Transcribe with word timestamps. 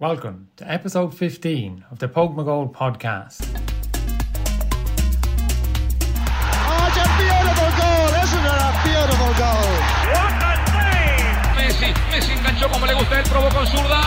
Welcome 0.00 0.48
to 0.56 0.64
episode 0.64 1.12
15 1.12 1.84
of 1.90 1.98
the 1.98 2.08
Póg 2.08 2.34
Mo 2.34 2.42
Goal 2.42 2.70
podcast. 2.72 3.44
Oh, 6.56 6.88
it's 6.88 6.96
a 6.96 7.04
beautiful 7.20 7.68
goal, 7.76 8.08
isn't 8.08 8.46
it? 8.48 8.64
A 8.64 8.72
beautiful 8.80 9.32
goal. 9.36 9.68
What 10.16 10.40
a 10.40 10.56
save! 10.72 11.36
Messi, 11.52 11.92
Messi 12.08 12.32
enganchó 12.32 12.72
como 12.72 12.86
le 12.86 12.94
gusta, 12.94 13.20
él 13.20 13.28
probó 13.28 13.52
con 13.52 13.66
zurda. 13.66 14.00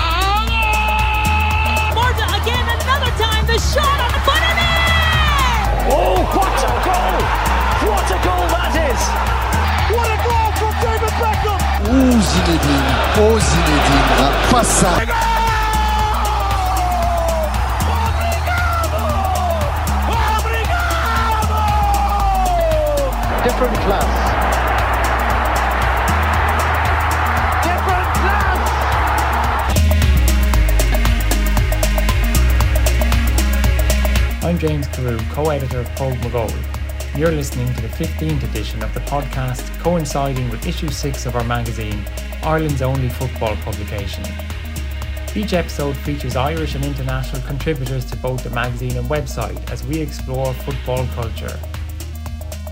Morta 1.94 2.26
again, 2.42 2.66
another 2.74 3.14
time, 3.22 3.46
the 3.46 3.62
shot 3.62 4.00
on 4.02 4.10
the 4.18 4.22
foot 4.26 4.42
of 4.50 4.58
it! 4.58 5.94
Oh, 5.94 6.26
what 6.34 6.58
a 6.58 6.74
goal! 6.90 7.22
What 7.86 8.10
a 8.10 8.18
goal 8.26 8.46
that 8.50 8.74
is! 8.82 9.02
What 9.94 10.10
a 10.10 10.18
goal 10.26 10.50
from 10.58 10.74
David 10.82 11.14
Beckham! 11.22 11.62
Oh 11.86 12.18
Zinedine, 12.18 12.82
oh 13.22 13.38
Zinedine, 13.38 14.02
pas 14.50 14.66
Different 23.44 23.76
class. 23.76 24.08
Different 27.66 28.08
class. 28.16 28.60
I'm 34.46 34.58
James 34.58 34.88
Carew, 34.88 35.20
co 35.32 35.50
editor 35.50 35.82
of 35.82 35.90
Póg 35.90 36.24
Mo 36.24 36.30
Goal. 36.30 36.50
You're 37.18 37.34
listening 37.34 37.68
to 37.74 37.82
the 37.82 37.90
15th 37.90 38.44
edition 38.50 38.82
of 38.82 38.94
the 38.94 39.02
podcast, 39.02 39.78
coinciding 39.80 40.50
with 40.50 40.66
issue 40.66 40.88
6 40.88 41.26
of 41.26 41.36
our 41.36 41.44
magazine, 41.44 42.06
Ireland's 42.44 42.82
only 42.82 43.10
football 43.10 43.58
publication. 43.58 44.24
Each 45.36 45.52
episode 45.52 45.98
features 45.98 46.38
Irish 46.38 46.76
and 46.76 46.86
international 46.86 47.42
contributors 47.42 48.06
to 48.06 48.16
both 48.16 48.42
the 48.42 48.52
magazine 48.52 48.96
and 48.96 49.10
website 49.10 49.70
as 49.70 49.84
we 49.84 50.00
explore 50.00 50.54
football 50.54 51.06
culture. 51.08 51.60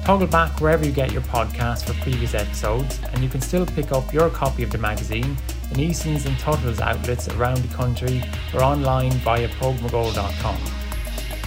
Toggle 0.03 0.25
back 0.27 0.59
wherever 0.59 0.83
you 0.83 0.91
get 0.91 1.11
your 1.11 1.21
podcast 1.21 1.83
for 1.83 1.93
previous 2.01 2.33
episodes, 2.33 2.99
and 3.13 3.21
you 3.21 3.29
can 3.29 3.39
still 3.39 3.67
pick 3.67 3.91
up 3.91 4.11
your 4.11 4.31
copy 4.31 4.63
of 4.63 4.71
the 4.71 4.77
magazine 4.79 5.37
in 5.69 5.79
Eason's 5.79 6.25
and 6.25 6.37
Tuttle's 6.39 6.79
outlets 6.79 7.29
around 7.29 7.57
the 7.57 7.75
country 7.75 8.23
or 8.51 8.63
online 8.63 9.11
via 9.11 9.47
pogmogoal.com. 9.47 10.57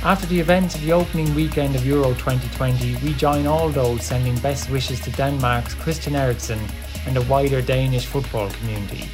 After 0.05 0.27
the 0.27 0.39
events 0.39 0.77
of 0.77 0.83
the 0.83 0.93
opening 0.93 1.35
weekend 1.35 1.75
of 1.75 1.85
Euro 1.85 2.15
2020, 2.15 2.97
we 3.05 3.13
join 3.15 3.49
all 3.49 3.71
those 3.71 4.05
sending 4.05 4.39
best 4.39 4.71
wishes 4.71 5.01
to 5.01 5.11
Denmark's 5.11 5.75
Christian 5.75 6.15
Eriksen 6.15 6.61
and 7.07 7.17
the 7.17 7.23
wider 7.23 7.61
Danish 7.61 8.07
football 8.07 8.49
community. 8.51 9.09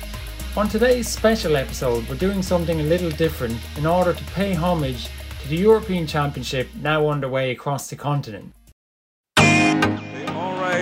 On 0.54 0.68
today's 0.68 1.08
special 1.08 1.56
episode, 1.56 2.06
we're 2.08 2.16
doing 2.16 2.42
something 2.42 2.80
a 2.80 2.84
little 2.84 3.10
different 3.10 3.58
in 3.78 3.86
order 3.86 4.12
to 4.12 4.24
pay 4.34 4.52
homage 4.52 5.08
to 5.42 5.48
the 5.48 5.56
European 5.56 6.06
Championship 6.06 6.68
now 6.82 7.08
underway 7.08 7.52
across 7.52 7.88
the 7.88 7.96
continent. 7.96 8.52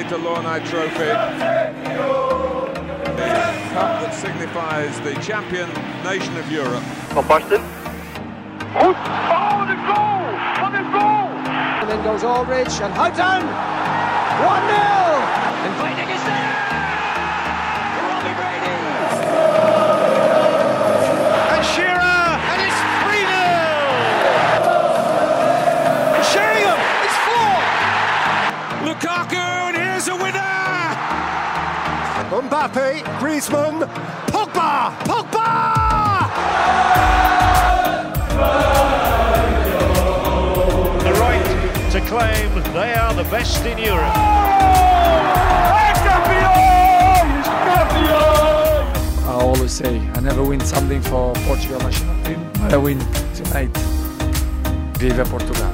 The 0.08 0.16
Henri 0.16 0.30
Delaunay 0.30 0.70
Trophy. 0.70 1.04
The 3.04 3.32
cup 3.74 4.00
that 4.00 4.14
signifies 4.14 4.98
the 5.00 5.14
champion 5.20 5.68
nation 6.02 6.36
of 6.38 6.50
Europe. 6.50 6.82
Oh, 8.74 9.64
the 9.68 9.76
goal! 9.84 10.24
What 10.62 10.74
a 10.74 10.82
goal! 10.92 11.28
And 11.80 11.90
then 11.90 12.02
goes 12.04 12.24
Aldridge 12.24 12.80
and 12.80 12.92
Houghton. 12.94 13.44
1 13.44 14.68
Mbappe. 32.42 33.02
Griezmann. 33.18 33.80
Pogba. 34.28 34.92
Pogba. 35.08 35.48
the 41.02 41.12
right 41.14 41.90
to 41.90 42.00
claim 42.02 42.62
they 42.74 42.94
are 42.94 43.12
the 43.14 43.24
best 43.24 43.64
in 43.66 43.76
Europe. 43.78 44.14
I 49.26 49.32
always 49.40 49.72
say 49.72 49.98
I 50.14 50.20
never 50.20 50.44
win 50.44 50.60
something 50.60 51.02
for 51.02 51.34
Portugal 51.46 51.80
national 51.80 52.22
team, 52.24 52.50
but 52.54 52.72
I 52.72 52.76
win 52.76 53.00
tonight. 53.34 53.76
Viva 54.98 55.24
Portugal. 55.24 55.72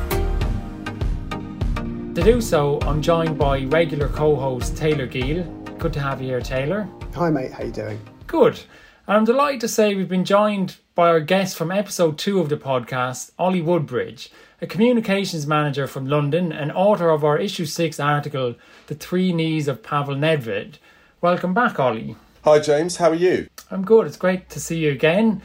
To 2.15 2.23
do 2.23 2.41
so, 2.41 2.79
I'm 2.83 3.03
joined 3.03 3.37
by 3.37 3.65
regular 3.65 4.09
co-host 4.09 4.77
Taylor 4.77 5.07
Gill. 5.07 5.45
Good 5.85 5.93
to 5.93 6.01
have 6.01 6.23
you 6.23 6.29
here, 6.29 6.41
Taylor. 6.41 6.89
Hi 7.15 7.29
mate, 7.29 7.53
how 7.53 7.63
you 7.63 7.71
doing? 7.71 8.01
Good. 8.27 8.59
And 9.07 9.19
I'm 9.19 9.27
delighted 9.27 9.61
to 9.61 9.69
say 9.69 9.95
we've 9.95 10.09
been 10.09 10.25
joined 10.25 10.79
by 10.95 11.09
our 11.11 11.21
guest 11.21 11.59
from 11.59 11.71
episode 11.71 12.17
two 12.17 12.41
of 12.41 12.49
the 12.49 12.57
podcast, 12.57 13.33
Ollie 13.39 13.61
Woodbridge, 13.61 14.33
a 14.63 14.67
communications 14.67 15.47
manager 15.47 15.87
from 15.87 16.07
London 16.07 16.53
and 16.53 16.73
author 16.73 17.11
of 17.11 17.23
our 17.23 17.37
issue 17.37 17.67
six 17.67 18.01
article, 18.01 18.55
The 18.87 18.95
Three 18.95 19.35
Knees 19.35 19.69
of 19.69 19.83
Pavel 19.83 20.15
Nedved. 20.15 20.79
Welcome 21.21 21.53
back, 21.53 21.79
Ollie. 21.79 22.17
Hi 22.45 22.61
James, 22.61 22.97
how 22.97 23.11
are 23.11 23.15
you? 23.15 23.49
I'm 23.71 23.85
good. 23.85 24.07
It's 24.07 24.17
great 24.17 24.49
to 24.49 24.61
see 24.61 24.79
you 24.79 24.91
again. 24.91 25.43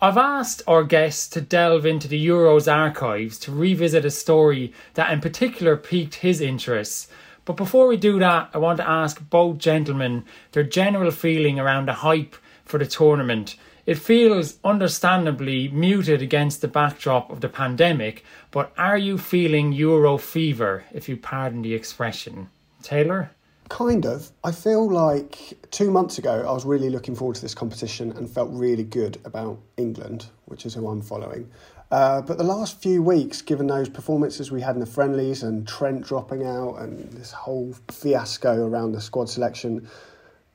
I've 0.00 0.16
asked 0.16 0.62
our 0.68 0.84
guests 0.84 1.26
to 1.30 1.40
delve 1.40 1.84
into 1.84 2.06
the 2.06 2.24
Euros 2.24 2.72
archives 2.72 3.40
to 3.40 3.50
revisit 3.50 4.04
a 4.04 4.10
story 4.12 4.72
that 4.94 5.12
in 5.12 5.20
particular 5.20 5.76
piqued 5.76 6.14
his 6.14 6.40
interests. 6.40 7.08
But 7.50 7.56
before 7.56 7.88
we 7.88 7.96
do 7.96 8.20
that, 8.20 8.50
I 8.54 8.58
want 8.58 8.76
to 8.76 8.88
ask 8.88 9.28
both 9.28 9.58
gentlemen 9.58 10.24
their 10.52 10.62
general 10.62 11.10
feeling 11.10 11.58
around 11.58 11.88
the 11.88 11.94
hype 11.94 12.36
for 12.64 12.78
the 12.78 12.86
tournament. 12.86 13.56
It 13.86 13.96
feels 13.96 14.60
understandably 14.62 15.66
muted 15.66 16.22
against 16.22 16.60
the 16.60 16.68
backdrop 16.68 17.28
of 17.28 17.40
the 17.40 17.48
pandemic, 17.48 18.24
but 18.52 18.72
are 18.78 18.96
you 18.96 19.18
feeling 19.18 19.72
Euro 19.72 20.16
fever, 20.16 20.84
if 20.92 21.08
you 21.08 21.16
pardon 21.16 21.62
the 21.62 21.74
expression? 21.74 22.50
Taylor? 22.84 23.32
Kind 23.68 24.06
of. 24.06 24.30
I 24.44 24.52
feel 24.52 24.88
like 24.88 25.58
two 25.72 25.90
months 25.90 26.18
ago 26.18 26.44
I 26.46 26.52
was 26.52 26.64
really 26.64 26.88
looking 26.88 27.16
forward 27.16 27.34
to 27.34 27.42
this 27.42 27.54
competition 27.54 28.12
and 28.12 28.30
felt 28.30 28.50
really 28.52 28.84
good 28.84 29.18
about 29.24 29.58
England, 29.76 30.26
which 30.44 30.66
is 30.66 30.74
who 30.74 30.86
I'm 30.86 31.02
following. 31.02 31.50
Uh, 31.90 32.20
but 32.22 32.38
the 32.38 32.44
last 32.44 32.80
few 32.80 33.02
weeks, 33.02 33.42
given 33.42 33.66
those 33.66 33.88
performances 33.88 34.50
we 34.52 34.60
had 34.60 34.76
in 34.76 34.80
the 34.80 34.86
friendlies 34.86 35.42
and 35.42 35.66
Trent 35.66 36.06
dropping 36.06 36.46
out 36.46 36.76
and 36.76 37.10
this 37.12 37.32
whole 37.32 37.74
fiasco 37.90 38.64
around 38.64 38.92
the 38.92 39.00
squad 39.00 39.28
selection, 39.28 39.88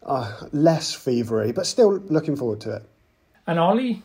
uh, 0.04 0.32
less 0.54 0.96
fevery, 0.96 1.54
but 1.54 1.66
still 1.66 1.98
looking 1.98 2.36
forward 2.38 2.62
to 2.62 2.76
it. 2.78 2.84
And 3.46 3.60
Ollie? 3.60 4.02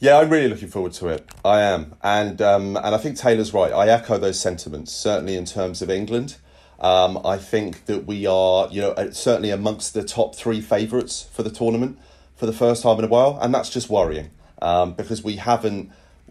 Yeah, 0.00 0.18
I'm 0.18 0.28
really 0.28 0.48
looking 0.48 0.68
forward 0.68 0.92
to 0.94 1.08
it. 1.08 1.24
I 1.44 1.60
am, 1.62 1.94
and 2.02 2.42
um, 2.42 2.76
and 2.76 2.94
I 2.94 2.98
think 2.98 3.16
Taylor's 3.16 3.54
right. 3.54 3.72
I 3.72 3.88
echo 3.88 4.18
those 4.18 4.38
sentiments. 4.38 4.92
Certainly 4.92 5.36
in 5.36 5.44
terms 5.44 5.80
of 5.80 5.88
England, 5.88 6.36
um, 6.80 7.24
I 7.24 7.38
think 7.38 7.86
that 7.86 8.04
we 8.04 8.26
are, 8.26 8.68
you 8.70 8.82
know, 8.82 8.90
uh, 8.90 9.12
certainly 9.12 9.50
amongst 9.50 9.94
the 9.94 10.02
top 10.02 10.34
three 10.34 10.60
favourites 10.60 11.28
for 11.32 11.42
the 11.42 11.50
tournament 11.50 11.98
for 12.34 12.46
the 12.46 12.52
first 12.52 12.82
time 12.82 12.98
in 12.98 13.04
a 13.04 13.08
while, 13.08 13.38
and 13.40 13.54
that's 13.54 13.70
just 13.70 13.88
worrying 13.88 14.30
um, 14.60 14.92
because 14.94 15.22
we 15.22 15.36
haven't, 15.36 15.90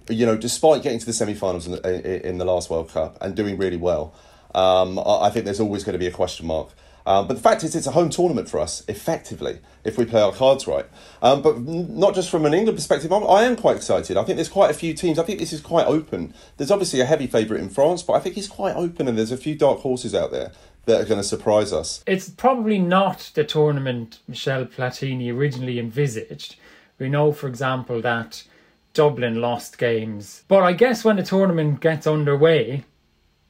you 0.09 0.25
know, 0.25 0.37
despite 0.37 0.83
getting 0.83 0.99
to 0.99 1.05
the 1.05 1.13
semi-finals 1.13 1.67
in 1.67 1.73
the, 1.73 2.27
in 2.27 2.37
the 2.37 2.45
last 2.45 2.69
World 2.69 2.89
Cup 2.89 3.17
and 3.21 3.35
doing 3.35 3.57
really 3.57 3.77
well, 3.77 4.13
um, 4.55 4.99
I 4.99 5.29
think 5.29 5.45
there's 5.45 5.59
always 5.59 5.83
going 5.83 5.93
to 5.93 5.99
be 5.99 6.07
a 6.07 6.11
question 6.11 6.47
mark. 6.47 6.69
Um, 7.05 7.27
but 7.27 7.33
the 7.33 7.41
fact 7.41 7.63
is, 7.63 7.75
it's 7.75 7.87
a 7.87 7.91
home 7.91 8.09
tournament 8.09 8.49
for 8.49 8.59
us, 8.59 8.83
effectively, 8.87 9.59
if 9.83 9.97
we 9.97 10.05
play 10.05 10.21
our 10.21 10.31
cards 10.31 10.67
right. 10.67 10.85
Um, 11.21 11.41
but 11.41 11.59
not 11.59 12.15
just 12.15 12.29
from 12.29 12.45
an 12.45 12.53
England 12.53 12.77
perspective, 12.77 13.11
I'm, 13.11 13.27
I 13.27 13.43
am 13.43 13.57
quite 13.57 13.75
excited. 13.75 14.15
I 14.15 14.23
think 14.23 14.37
there's 14.37 14.49
quite 14.49 14.71
a 14.71 14.73
few 14.73 14.93
teams. 14.93 15.19
I 15.19 15.23
think 15.23 15.39
this 15.39 15.51
is 15.51 15.59
quite 15.59 15.85
open. 15.85 16.33
There's 16.55 16.71
obviously 16.71 17.01
a 17.01 17.05
heavy 17.05 17.27
favourite 17.27 17.61
in 17.61 17.69
France, 17.69 18.03
but 18.03 18.13
I 18.13 18.19
think 18.19 18.37
it's 18.37 18.47
quite 18.47 18.75
open, 18.75 19.07
and 19.07 19.17
there's 19.17 19.33
a 19.33 19.37
few 19.37 19.55
dark 19.55 19.79
horses 19.79 20.15
out 20.15 20.31
there 20.31 20.53
that 20.85 21.01
are 21.01 21.05
going 21.05 21.19
to 21.19 21.27
surprise 21.27 21.73
us. 21.73 22.03
It's 22.07 22.29
probably 22.29 22.79
not 22.79 23.31
the 23.33 23.43
tournament 23.43 24.19
Michel 24.27 24.65
Platini 24.65 25.33
originally 25.33 25.79
envisaged. 25.79 26.55
We 26.99 27.09
know, 27.09 27.33
for 27.33 27.47
example, 27.47 28.01
that 28.01 28.43
Dublin 28.93 29.41
lost 29.41 29.77
games. 29.77 30.43
But 30.47 30.63
I 30.63 30.73
guess 30.73 31.03
when 31.03 31.15
the 31.15 31.23
tournament 31.23 31.79
gets 31.79 32.07
underway 32.07 32.85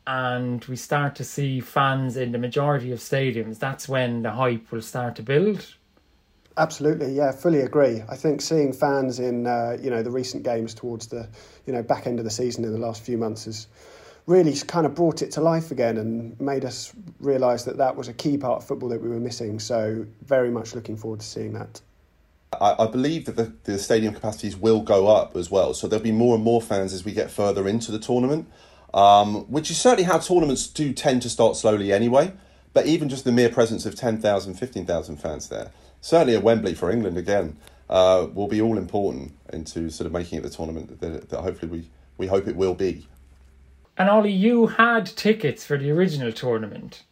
and 0.08 0.64
we 0.66 0.76
start 0.76 1.16
to 1.16 1.24
see 1.24 1.60
fans 1.60 2.18
in 2.18 2.32
the 2.32 2.38
majority 2.38 2.92
of 2.92 3.00
stadiums, 3.00 3.60
that's 3.60 3.88
when 3.88 4.24
the 4.24 4.32
hype 4.32 4.72
will 4.72 4.82
start 4.82 5.16
to 5.18 5.24
build. 5.24 5.76
Absolutely, 6.56 7.14
yeah, 7.14 7.32
fully 7.32 7.62
agree. 7.62 8.04
I 8.08 8.16
think 8.16 8.42
seeing 8.42 8.74
fans 8.74 9.20
in 9.20 9.48
uh, 9.48 9.78
you 9.82 9.90
know 9.90 10.04
the 10.04 10.12
recent 10.12 10.44
games 10.44 10.74
towards 10.74 11.08
the 11.08 11.28
you 11.66 11.74
know 11.74 11.82
back 11.82 12.06
end 12.06 12.20
of 12.20 12.26
the 12.26 12.32
season 12.32 12.64
in 12.64 12.72
the 12.72 12.78
last 12.78 13.02
few 13.02 13.18
months 13.18 13.46
has 13.46 13.68
really 14.28 14.54
kind 14.68 14.86
of 14.86 14.94
brought 14.94 15.22
it 15.22 15.32
to 15.32 15.42
life 15.42 15.72
again 15.72 15.98
and 15.98 16.40
made 16.40 16.64
us 16.64 16.94
realise 17.20 17.64
that 17.64 17.78
that 17.78 17.96
was 17.96 18.08
a 18.08 18.14
key 18.14 18.38
part 18.38 18.62
of 18.62 18.68
football 18.68 18.90
that 18.90 19.02
we 19.02 19.10
were 19.10 19.20
missing. 19.20 19.60
So 19.60 20.06
very 20.26 20.50
much 20.52 20.76
looking 20.76 20.96
forward 20.96 21.20
to 21.22 21.26
seeing 21.26 21.54
that. 21.54 21.82
I, 22.60 22.84
I 22.84 22.88
believe 22.88 23.26
that 23.26 23.36
the, 23.36 23.54
the 23.64 23.78
stadium 23.78 24.14
capacities 24.14 24.56
will 24.56 24.82
go 24.82 25.08
up 25.08 25.36
as 25.36 25.50
well. 25.50 25.74
So 25.74 25.88
there'll 25.88 26.04
be 26.04 26.12
more 26.12 26.36
and 26.36 26.44
more 26.44 26.62
fans 26.62 26.94
as 26.94 27.06
we 27.06 27.12
get 27.12 27.32
further 27.32 27.68
into 27.68 27.92
the 27.92 28.00
tournament, 28.00 28.50
um, 28.94 29.44
which 29.52 29.72
is 29.72 29.80
certainly 29.80 30.04
how 30.04 30.20
tournaments 30.20 30.68
do 30.68 30.94
tend 30.94 31.22
to 31.24 31.30
start 31.30 31.56
slowly 31.56 31.92
anyway. 31.92 32.34
But 32.74 32.88
even 32.88 33.10
just 33.10 33.24
the 33.24 33.32
mere 33.32 33.50
presence 33.50 33.86
of 33.86 33.96
10,000, 33.96 34.56
15,000 34.56 35.18
fans 35.18 35.50
there, 35.50 35.72
certainly 36.02 36.36
at 36.36 36.44
Wembley 36.44 36.74
for 36.74 36.90
England 36.92 37.18
again, 37.18 37.58
uh, 37.90 38.28
will 38.34 38.48
be 38.48 38.62
all 38.62 38.78
important 38.78 39.34
into 39.52 39.90
sort 39.90 40.08
of 40.08 40.14
making 40.14 40.40
it 40.40 40.42
the 40.42 40.50
tournament 40.50 41.00
that, 41.00 41.30
that 41.30 41.42
hopefully 41.42 41.72
we, 41.72 41.90
we 42.18 42.28
hope 42.28 42.48
it 42.48 42.56
will 42.56 42.74
be. 42.74 43.08
And 43.98 44.10
Ollie, 44.10 44.32
you 44.32 44.68
had 44.68 45.06
tickets 45.06 45.66
for 45.66 45.78
the 45.78 45.92
original 45.92 46.32
tournament. 46.32 47.04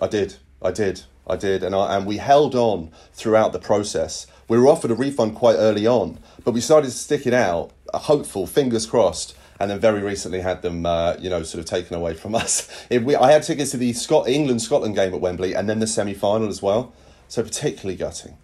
I 0.00 0.06
did. 0.06 0.36
I 0.62 0.70
did. 0.70 1.02
I 1.26 1.36
did, 1.36 1.62
and 1.62 1.74
I, 1.74 1.96
and 1.96 2.06
we 2.06 2.18
held 2.18 2.54
on 2.54 2.90
throughout 3.12 3.52
the 3.52 3.58
process. 3.58 4.26
We 4.48 4.58
were 4.58 4.68
offered 4.68 4.90
a 4.90 4.94
refund 4.94 5.34
quite 5.34 5.56
early 5.56 5.86
on, 5.86 6.18
but 6.44 6.52
we 6.52 6.60
started 6.60 6.88
to 6.88 6.96
stick 6.96 7.26
it 7.26 7.34
out, 7.34 7.70
hopeful, 7.92 8.46
fingers 8.46 8.86
crossed, 8.86 9.34
and 9.58 9.70
then 9.70 9.78
very 9.80 10.02
recently 10.02 10.40
had 10.40 10.62
them, 10.62 10.84
uh, 10.84 11.16
you 11.18 11.30
know, 11.30 11.42
sort 11.42 11.60
of 11.60 11.66
taken 11.66 11.96
away 11.96 12.14
from 12.14 12.34
us. 12.44 12.68
We, 12.90 13.16
I 13.16 13.32
had 13.32 13.42
tickets 13.42 13.70
to 13.72 13.76
the 13.76 13.92
Scot- 13.92 14.28
England 14.28 14.62
Scotland 14.62 14.94
game 14.94 15.14
at 15.14 15.20
Wembley, 15.20 15.54
and 15.54 15.68
then 15.68 15.78
the 15.78 15.86
semi 15.86 16.14
final 16.14 16.48
as 16.48 16.62
well. 16.62 16.92
So 17.28 17.42
particularly 17.42 17.96
gutting. 17.96 18.36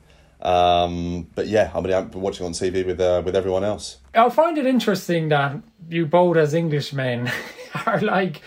Um, 0.42 1.28
but 1.34 1.48
yeah, 1.48 1.70
I 1.74 1.80
mean, 1.80 1.92
I'm 1.92 2.10
watching 2.12 2.46
on 2.46 2.52
TV 2.52 2.84
with 2.86 2.98
uh, 2.98 3.20
with 3.24 3.36
everyone 3.36 3.62
else. 3.62 3.98
I 4.14 4.28
find 4.30 4.56
it 4.56 4.66
interesting 4.66 5.28
that 5.28 5.56
you 5.88 6.06
both, 6.06 6.38
as 6.38 6.54
Englishmen, 6.54 7.30
are 7.86 8.00
like 8.00 8.40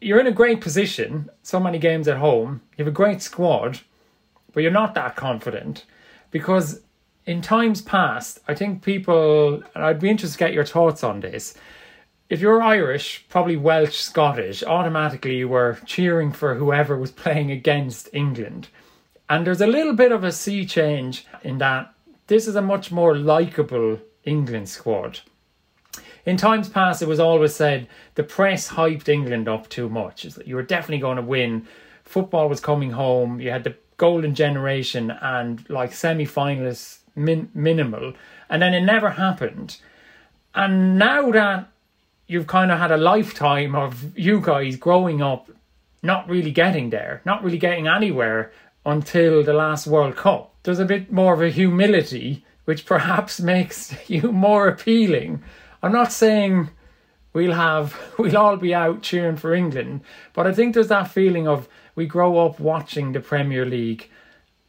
you're 0.00 0.18
in 0.18 0.26
a 0.26 0.32
great 0.32 0.60
position, 0.60 1.30
so 1.42 1.60
many 1.60 1.78
games 1.78 2.08
at 2.08 2.16
home, 2.16 2.60
you 2.76 2.84
have 2.84 2.92
a 2.92 2.96
great 2.96 3.22
squad, 3.22 3.80
but 4.52 4.62
you're 4.62 4.72
not 4.72 4.94
that 4.94 5.14
confident 5.14 5.84
because 6.32 6.80
in 7.24 7.40
times 7.40 7.80
past, 7.80 8.40
I 8.48 8.54
think 8.54 8.82
people, 8.82 9.62
and 9.74 9.84
I'd 9.84 10.00
be 10.00 10.10
interested 10.10 10.38
to 10.38 10.44
get 10.44 10.52
your 10.52 10.64
thoughts 10.64 11.04
on 11.04 11.20
this. 11.20 11.54
If 12.28 12.40
you're 12.40 12.60
Irish, 12.60 13.24
probably 13.28 13.56
Welsh, 13.56 13.98
Scottish, 13.98 14.64
automatically 14.64 15.36
you 15.36 15.48
were 15.48 15.78
cheering 15.86 16.32
for 16.32 16.56
whoever 16.56 16.98
was 16.98 17.12
playing 17.12 17.52
against 17.52 18.08
England. 18.12 18.66
And 19.30 19.46
there's 19.46 19.60
a 19.60 19.66
little 19.68 19.94
bit 19.94 20.10
of 20.10 20.24
a 20.24 20.32
sea 20.32 20.66
change 20.66 21.24
in 21.44 21.58
that 21.58 21.94
this 22.26 22.48
is 22.48 22.56
a 22.56 22.62
much 22.62 22.90
more 22.90 23.16
likable 23.16 24.00
England 24.24 24.68
squad 24.68 25.20
in 26.24 26.36
times 26.36 26.68
past, 26.68 27.02
it 27.02 27.08
was 27.08 27.20
always 27.20 27.54
said 27.54 27.88
the 28.14 28.22
press 28.22 28.70
hyped 28.70 29.08
England 29.08 29.48
up 29.48 29.68
too 29.68 29.88
much. 29.88 30.26
You 30.46 30.56
were 30.56 30.62
definitely 30.62 30.98
going 30.98 31.16
to 31.16 31.22
win. 31.22 31.66
Football 32.04 32.48
was 32.48 32.60
coming 32.60 32.90
home. 32.90 33.40
You 33.40 33.50
had 33.50 33.64
the 33.64 33.76
golden 33.96 34.34
generation 34.34 35.10
and 35.10 35.68
like 35.68 35.92
semi 35.92 36.26
finalists 36.26 36.98
min- 37.14 37.50
minimal. 37.54 38.14
And 38.48 38.62
then 38.62 38.74
it 38.74 38.82
never 38.82 39.10
happened. 39.10 39.78
And 40.54 40.98
now 40.98 41.30
that 41.30 41.68
you've 42.26 42.46
kind 42.46 42.70
of 42.70 42.78
had 42.78 42.92
a 42.92 42.96
lifetime 42.96 43.74
of 43.74 44.16
you 44.16 44.40
guys 44.40 44.76
growing 44.76 45.22
up, 45.22 45.50
not 46.02 46.28
really 46.28 46.50
getting 46.50 46.90
there, 46.90 47.22
not 47.24 47.42
really 47.42 47.58
getting 47.58 47.86
anywhere 47.86 48.52
until 48.84 49.42
the 49.42 49.52
last 49.52 49.86
World 49.86 50.16
Cup, 50.16 50.52
there's 50.64 50.78
a 50.78 50.84
bit 50.84 51.12
more 51.12 51.34
of 51.34 51.42
a 51.42 51.50
humility 51.50 52.44
which 52.64 52.84
perhaps 52.86 53.40
makes 53.54 53.94
you 54.08 54.32
more 54.32 54.68
appealing 54.68 55.42
I'm 55.82 55.92
not 55.92 56.12
saying 56.12 56.70
we'll 57.32 57.54
have 57.54 57.98
we'll 58.18 58.36
all 58.36 58.56
be 58.56 58.74
out 58.74 59.02
cheering 59.02 59.36
for 59.36 59.54
England, 59.54 60.02
but 60.32 60.46
I 60.46 60.52
think 60.52 60.74
there's 60.74 60.88
that 60.88 61.10
feeling 61.10 61.48
of 61.48 61.68
we 61.94 62.06
grow 62.06 62.38
up 62.46 62.60
watching 62.60 63.12
the 63.12 63.20
Premier 63.20 63.64
League, 63.64 64.10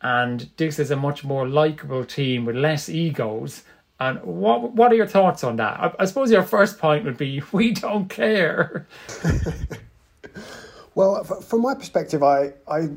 and 0.01 0.49
this 0.57 0.79
is 0.79 0.91
a 0.91 0.95
much 0.95 1.23
more 1.23 1.47
likable 1.47 2.05
team 2.05 2.45
with 2.45 2.55
less 2.55 2.89
egos. 2.89 3.63
And 3.99 4.21
what 4.23 4.73
what 4.73 4.91
are 4.91 4.95
your 4.95 5.07
thoughts 5.07 5.43
on 5.43 5.55
that? 5.57 5.79
I, 5.79 5.93
I 5.99 6.05
suppose 6.05 6.31
your 6.31 6.43
first 6.43 6.79
point 6.79 7.05
would 7.05 7.17
be 7.17 7.41
we 7.51 7.71
don't 7.71 8.09
care. 8.09 8.87
well, 10.95 11.23
from 11.23 11.61
my 11.61 11.75
perspective, 11.75 12.23
I 12.23 12.53
I 12.67 12.89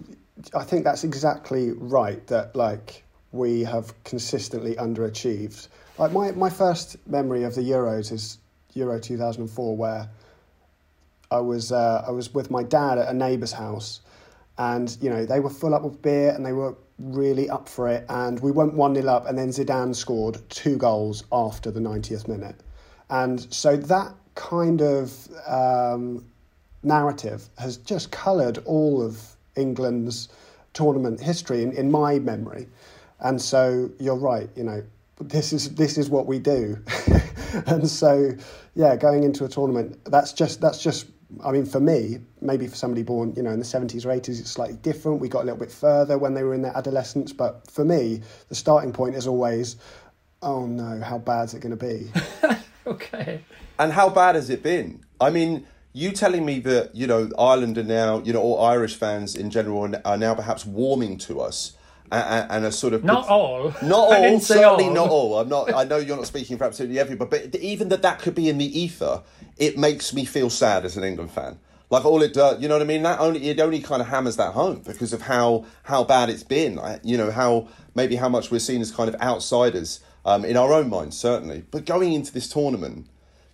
I 0.54 0.64
think 0.64 0.84
that's 0.84 1.04
exactly 1.04 1.72
right. 1.72 2.26
That 2.26 2.56
like 2.56 3.04
we 3.32 3.64
have 3.64 3.92
consistently 4.04 4.74
underachieved. 4.76 5.68
Like 5.98 6.12
my, 6.12 6.30
my 6.32 6.50
first 6.50 6.96
memory 7.06 7.44
of 7.44 7.54
the 7.54 7.62
Euros 7.62 8.12
is 8.12 8.38
Euro 8.74 8.98
2004, 8.98 9.76
where 9.76 10.08
I 11.30 11.38
was 11.38 11.72
uh, 11.72 12.04
I 12.06 12.10
was 12.10 12.32
with 12.34 12.50
my 12.50 12.62
dad 12.62 12.98
at 12.98 13.08
a 13.08 13.14
neighbour's 13.14 13.52
house, 13.52 14.00
and 14.58 14.96
you 15.00 15.10
know 15.10 15.24
they 15.24 15.40
were 15.40 15.50
full 15.50 15.74
up 15.74 15.82
with 15.82 16.00
beer 16.02 16.30
and 16.30 16.44
they 16.44 16.52
were 16.52 16.74
really 16.98 17.50
up 17.50 17.68
for 17.68 17.88
it, 17.88 18.06
and 18.08 18.40
we 18.40 18.50
went 18.50 18.74
one 18.74 18.94
0 18.94 19.06
up, 19.08 19.26
and 19.26 19.36
then 19.36 19.48
Zidane 19.48 19.94
scored 19.94 20.38
two 20.48 20.76
goals 20.76 21.24
after 21.32 21.70
the 21.70 21.80
90th 21.80 22.28
minute, 22.28 22.62
and 23.10 23.52
so 23.52 23.76
that 23.76 24.14
kind 24.34 24.82
of 24.82 25.28
um, 25.46 26.24
narrative 26.82 27.48
has 27.58 27.76
just 27.78 28.10
coloured 28.12 28.58
all 28.64 29.02
of 29.02 29.36
England's 29.56 30.28
tournament 30.72 31.20
history 31.20 31.62
in, 31.62 31.72
in 31.72 31.90
my 31.90 32.18
memory. 32.18 32.68
And 33.20 33.40
so 33.40 33.90
you're 33.98 34.16
right, 34.16 34.48
you 34.54 34.62
know, 34.62 34.82
this 35.20 35.52
is 35.52 35.74
this 35.74 35.96
is 35.96 36.10
what 36.10 36.26
we 36.26 36.38
do. 36.38 36.78
and 37.66 37.88
so 37.88 38.32
yeah, 38.74 38.94
going 38.96 39.24
into 39.24 39.44
a 39.44 39.48
tournament, 39.48 39.98
that's 40.04 40.32
just 40.32 40.60
that's 40.60 40.82
just 40.82 41.06
I 41.44 41.50
mean, 41.50 41.66
for 41.66 41.80
me, 41.80 42.18
maybe 42.40 42.66
for 42.66 42.76
somebody 42.76 43.02
born, 43.02 43.34
you 43.36 43.42
know, 43.42 43.50
in 43.50 43.58
the 43.58 43.64
70s 43.64 44.04
or 44.06 44.10
80s, 44.10 44.40
it's 44.40 44.50
slightly 44.50 44.76
different. 44.76 45.20
We 45.20 45.28
got 45.28 45.42
a 45.42 45.46
little 45.46 45.58
bit 45.58 45.72
further 45.72 46.18
when 46.18 46.34
they 46.34 46.42
were 46.42 46.54
in 46.54 46.62
their 46.62 46.76
adolescence. 46.76 47.32
But 47.32 47.68
for 47.70 47.84
me, 47.84 48.22
the 48.48 48.54
starting 48.54 48.92
point 48.92 49.16
is 49.16 49.26
always, 49.26 49.76
oh 50.42 50.66
no, 50.66 51.00
how 51.00 51.18
bad's 51.18 51.54
it 51.54 51.60
going 51.60 51.76
to 51.76 51.84
be? 51.84 52.10
okay. 52.86 53.42
And 53.78 53.92
how 53.92 54.08
bad 54.08 54.36
has 54.36 54.50
it 54.50 54.62
been? 54.62 55.04
I 55.20 55.30
mean, 55.30 55.66
you 55.92 56.12
telling 56.12 56.44
me 56.44 56.60
that, 56.60 56.94
you 56.94 57.06
know, 57.06 57.30
Ireland 57.38 57.78
are 57.78 57.82
now, 57.82 58.22
you 58.22 58.32
know, 58.32 58.40
all 58.40 58.64
Irish 58.64 58.94
fans 58.94 59.34
in 59.34 59.50
general 59.50 59.94
are 60.04 60.16
now 60.16 60.34
perhaps 60.34 60.64
warming 60.64 61.18
to 61.18 61.40
us 61.40 61.75
and, 62.10 62.50
and 62.50 62.64
a 62.64 62.72
sort 62.72 62.94
of 62.94 63.04
not 63.04 63.28
all, 63.28 63.74
not 63.82 64.12
all, 64.16 64.40
certainly 64.40 64.86
all. 64.86 64.94
not 64.94 65.08
all. 65.10 65.38
I'm 65.38 65.48
not. 65.48 65.74
I 65.74 65.84
know 65.84 65.98
you're 65.98 66.16
not 66.16 66.26
speaking 66.26 66.58
for 66.58 66.64
absolutely 66.64 66.98
everybody, 66.98 67.48
but 67.48 67.60
even 67.60 67.88
that 67.90 68.02
that 68.02 68.20
could 68.20 68.34
be 68.34 68.48
in 68.48 68.58
the 68.58 68.78
ether, 68.78 69.22
it 69.56 69.78
makes 69.78 70.14
me 70.14 70.24
feel 70.24 70.50
sad 70.50 70.84
as 70.84 70.96
an 70.96 71.04
England 71.04 71.30
fan. 71.30 71.58
Like 71.88 72.04
all 72.04 72.20
it 72.22 72.34
does, 72.34 72.60
you 72.60 72.66
know 72.66 72.74
what 72.74 72.82
I 72.82 72.86
mean? 72.86 73.02
That 73.02 73.20
only 73.20 73.48
it 73.48 73.60
only 73.60 73.80
kind 73.80 74.02
of 74.02 74.08
hammers 74.08 74.36
that 74.36 74.54
home 74.54 74.82
because 74.84 75.12
of 75.12 75.22
how 75.22 75.66
how 75.84 76.02
bad 76.02 76.30
it's 76.30 76.42
been. 76.42 76.80
You 77.04 77.16
know 77.16 77.30
how 77.30 77.68
maybe 77.94 78.16
how 78.16 78.28
much 78.28 78.50
we're 78.50 78.58
seen 78.58 78.80
as 78.80 78.90
kind 78.90 79.08
of 79.08 79.20
outsiders 79.20 80.00
um, 80.24 80.44
in 80.44 80.56
our 80.56 80.72
own 80.72 80.90
minds, 80.90 81.16
certainly. 81.16 81.64
But 81.70 81.86
going 81.86 82.12
into 82.12 82.32
this 82.32 82.48
tournament, 82.48 83.06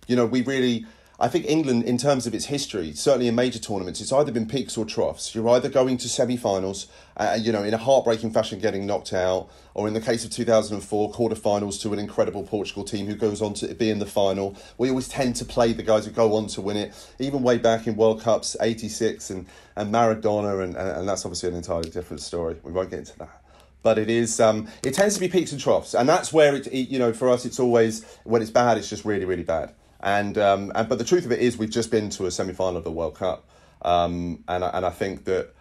you 0.07 0.15
know, 0.15 0.25
we 0.25 0.41
really 0.41 0.85
I 1.23 1.29
think 1.29 1.45
England, 1.45 1.85
in 1.85 1.97
terms 1.97 2.27
of 2.27 2.35
its 2.35 2.47
history, 2.47 2.91
certainly 2.91 3.29
in 3.29 3.35
major 3.35 3.57
tournaments, 3.57 4.01
it's 4.01 4.11
either 4.11 4.29
been 4.29 4.45
peaks 4.45 4.77
or 4.77 4.83
troughs. 4.83 5.33
You're 5.33 5.47
either 5.51 5.69
going 5.69 5.95
to 5.99 6.09
semi-finals, 6.09 6.87
uh, 7.15 7.37
you 7.39 7.53
know, 7.53 7.63
in 7.63 7.73
a 7.73 7.77
heartbreaking 7.77 8.31
fashion, 8.31 8.59
getting 8.59 8.85
knocked 8.85 9.13
out, 9.13 9.49
or 9.73 9.87
in 9.87 9.93
the 9.93 10.01
case 10.01 10.25
of 10.25 10.31
2004, 10.31 11.11
quarter-finals 11.13 11.77
to 11.77 11.93
an 11.93 11.99
incredible 11.99 12.43
Portugal 12.43 12.83
team 12.83 13.05
who 13.05 13.15
goes 13.15 13.41
on 13.41 13.53
to 13.53 13.73
be 13.73 13.89
in 13.89 13.99
the 13.99 14.05
final. 14.05 14.57
We 14.77 14.89
always 14.89 15.07
tend 15.07 15.37
to 15.37 15.45
play 15.45 15.71
the 15.71 15.81
guys 15.81 16.03
who 16.03 16.11
go 16.11 16.35
on 16.35 16.47
to 16.47 16.61
win 16.61 16.75
it. 16.75 16.93
Even 17.19 17.41
way 17.41 17.57
back 17.57 17.87
in 17.87 17.95
World 17.95 18.21
Cups 18.21 18.57
'86 18.59 19.29
and 19.29 19.45
and 19.77 19.93
Maradona, 19.93 20.61
and, 20.61 20.75
and 20.75 21.07
that's 21.07 21.23
obviously 21.25 21.47
an 21.47 21.55
entirely 21.55 21.89
different 21.89 22.21
story. 22.21 22.57
We 22.63 22.73
won't 22.73 22.89
get 22.89 22.99
into 22.99 23.17
that 23.19 23.39
but 23.81 23.97
it 23.97 24.09
is 24.09 24.39
um, 24.39 24.67
it 24.81 24.93
tends 24.93 25.13
to 25.13 25.19
be 25.19 25.27
peaks 25.27 25.51
and 25.51 25.59
troughs 25.59 25.93
and 25.93 26.07
that's 26.07 26.31
where 26.31 26.55
it, 26.55 26.67
it, 26.67 26.89
you 26.89 26.97
know 26.97 27.11
for 27.11 27.29
us 27.29 27.43
it's 27.43 27.59
always 27.59 28.05
when 28.23 28.41
it's 28.41 28.49
bad 28.49 28.77
it's 28.77 28.89
just 28.89 29.03
really 29.03 29.25
really 29.25 29.43
bad 29.43 29.73
and, 30.03 30.37
um, 30.37 30.71
and 30.75 30.89
but 30.89 30.97
the 30.97 31.05
truth 31.05 31.25
of 31.25 31.31
it 31.31 31.39
is, 31.39 31.57
we've 31.57 31.69
just 31.69 31.89
been 31.89 32.09
to 32.11 32.25
a 32.25 32.31
semi 32.31 32.53
final 32.53 32.77
of 32.77 32.83
the 32.83 32.91
World 32.91 33.15
Cup, 33.15 33.47
um, 33.81 34.43
and 34.47 34.63
and 34.63 34.85
I 34.85 34.89
think 34.89 35.23
that 35.25 35.53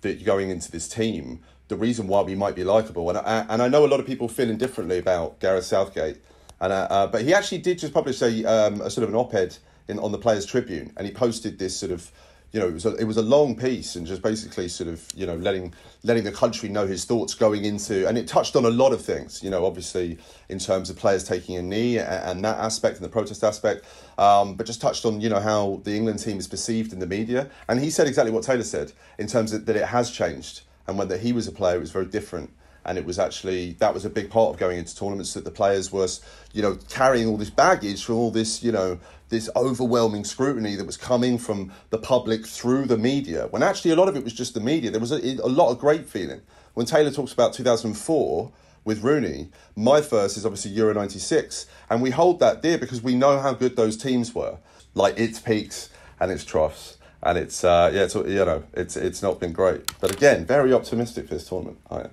that 0.00 0.24
going 0.24 0.50
into 0.50 0.72
this 0.72 0.88
team, 0.88 1.40
the 1.68 1.76
reason 1.76 2.08
why 2.08 2.22
we 2.22 2.34
might 2.34 2.56
be 2.56 2.64
likable, 2.64 3.10
and 3.10 3.18
I, 3.18 3.46
and 3.48 3.62
I 3.62 3.68
know 3.68 3.84
a 3.84 3.88
lot 3.88 4.00
of 4.00 4.06
people 4.06 4.28
feeling 4.28 4.56
differently 4.56 4.98
about 4.98 5.40
Gareth 5.40 5.66
Southgate, 5.66 6.18
and 6.58 6.72
uh, 6.72 6.88
uh, 6.90 7.06
but 7.06 7.22
he 7.22 7.34
actually 7.34 7.58
did 7.58 7.78
just 7.78 7.92
publish 7.92 8.22
a 8.22 8.44
um, 8.44 8.80
a 8.80 8.88
sort 8.88 9.04
of 9.04 9.10
an 9.10 9.16
op-ed 9.16 9.56
in 9.88 9.98
on 9.98 10.10
the 10.10 10.18
Players 10.18 10.46
Tribune, 10.46 10.92
and 10.96 11.06
he 11.06 11.12
posted 11.12 11.58
this 11.58 11.76
sort 11.76 11.92
of 11.92 12.10
you 12.52 12.60
know, 12.60 12.68
it 12.68 12.74
was 12.74 12.84
a, 12.84 12.94
it 12.96 13.04
was 13.04 13.16
a 13.16 13.22
long 13.22 13.56
piece 13.56 13.96
and 13.96 14.06
just 14.06 14.20
basically 14.20 14.68
sort 14.68 14.88
of 14.88 15.02
you 15.16 15.26
know 15.26 15.36
letting 15.36 15.72
letting 16.04 16.24
the 16.24 16.32
country 16.32 16.68
know 16.68 16.86
his 16.86 17.04
thoughts 17.06 17.34
going 17.34 17.64
into, 17.64 18.06
and 18.06 18.18
it 18.18 18.28
touched 18.28 18.56
on 18.56 18.66
a 18.66 18.70
lot 18.70 18.92
of 18.92 19.02
things. 19.02 19.42
You 19.42 19.50
know, 19.50 19.64
obviously 19.64 20.18
in 20.50 20.58
terms 20.58 20.90
of 20.90 20.96
players 20.96 21.24
taking 21.24 21.56
a 21.56 21.62
knee 21.62 21.98
and, 21.98 22.08
and 22.08 22.44
that 22.44 22.58
aspect 22.58 22.96
and 22.96 23.04
the 23.04 23.08
protest 23.08 23.42
aspect, 23.42 23.86
um, 24.18 24.54
but 24.54 24.66
just 24.66 24.82
touched 24.82 25.06
on 25.06 25.20
you 25.20 25.30
know 25.30 25.40
how 25.40 25.80
the 25.84 25.96
England 25.96 26.18
team 26.18 26.38
is 26.38 26.46
perceived 26.46 26.92
in 26.92 26.98
the 26.98 27.06
media, 27.06 27.48
and 27.68 27.80
he 27.80 27.88
said 27.88 28.06
exactly 28.06 28.32
what 28.32 28.42
Taylor 28.42 28.64
said 28.64 28.92
in 29.18 29.26
terms 29.26 29.52
of 29.54 29.64
that 29.64 29.76
it 29.76 29.86
has 29.86 30.10
changed, 30.10 30.60
and 30.86 30.98
when 30.98 31.08
that 31.08 31.20
he 31.20 31.32
was 31.32 31.48
a 31.48 31.52
player, 31.52 31.76
it 31.76 31.80
was 31.80 31.90
very 31.90 32.06
different 32.06 32.50
and 32.84 32.98
it 32.98 33.04
was 33.04 33.18
actually 33.18 33.72
that 33.74 33.94
was 33.94 34.04
a 34.04 34.10
big 34.10 34.28
part 34.28 34.50
of 34.50 34.58
going 34.58 34.76
into 34.76 34.96
tournaments 34.96 35.34
that 35.34 35.44
the 35.44 35.50
players 35.50 35.92
were 35.92 36.08
you 36.52 36.62
know 36.62 36.76
carrying 36.88 37.28
all 37.28 37.36
this 37.36 37.48
baggage 37.48 38.04
from 38.04 38.16
all 38.16 38.30
this 38.30 38.62
you 38.62 38.72
know 38.72 38.98
this 39.32 39.50
overwhelming 39.56 40.24
scrutiny 40.24 40.76
that 40.76 40.86
was 40.86 40.96
coming 40.96 41.38
from 41.38 41.72
the 41.90 41.98
public 41.98 42.46
through 42.46 42.84
the 42.84 42.96
media, 42.96 43.48
when 43.50 43.64
actually 43.64 43.90
a 43.90 43.96
lot 43.96 44.08
of 44.08 44.16
it 44.16 44.22
was 44.22 44.32
just 44.32 44.54
the 44.54 44.60
media. 44.60 44.92
There 44.92 45.00
was 45.00 45.10
a, 45.10 45.38
a 45.42 45.48
lot 45.48 45.70
of 45.70 45.80
great 45.80 46.08
feeling. 46.08 46.42
When 46.74 46.86
Taylor 46.86 47.10
talks 47.10 47.32
about 47.32 47.52
2004, 47.52 48.52
with 48.84 49.02
Rooney. 49.02 49.48
My 49.76 50.00
first 50.00 50.36
is 50.36 50.44
obviously 50.44 50.72
Euro 50.72 50.94
96, 50.94 51.66
and 51.88 52.02
we 52.02 52.10
hold 52.10 52.40
that 52.40 52.62
dear 52.62 52.78
because 52.78 53.02
we 53.02 53.14
know 53.14 53.38
how 53.38 53.52
good 53.54 53.76
those 53.76 53.96
teams 53.96 54.34
were. 54.34 54.58
Like 54.94 55.18
its 55.18 55.38
peaks 55.38 55.90
and 56.20 56.30
its 56.30 56.44
troughs. 56.44 56.98
And 57.22 57.38
it's, 57.38 57.62
uh, 57.62 57.90
yeah, 57.94 58.02
it's, 58.02 58.14
you 58.14 58.44
know, 58.44 58.64
it's, 58.72 58.96
it's 58.96 59.22
not 59.22 59.38
been 59.38 59.52
great. 59.52 59.92
But 60.00 60.12
again, 60.12 60.44
very 60.44 60.72
optimistic 60.72 61.28
for 61.28 61.34
this 61.34 61.48
tournament. 61.48 61.78
I 61.90 62.00
am. 62.00 62.10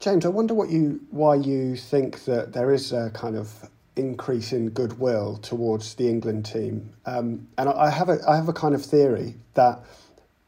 James, 0.00 0.26
I 0.26 0.28
wonder 0.28 0.52
what 0.52 0.70
you 0.70 1.00
why 1.10 1.36
you 1.36 1.76
think 1.76 2.24
that 2.24 2.52
there 2.52 2.72
is 2.72 2.92
a 2.92 3.10
kind 3.14 3.36
of 3.36 3.70
increase 3.96 4.52
in 4.52 4.70
goodwill 4.70 5.36
towards 5.38 5.94
the 5.94 6.08
England 6.08 6.46
team. 6.46 6.90
Um, 7.06 7.48
and 7.58 7.68
I 7.68 7.90
have 7.90 8.08
a 8.08 8.18
I 8.28 8.36
have 8.36 8.48
a 8.48 8.52
kind 8.52 8.74
of 8.74 8.84
theory 8.84 9.36
that 9.54 9.84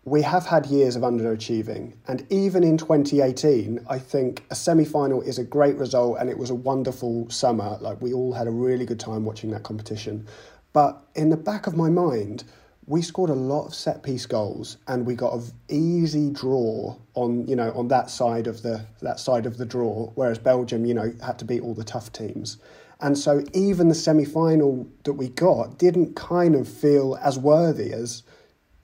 we 0.05 0.23
have 0.23 0.47
had 0.47 0.67
years 0.67 0.95
of 0.95 1.03
underachieving, 1.03 1.95
and 2.07 2.25
even 2.31 2.62
in 2.62 2.79
2018, 2.79 3.85
I 3.91 3.99
think 3.99 4.45
a 4.50 4.55
semi 4.55 4.85
final 4.85 5.21
is 5.21 5.38
a 5.38 5.45
great 5.45 5.76
result, 5.76 6.19
and 6.21 6.31
it 6.31 6.38
was 6.38 6.50
a 6.50 6.55
wonderful 6.55 7.29
summer. 7.29 7.76
Like 7.81 8.00
we 8.00 8.12
all 8.12 8.33
had 8.33 8.47
a 8.47 8.53
really 8.53 8.87
good 8.87 9.00
time 9.00 9.25
watching 9.25 9.50
that 9.50 9.65
competition. 9.65 10.26
But 10.73 11.03
in 11.15 11.31
the 11.31 11.37
back 11.37 11.67
of 11.67 11.76
my 11.76 11.88
mind, 11.88 12.45
we 12.87 13.03
scored 13.03 13.31
a 13.31 13.35
lot 13.35 13.67
of 13.67 13.75
set 13.75 14.03
piece 14.03 14.26
goals, 14.26 14.76
and 14.87 15.05
we 15.05 15.15
got 15.17 15.35
an 15.35 15.43
easy 15.69 16.31
draw 16.31 16.97
on 17.15 17.47
you 17.47 17.57
know 17.57 17.73
on 17.73 17.88
that 17.88 18.11
side 18.11 18.47
of 18.47 18.62
the 18.62 18.87
that 19.03 19.19
side 19.19 19.47
of 19.47 19.59
the 19.59 19.67
draw, 19.67 20.11
whereas 20.15 20.38
Belgium, 20.38 20.87
you 20.87 20.95
know, 20.95 21.12
had 21.25 21.38
to 21.41 21.45
beat 21.45 21.62
all 21.62 21.75
the 21.75 21.85
tough 21.85 22.12
teams. 22.12 22.59
And 23.00 23.19
so 23.19 23.45
even 23.53 23.88
the 23.88 23.95
semi 23.95 24.25
final 24.25 24.88
that 25.05 25.15
we 25.15 25.29
got 25.29 25.79
didn't 25.79 26.17
kind 26.17 26.55
of 26.55 26.67
feel 26.67 27.19
as 27.23 27.38
worthy 27.38 27.93
as 27.93 28.23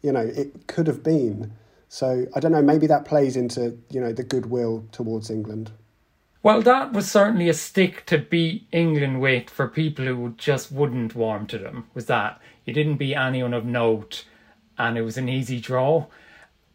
you 0.03 0.13
know, 0.13 0.21
it 0.21 0.67
could 0.67 0.87
have 0.87 1.03
been. 1.03 1.53
So 1.89 2.27
I 2.35 2.41
don't 2.41 2.53
know, 2.53 2.63
maybe 2.63 2.87
that 2.89 3.05
plays 3.05 3.37
into, 3.37 3.79
you 3.91 4.01
know, 4.01 4.13
the 4.13 4.25
goodwill 4.25 4.85
towards 4.93 5.31
England. 5.31 5.71
Well, 6.43 6.61
that 6.63 6.93
was 6.93 7.09
certainly 7.09 7.49
a 7.49 7.55
stick 7.55 8.05
to 8.07 8.19
beat 8.19 8.67
England 8.73 9.21
with 9.21 9.49
for 9.49 9.69
people 9.69 10.07
who 10.07 10.35
just 10.37 10.73
wouldn't 10.73 11.15
warm 11.15 11.47
to 11.47 11.59
them. 11.59 11.87
Was 11.95 12.07
that 12.07 12.41
you 12.65 12.75
didn't 12.75 12.97
beat 12.97 13.15
anyone 13.15 13.55
of 13.55 13.65
note, 13.65 14.25
and 14.77 14.99
it 14.99 15.03
was 15.03 15.17
an 15.17 15.29
easy 15.29 15.61
draw. 15.61 16.07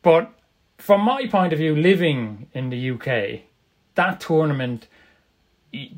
But 0.02 0.32
from 0.78 1.02
my 1.02 1.28
point 1.28 1.52
of 1.52 1.60
view, 1.60 1.76
living 1.76 2.48
in 2.54 2.70
the 2.70 2.92
UK, 2.92 3.42
that 3.96 4.22
tournament, 4.22 4.88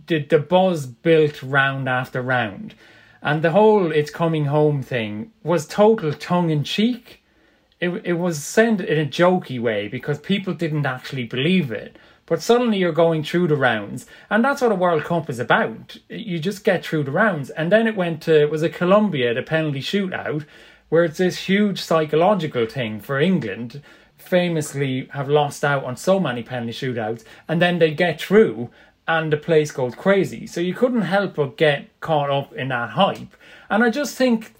the 0.07 0.19
the 0.23 0.39
buzz 0.39 0.85
built 0.85 1.41
round 1.43 1.87
after 1.89 2.21
round, 2.21 2.75
and 3.21 3.41
the 3.41 3.51
whole 3.51 3.91
"it's 3.91 4.11
coming 4.11 4.45
home" 4.45 4.81
thing 4.83 5.31
was 5.43 5.67
total 5.67 6.13
tongue 6.13 6.49
in 6.49 6.63
cheek 6.63 7.19
it, 7.79 7.89
it 8.03 8.13
was 8.13 8.43
said 8.43 8.81
in 8.81 8.99
a 8.99 9.09
jokey 9.09 9.59
way 9.59 9.87
because 9.87 10.19
people 10.19 10.53
didn't 10.53 10.85
actually 10.85 11.25
believe 11.25 11.71
it. 11.71 11.97
But 12.25 12.41
suddenly 12.41 12.77
you're 12.77 12.91
going 12.91 13.23
through 13.23 13.47
the 13.47 13.55
rounds, 13.55 14.05
and 14.29 14.45
that's 14.45 14.61
what 14.61 14.71
a 14.71 14.75
World 14.75 15.03
Cup 15.03 15.29
is 15.31 15.39
about. 15.39 15.97
You 16.09 16.37
just 16.37 16.63
get 16.63 16.85
through 16.85 17.05
the 17.05 17.11
rounds. 17.11 17.49
And 17.49 17.71
then 17.71 17.87
it 17.87 17.95
went 17.95 18.21
to, 18.23 18.39
it 18.39 18.51
was 18.51 18.61
a 18.61 18.69
Colombia, 18.69 19.33
the 19.33 19.41
penalty 19.41 19.81
shootout, 19.81 20.45
where 20.89 21.03
it's 21.03 21.17
this 21.17 21.45
huge 21.49 21.81
psychological 21.81 22.67
thing 22.67 22.99
for 22.99 23.19
England, 23.19 23.81
famously 24.15 25.07
have 25.13 25.27
lost 25.27 25.63
out 25.63 25.83
on 25.85 25.97
so 25.97 26.19
many 26.19 26.43
penalty 26.43 26.73
shootouts, 26.73 27.23
and 27.47 27.59
then 27.59 27.79
they 27.79 27.91
get 27.91 28.21
through 28.21 28.69
and 29.09 29.33
the 29.33 29.37
place 29.37 29.71
goes 29.71 29.95
crazy. 29.95 30.45
So 30.45 30.61
you 30.61 30.75
couldn't 30.75 31.01
help 31.01 31.35
but 31.35 31.57
get 31.57 31.99
caught 31.99 32.29
up 32.29 32.53
in 32.53 32.67
that 32.67 32.91
hype. 32.91 33.35
And 33.67 33.83
I 33.83 33.89
just 33.89 34.15
think 34.15 34.53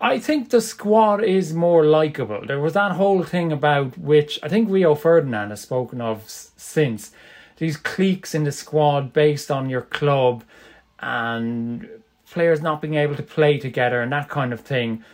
I 0.00 0.18
think 0.18 0.48
the 0.48 0.62
squad 0.62 1.22
is 1.22 1.52
more 1.52 1.84
likable. 1.84 2.46
There 2.46 2.60
was 2.60 2.72
that 2.72 2.92
whole 2.92 3.22
thing 3.22 3.52
about 3.52 3.98
which 3.98 4.40
I 4.42 4.48
think 4.48 4.70
Rio 4.70 4.94
Ferdinand 4.94 5.50
has 5.50 5.60
spoken 5.60 6.00
of 6.00 6.24
since 6.26 7.12
these 7.58 7.76
cliques 7.76 8.34
in 8.34 8.44
the 8.44 8.52
squad 8.52 9.12
based 9.12 9.50
on 9.50 9.68
your 9.68 9.82
club 9.82 10.44
and 10.98 11.86
players 12.30 12.62
not 12.62 12.80
being 12.80 12.94
able 12.94 13.16
to 13.16 13.22
play 13.22 13.58
together 13.58 14.00
and 14.00 14.10
that 14.12 14.30
kind 14.30 14.54
of 14.54 14.60
thing. 14.60 15.04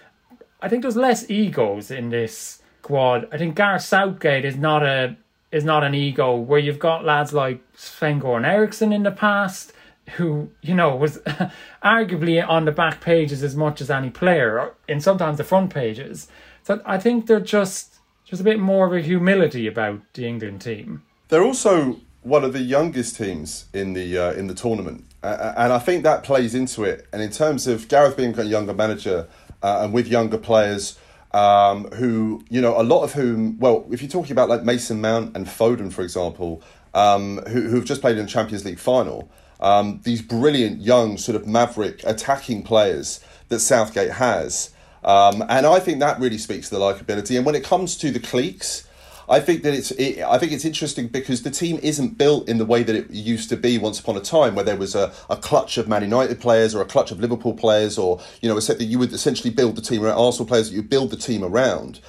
I 0.62 0.68
think 0.68 0.82
there's 0.82 0.96
less 0.96 1.28
egos 1.28 1.90
in 1.90 2.10
this 2.10 2.62
squad. 2.82 3.28
I 3.32 3.36
think 3.36 3.56
Gareth 3.56 3.82
Southgate 3.82 4.44
is 4.44 4.56
not 4.56 4.84
a 4.84 5.16
is 5.50 5.64
not 5.64 5.82
an 5.82 5.96
ego 5.96 6.36
where 6.36 6.60
you've 6.60 6.78
got 6.78 7.04
lads 7.04 7.32
like 7.32 7.60
Sven 7.80 8.20
Goran 8.20 8.46
Eriksson 8.46 8.92
in 8.92 9.04
the 9.04 9.10
past 9.10 9.72
who 10.16 10.50
you 10.60 10.74
know 10.74 10.94
was 10.94 11.18
arguably 11.84 12.46
on 12.46 12.64
the 12.64 12.72
back 12.72 13.00
pages 13.00 13.42
as 13.42 13.56
much 13.56 13.80
as 13.80 13.90
any 13.90 14.10
player, 14.10 14.74
in 14.86 15.00
sometimes 15.00 15.38
the 15.38 15.44
front 15.44 15.72
pages. 15.72 16.28
So 16.62 16.82
I 16.84 16.98
think 16.98 17.26
they're 17.26 17.40
just 17.40 17.96
just 18.24 18.40
a 18.40 18.44
bit 18.44 18.60
more 18.60 18.86
of 18.86 18.92
a 18.92 19.00
humility 19.00 19.66
about 19.66 20.00
the 20.14 20.26
England 20.26 20.60
team. 20.60 21.02
They're 21.28 21.42
also 21.42 22.00
one 22.22 22.44
of 22.44 22.52
the 22.52 22.60
youngest 22.60 23.16
teams 23.16 23.66
in 23.72 23.94
the 23.94 24.18
uh, 24.18 24.32
in 24.32 24.46
the 24.46 24.54
tournament, 24.54 25.04
uh, 25.22 25.54
and 25.56 25.72
I 25.72 25.78
think 25.78 26.02
that 26.02 26.22
plays 26.22 26.54
into 26.54 26.84
it. 26.84 27.06
And 27.12 27.22
in 27.22 27.30
terms 27.30 27.66
of 27.66 27.88
Gareth 27.88 28.16
being 28.16 28.38
a 28.38 28.44
younger 28.44 28.74
manager 28.74 29.26
uh, 29.62 29.80
and 29.82 29.92
with 29.92 30.06
younger 30.06 30.38
players. 30.38 30.98
Um, 31.32 31.84
who 31.92 32.44
you 32.50 32.60
know 32.60 32.80
a 32.80 32.82
lot 32.82 33.04
of 33.04 33.12
whom 33.12 33.56
well 33.60 33.86
if 33.92 34.02
you're 34.02 34.10
talking 34.10 34.32
about 34.32 34.48
like 34.48 34.64
Mason 34.64 35.00
Mount 35.00 35.36
and 35.36 35.46
Foden 35.46 35.92
for 35.92 36.02
example 36.02 36.60
um, 36.94 37.38
who, 37.48 37.62
who've 37.62 37.84
just 37.84 38.00
played 38.00 38.18
in 38.18 38.24
the 38.24 38.30
Champions 38.30 38.64
League 38.64 38.78
final 38.78 39.30
um, 39.60 40.00
these 40.04 40.22
brilliant 40.22 40.80
young 40.80 41.18
sort 41.18 41.36
of 41.36 41.46
maverick 41.46 42.02
attacking 42.04 42.62
players 42.62 43.20
that 43.48 43.60
Southgate 43.60 44.12
has. 44.12 44.70
Um, 45.04 45.42
and 45.48 45.66
I 45.66 45.80
think 45.80 46.00
that 46.00 46.18
really 46.20 46.38
speaks 46.38 46.68
to 46.68 46.74
the 46.74 46.80
likability. 46.80 47.36
And 47.36 47.46
when 47.46 47.54
it 47.54 47.64
comes 47.64 47.96
to 47.98 48.10
the 48.10 48.20
cliques, 48.20 48.86
I 49.28 49.38
think 49.38 49.62
that 49.62 49.74
it's 49.74 49.92
it, 49.92 50.22
I 50.22 50.38
think 50.38 50.50
it's 50.50 50.64
interesting 50.64 51.06
because 51.06 51.42
the 51.42 51.52
team 51.52 51.78
isn't 51.82 52.18
built 52.18 52.48
in 52.48 52.58
the 52.58 52.64
way 52.64 52.82
that 52.82 52.96
it 52.96 53.10
used 53.10 53.48
to 53.50 53.56
be 53.56 53.78
once 53.78 54.00
upon 54.00 54.16
a 54.16 54.20
time, 54.20 54.56
where 54.56 54.64
there 54.64 54.76
was 54.76 54.96
a, 54.96 55.12
a 55.30 55.36
clutch 55.36 55.78
of 55.78 55.88
Man 55.88 56.02
United 56.02 56.40
players 56.40 56.74
or 56.74 56.82
a 56.82 56.84
clutch 56.84 57.12
of 57.12 57.20
Liverpool 57.20 57.54
players, 57.54 57.96
or 57.96 58.20
you 58.40 58.48
know, 58.48 58.58
that 58.58 58.80
you 58.82 58.98
would 58.98 59.12
essentially 59.12 59.50
build 59.50 59.76
the 59.76 59.82
team 59.82 60.02
around 60.02 60.18
Arsenal 60.18 60.48
players 60.48 60.68
that 60.68 60.74
you 60.74 60.82
build 60.82 61.10
the 61.10 61.16
team 61.16 61.44
around 61.44 62.00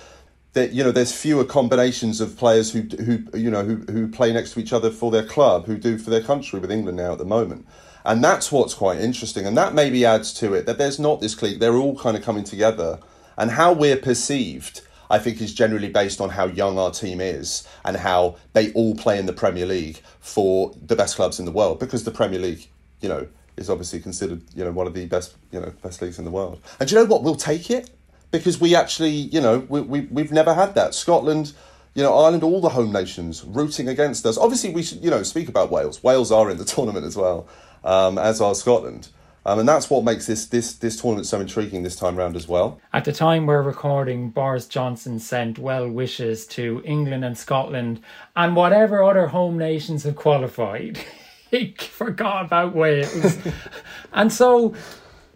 that 0.54 0.74
you 0.74 0.84
know 0.84 0.92
there's 0.92 1.14
fewer 1.14 1.46
combinations 1.46 2.20
of 2.20 2.38
players 2.38 2.72
who 2.72 2.82
who 3.04 3.38
you 3.38 3.50
know 3.50 3.64
who 3.64 3.78
who 3.92 4.08
play 4.08 4.34
next 4.34 4.54
to 4.54 4.60
each 4.60 4.74
other 4.74 4.92
for 4.92 5.12
their 5.12 5.26
club 5.26 5.66
who 5.66 5.78
do 5.78 5.98
for 5.98 6.10
their 6.10 6.22
country 6.22 6.60
with 6.60 6.72
England 6.72 6.98
now 6.98 7.14
at 7.14 7.18
the 7.18 7.26
moment. 7.26 7.66
And 8.04 8.24
that's 8.24 8.52
what's 8.52 8.74
quite 8.74 9.00
interesting 9.00 9.46
and 9.46 9.56
that 9.58 9.76
maybe 9.76 10.06
adds 10.06 10.34
to 10.36 10.54
it 10.56 10.66
that 10.66 10.80
there's 10.80 11.00
not 11.00 11.22
this 11.22 11.36
clique 11.36 11.60
they're 11.60 11.76
all 11.76 11.98
kind 11.98 12.18
of 12.18 12.24
coming 12.24 12.44
together 12.44 13.00
and 13.38 13.52
how 13.52 13.74
we're 13.74 13.98
perceived 13.98 14.82
I 15.12 15.20
think 15.20 15.42
is 15.42 15.54
generally 15.54 15.90
based 15.90 16.20
on 16.22 16.30
how 16.30 16.46
young 16.46 16.80
our 16.80 16.90
team 16.90 17.22
is 17.22 17.68
and 17.84 17.98
how 17.98 18.38
they 18.54 18.72
all 18.72 18.96
play 18.96 19.20
in 19.20 19.26
the 19.26 19.34
Premier 19.34 19.66
League 19.66 20.00
for 20.20 20.74
the 20.82 20.96
best 20.96 21.18
clubs 21.18 21.38
in 21.38 21.46
the 21.46 21.52
world 21.52 21.80
because 21.80 22.06
the 22.06 22.12
Premier 22.12 22.40
League, 22.40 22.68
you 23.02 23.10
know, 23.10 23.28
is 23.58 23.70
obviously 23.70 24.00
considered, 24.00 24.42
you 24.56 24.64
know, 24.64 24.72
one 24.72 24.88
of 24.88 24.94
the 24.94 25.06
best, 25.08 25.36
you 25.52 25.60
know, 25.60 25.72
best 25.84 26.02
leagues 26.02 26.18
in 26.18 26.24
the 26.24 26.32
world. 26.32 26.62
And 26.80 26.88
do 26.88 26.96
you 26.96 27.02
know 27.02 27.08
what? 27.08 27.24
We'll 27.24 27.36
take 27.36 27.70
it 27.70 27.90
because 28.32 28.60
we 28.60 28.76
actually, 28.76 29.12
you 29.12 29.42
know, 29.42 29.60
we, 29.70 29.82
we, 29.82 30.00
we've 30.02 30.32
never 30.32 30.54
had 30.54 30.74
that. 30.76 30.96
Scotland, 30.96 31.54
you 31.94 32.02
know, 32.04 32.18
Ireland, 32.18 32.44
all 32.44 32.62
the 32.62 32.70
home 32.70 32.92
nations 32.92 33.44
rooting 33.44 33.88
against 33.88 34.26
us. 34.26 34.38
Obviously, 34.38 34.72
we 34.72 34.84
should, 34.84 35.04
you 35.04 35.10
know, 35.10 35.24
speak 35.24 35.50
about 35.50 35.72
Wales. 35.72 36.02
Wales 36.02 36.32
are 36.32 36.50
in 36.50 36.58
the 36.58 36.66
tournament 36.76 37.06
as 37.06 37.16
well, 37.16 37.48
um, 37.84 38.18
as 38.18 38.42
are 38.42 38.56
Scotland. 38.56 39.10
Um, 39.44 39.58
and 39.58 39.68
that's 39.68 39.90
what 39.90 40.04
makes 40.04 40.28
this, 40.28 40.46
this, 40.46 40.74
this 40.74 41.02
tournament 41.02 41.26
so 41.26 41.40
intriguing 41.40 41.82
this 41.82 41.96
time 41.96 42.16
round 42.16 42.36
as 42.36 42.48
well. 42.48 42.80
At 42.94 43.06
the 43.06 43.12
time 43.12 43.48
we're 43.48 43.64
recording, 43.64 44.30
Boris 44.30 44.68
Johnson 44.68 45.18
sent 45.18 45.58
well 45.58 45.90
wishes 45.90 46.46
to 46.48 46.82
England 46.86 47.26
and 47.26 47.36
Scotland 47.36 48.02
and 48.36 48.56
whatever 48.56 49.04
other 49.04 49.28
home 49.28 49.58
nations 49.58 50.04
have 50.04 50.16
qualified. 50.16 51.00
he 51.50 51.74
forgot 51.80 52.46
about 52.46 52.76
Wales. 52.76 53.38
and 54.14 54.32
so 54.32 54.76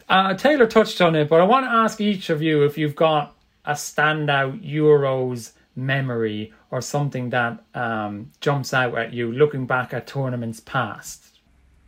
uh, 0.09 0.33
Taylor 0.35 0.67
touched 0.67 1.01
on 1.01 1.15
it, 1.15 1.29
but 1.29 1.41
I 1.41 1.43
want 1.43 1.65
to 1.65 1.71
ask 1.71 1.99
each 1.99 2.29
of 2.29 2.41
you 2.41 2.63
if 2.63 2.77
you've 2.77 2.95
got 2.95 3.35
a 3.65 3.73
standout 3.73 4.63
Euros 4.63 5.51
memory 5.75 6.53
or 6.71 6.81
something 6.81 7.31
that 7.31 7.63
um, 7.73 8.31
jumps 8.39 8.73
out 8.73 8.97
at 8.97 9.13
you 9.13 9.31
looking 9.31 9.65
back 9.65 9.93
at 9.93 10.07
tournaments 10.07 10.59
past. 10.59 11.39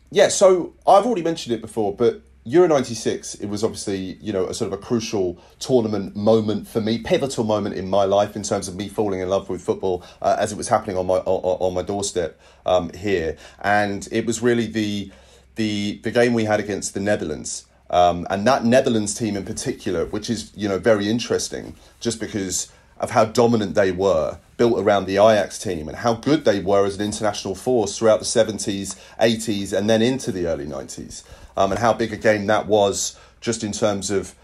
Yeah, 0.09 0.29
so 0.29 0.73
I've 0.87 1.05
already 1.05 1.21
mentioned 1.21 1.53
it 1.53 1.61
before, 1.61 1.93
but 1.93 2.21
Euro 2.45 2.67
96, 2.69 3.35
it 3.35 3.47
was 3.47 3.61
obviously, 3.61 4.17
you 4.21 4.31
know, 4.31 4.45
a 4.45 4.53
sort 4.53 4.71
of 4.71 4.79
a 4.79 4.81
crucial 4.81 5.37
tournament 5.59 6.15
moment 6.15 6.65
for 6.65 6.79
me, 6.79 6.97
pivotal 6.97 7.43
moment 7.43 7.75
in 7.75 7.89
my 7.89 8.05
life 8.05 8.37
in 8.37 8.43
terms 8.43 8.69
of 8.69 8.75
me 8.75 8.87
falling 8.87 9.19
in 9.19 9.27
love 9.27 9.49
with 9.49 9.61
football 9.61 10.01
uh, 10.21 10.37
as 10.39 10.53
it 10.53 10.57
was 10.57 10.69
happening 10.69 10.95
on 10.95 11.05
my 11.05 11.17
on, 11.17 11.57
on 11.59 11.73
my 11.73 11.81
doorstep 11.81 12.39
um, 12.65 12.89
here. 12.93 13.35
And 13.59 14.07
it 14.13 14.25
was 14.25 14.41
really 14.41 14.65
the 14.65 15.11
the 15.55 15.99
the 16.03 16.11
game 16.11 16.33
we 16.33 16.45
had 16.45 16.61
against 16.61 16.93
the 16.93 17.01
Netherlands 17.01 17.66
um, 17.89 18.27
and 18.29 18.45
that 18.47 18.65
Netherlands 18.65 19.13
team 19.13 19.35
in 19.35 19.45
particular, 19.45 20.05
which 20.05 20.29
is 20.29 20.51
you 20.55 20.67
know 20.67 20.79
very 20.79 21.09
interesting, 21.09 21.75
just 21.99 22.19
because 22.19 22.71
of 22.99 23.11
how 23.11 23.25
dominant 23.25 23.75
they 23.75 23.91
were, 23.91 24.39
built 24.57 24.79
around 24.79 25.05
the 25.05 25.17
Ajax 25.17 25.59
team, 25.59 25.87
and 25.87 25.97
how 25.97 26.13
good 26.13 26.45
they 26.45 26.59
were 26.59 26.85
as 26.85 26.95
an 26.95 27.05
international 27.05 27.55
force 27.55 27.97
throughout 27.97 28.19
the 28.19 28.25
seventies, 28.25 28.95
eighties, 29.19 29.73
and 29.73 29.89
then 29.89 30.01
into 30.01 30.31
the 30.31 30.47
early 30.47 30.65
nineties, 30.65 31.23
um, 31.55 31.71
and 31.71 31.79
how 31.79 31.93
big 31.93 32.11
a 32.11 32.17
game 32.17 32.47
that 32.47 32.67
was, 32.67 33.17
just 33.39 33.63
in 33.63 33.71
terms 33.71 34.11
of 34.11 34.35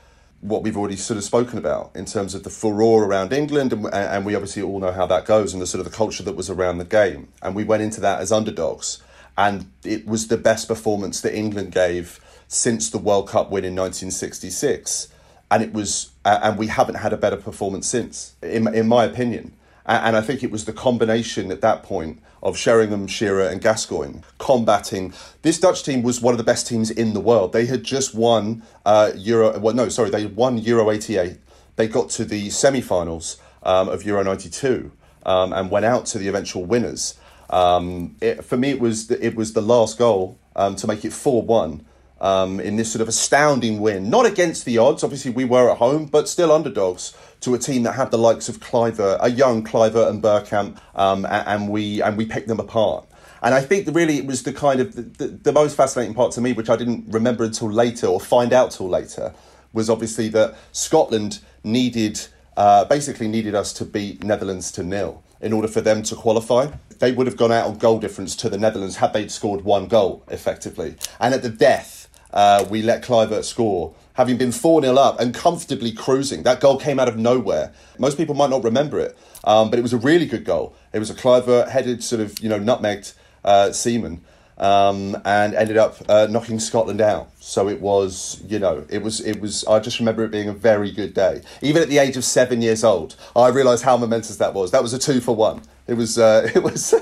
what 0.42 0.62
we've 0.62 0.76
already 0.76 0.98
sort 0.98 1.18
of 1.18 1.24
spoken 1.24 1.58
about 1.58 1.90
in 1.96 2.04
terms 2.04 2.36
of 2.36 2.44
the 2.44 2.50
furore 2.50 3.06
around 3.06 3.32
England, 3.32 3.72
and, 3.72 3.86
and 3.94 4.26
we 4.26 4.36
obviously 4.36 4.62
all 4.62 4.80
know 4.80 4.92
how 4.92 5.06
that 5.06 5.26
goes, 5.26 5.54
and 5.54 5.62
the 5.62 5.68
sort 5.68 5.86
of 5.86 5.90
the 5.90 5.98
culture 5.98 6.24
that 6.24 6.36
was 6.36 6.50
around 6.50 6.78
the 6.78 6.86
game, 6.86 7.28
and 7.42 7.56
we 7.56 7.64
went 7.64 7.82
into 7.82 8.02
that 8.02 8.20
as 8.20 8.32
underdogs. 8.32 9.02
And 9.36 9.72
it 9.84 10.06
was 10.06 10.28
the 10.28 10.38
best 10.38 10.68
performance 10.68 11.22
that 11.22 11.36
England 11.36 11.72
gave 11.72 12.20
since 12.54 12.90
the 12.90 12.98
World 12.98 13.28
Cup 13.28 13.50
win 13.50 13.66
in 13.66 13.76
1966, 13.76 15.08
and 15.50 15.64
it 15.64 15.74
was, 15.74 16.12
uh, 16.24 16.40
and 16.44 16.58
we 16.58 16.68
haven't 16.68 16.96
had 16.96 17.12
a 17.12 17.18
better 17.18 17.38
performance 17.38 17.88
since, 17.88 18.36
in 18.42 18.74
in 18.74 18.88
my 18.88 19.04
opinion. 19.06 19.54
And 19.86 20.16
I 20.16 20.22
think 20.22 20.44
it 20.44 20.52
was 20.52 20.64
the 20.64 20.72
combination 20.72 21.52
at 21.52 21.60
that 21.60 21.84
point 21.84 22.22
of 22.42 22.58
Sheringham, 22.58 23.06
Shearer, 23.06 23.48
and 23.48 23.60
Gascoigne 23.60 24.20
combating. 24.38 25.14
This 25.42 25.60
Dutch 25.60 25.84
team 25.84 26.04
was 26.04 26.22
one 26.22 26.34
of 26.34 26.38
the 26.38 26.44
best 26.44 26.68
teams 26.68 26.90
in 26.90 27.14
the 27.14 27.20
world. 27.20 27.52
They 27.52 27.66
had 27.66 27.84
just 27.84 28.16
won 28.16 28.64
uh, 28.86 29.12
Euro. 29.16 29.60
Well, 29.60 29.76
no, 29.76 29.90
sorry, 29.90 30.10
they 30.10 30.26
won 30.26 30.58
Euro 30.60 30.90
'88. 30.90 31.38
They 31.76 31.88
got 31.88 32.10
to 32.12 32.24
the 32.24 32.50
semi-finals 32.50 33.38
um, 33.64 33.90
of 33.90 34.04
Euro 34.04 34.24
'92 34.24 34.92
um, 35.26 35.52
and 35.52 35.70
went 35.70 35.86
out 35.86 36.06
to 36.08 36.18
the 36.18 36.30
eventual 36.30 36.64
winners. 36.64 37.18
Um, 37.50 38.16
it, 38.22 38.46
for 38.46 38.56
me, 38.58 38.70
it 38.70 38.80
was 38.80 39.08
the, 39.08 39.26
it 39.26 39.36
was 39.36 39.52
the 39.54 39.62
last 39.62 39.98
goal 39.98 40.40
um, 40.56 40.76
to 40.78 40.88
make 40.88 41.04
it 41.04 41.12
four 41.12 41.42
one 41.42 41.86
um, 42.24 42.62
in 42.62 42.78
this 42.78 42.92
sort 42.92 43.02
of 43.02 43.10
astounding 43.10 43.82
win. 43.82 44.10
Not 44.10 44.26
against 44.26 44.64
the 44.64 44.78
odds, 44.78 45.04
obviously 45.04 45.30
we 45.30 45.44
were 45.44 45.70
at 45.70 45.78
home, 45.78 46.06
but 46.06 46.30
still 46.30 46.52
underdogs 46.52 47.16
to 47.42 47.54
a 47.54 47.60
team 47.60 47.84
that 47.84 47.94
had 47.94 48.12
the 48.12 48.18
likes 48.18 48.48
of 48.48 48.62
Kluivert, 48.62 49.18
a 49.22 49.30
young 49.30 49.64
Kluivert 49.64 50.10
and 50.10 50.24
Bergkamp, 50.24 50.80
um, 50.96 51.26
and, 51.26 51.48
and, 51.48 51.70
we 51.70 52.02
and 52.02 52.18
we 52.18 52.26
picked 52.26 52.48
them 52.48 52.62
apart. 52.62 53.06
And 53.42 53.54
I 53.54 53.60
think 53.60 53.94
really 53.94 54.18
it 54.18 54.26
was 54.26 54.44
the 54.44 54.54
kind 54.54 54.80
of 54.80 54.96
the, 54.96 55.02
the, 55.02 55.28
the, 55.28 55.52
most 55.52 55.76
fascinating 55.76 56.16
part 56.16 56.32
to 56.34 56.42
me, 56.42 56.54
which 56.54 56.70
I 56.70 56.78
didn't 56.78 57.04
remember 57.10 57.44
until 57.44 57.70
later 57.70 58.08
or 58.08 58.22
find 58.22 58.54
out 58.54 58.72
till 58.72 58.88
later, 58.88 59.34
was 59.74 59.90
obviously 59.90 60.30
that 60.30 60.56
Scotland 60.72 61.42
needed 61.62 62.22
uh, 62.56 62.86
basically 62.86 63.28
needed 63.28 63.54
us 63.54 63.74
to 63.74 63.84
beat 63.84 64.24
Netherlands 64.24 64.72
to 64.72 64.84
nil 64.84 65.24
in 65.42 65.52
order 65.52 65.68
for 65.68 65.82
them 65.82 66.04
to 66.04 66.16
qualify. 66.16 66.68
They 67.00 67.12
would 67.12 67.28
have 67.28 67.36
gone 67.36 67.52
out 67.52 67.68
on 67.68 67.78
goal 67.78 68.00
difference 68.00 68.34
to 68.38 68.50
the 68.50 68.58
Netherlands 68.58 68.98
had 68.98 69.12
they 69.12 69.28
scored 69.28 69.66
one 69.66 69.88
goal 69.88 70.24
effectively. 70.30 70.96
And 71.20 71.34
at 71.34 71.42
the 71.42 71.50
death 71.50 72.03
uh, 72.34 72.66
we 72.70 72.82
let 72.82 73.04
Kluivert 73.04 73.46
score, 73.46 73.94
having 74.14 74.38
been 74.38 74.52
4 74.52 74.82
0 74.82 74.96
up 74.96 75.20
and 75.20 75.34
comfortably 75.34 75.92
cruising. 75.92 76.44
That 76.44 76.60
goal 76.60 76.78
came 76.78 77.00
out 77.00 77.08
of 77.08 77.18
nowhere. 77.18 77.72
Most 78.00 78.18
people 78.18 78.36
might 78.36 78.50
not 78.50 78.64
remember 78.64 79.00
it, 79.00 79.18
um, 79.44 79.70
but 79.70 79.80
it 79.80 79.84
was 79.84 79.94
a 79.94 79.98
really 79.98 80.26
good 80.26 80.44
goal. 80.44 80.76
It 80.92 81.00
was 81.00 81.10
a 81.10 81.14
Kluivert 81.14 81.70
headed, 81.70 82.04
sort 82.04 82.22
of, 82.22 82.40
you 82.40 82.50
know, 82.50 82.60
nutmegged 82.60 83.14
uh, 83.46 83.72
Seaman. 83.72 84.22
Um, 84.64 85.18
and 85.26 85.54
ended 85.54 85.76
up 85.76 85.98
uh, 86.08 86.28
knocking 86.30 86.58
Scotland 86.58 87.02
out. 87.02 87.30
So 87.42 87.68
it 87.68 87.82
was, 87.82 88.42
you 88.48 88.60
know, 88.60 88.86
it 88.90 89.04
was, 89.04 89.20
it 89.20 89.42
was. 89.42 89.66
I 89.66 89.80
just 89.80 90.00
remember 90.00 90.24
it 90.24 90.32
being 90.32 90.48
a 90.48 90.54
very 90.54 90.90
good 90.90 91.14
day. 91.14 91.42
Even 91.62 91.82
at 91.82 91.90
the 91.90 91.98
age 91.98 92.16
of 92.16 92.24
seven 92.24 92.62
years 92.62 92.82
old, 92.82 93.18
I 93.36 93.50
realised 93.50 93.84
how 93.84 93.98
momentous 93.98 94.38
that 94.38 94.54
was. 94.54 94.72
That 94.72 94.82
was 94.82 94.94
a 94.94 95.00
two 95.00 95.20
for 95.20 95.36
one 95.36 95.64
it 95.88 95.96
was 95.96 96.18
uh, 96.18 96.50
it 96.56 96.64
was 96.64 96.94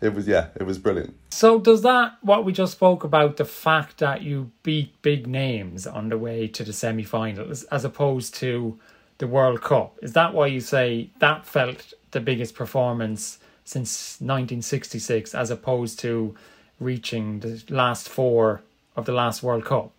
it 0.00 0.14
was 0.14 0.26
yeah 0.26 0.48
it 0.56 0.64
was 0.64 0.78
brilliant 0.78 1.14
so 1.30 1.58
does 1.58 1.82
that 1.82 2.16
what 2.22 2.44
we 2.44 2.52
just 2.52 2.72
spoke 2.72 3.04
about 3.04 3.36
the 3.36 3.44
fact 3.44 3.98
that 3.98 4.22
you 4.22 4.50
beat 4.62 5.00
big 5.02 5.26
names 5.26 5.86
on 5.86 6.08
the 6.08 6.18
way 6.18 6.46
to 6.46 6.64
the 6.64 6.72
semi-finals 6.72 7.64
as 7.64 7.84
opposed 7.84 8.34
to 8.34 8.78
the 9.18 9.26
world 9.26 9.60
cup 9.60 9.98
is 10.02 10.12
that 10.12 10.34
why 10.34 10.46
you 10.46 10.60
say 10.60 11.10
that 11.18 11.46
felt 11.46 11.92
the 12.12 12.20
biggest 12.20 12.54
performance 12.54 13.38
since 13.64 14.16
1966 14.20 15.34
as 15.34 15.50
opposed 15.50 15.98
to 15.98 16.34
reaching 16.80 17.40
the 17.40 17.62
last 17.68 18.08
four 18.08 18.62
of 18.96 19.04
the 19.04 19.12
last 19.12 19.42
world 19.42 19.64
cup 19.64 19.98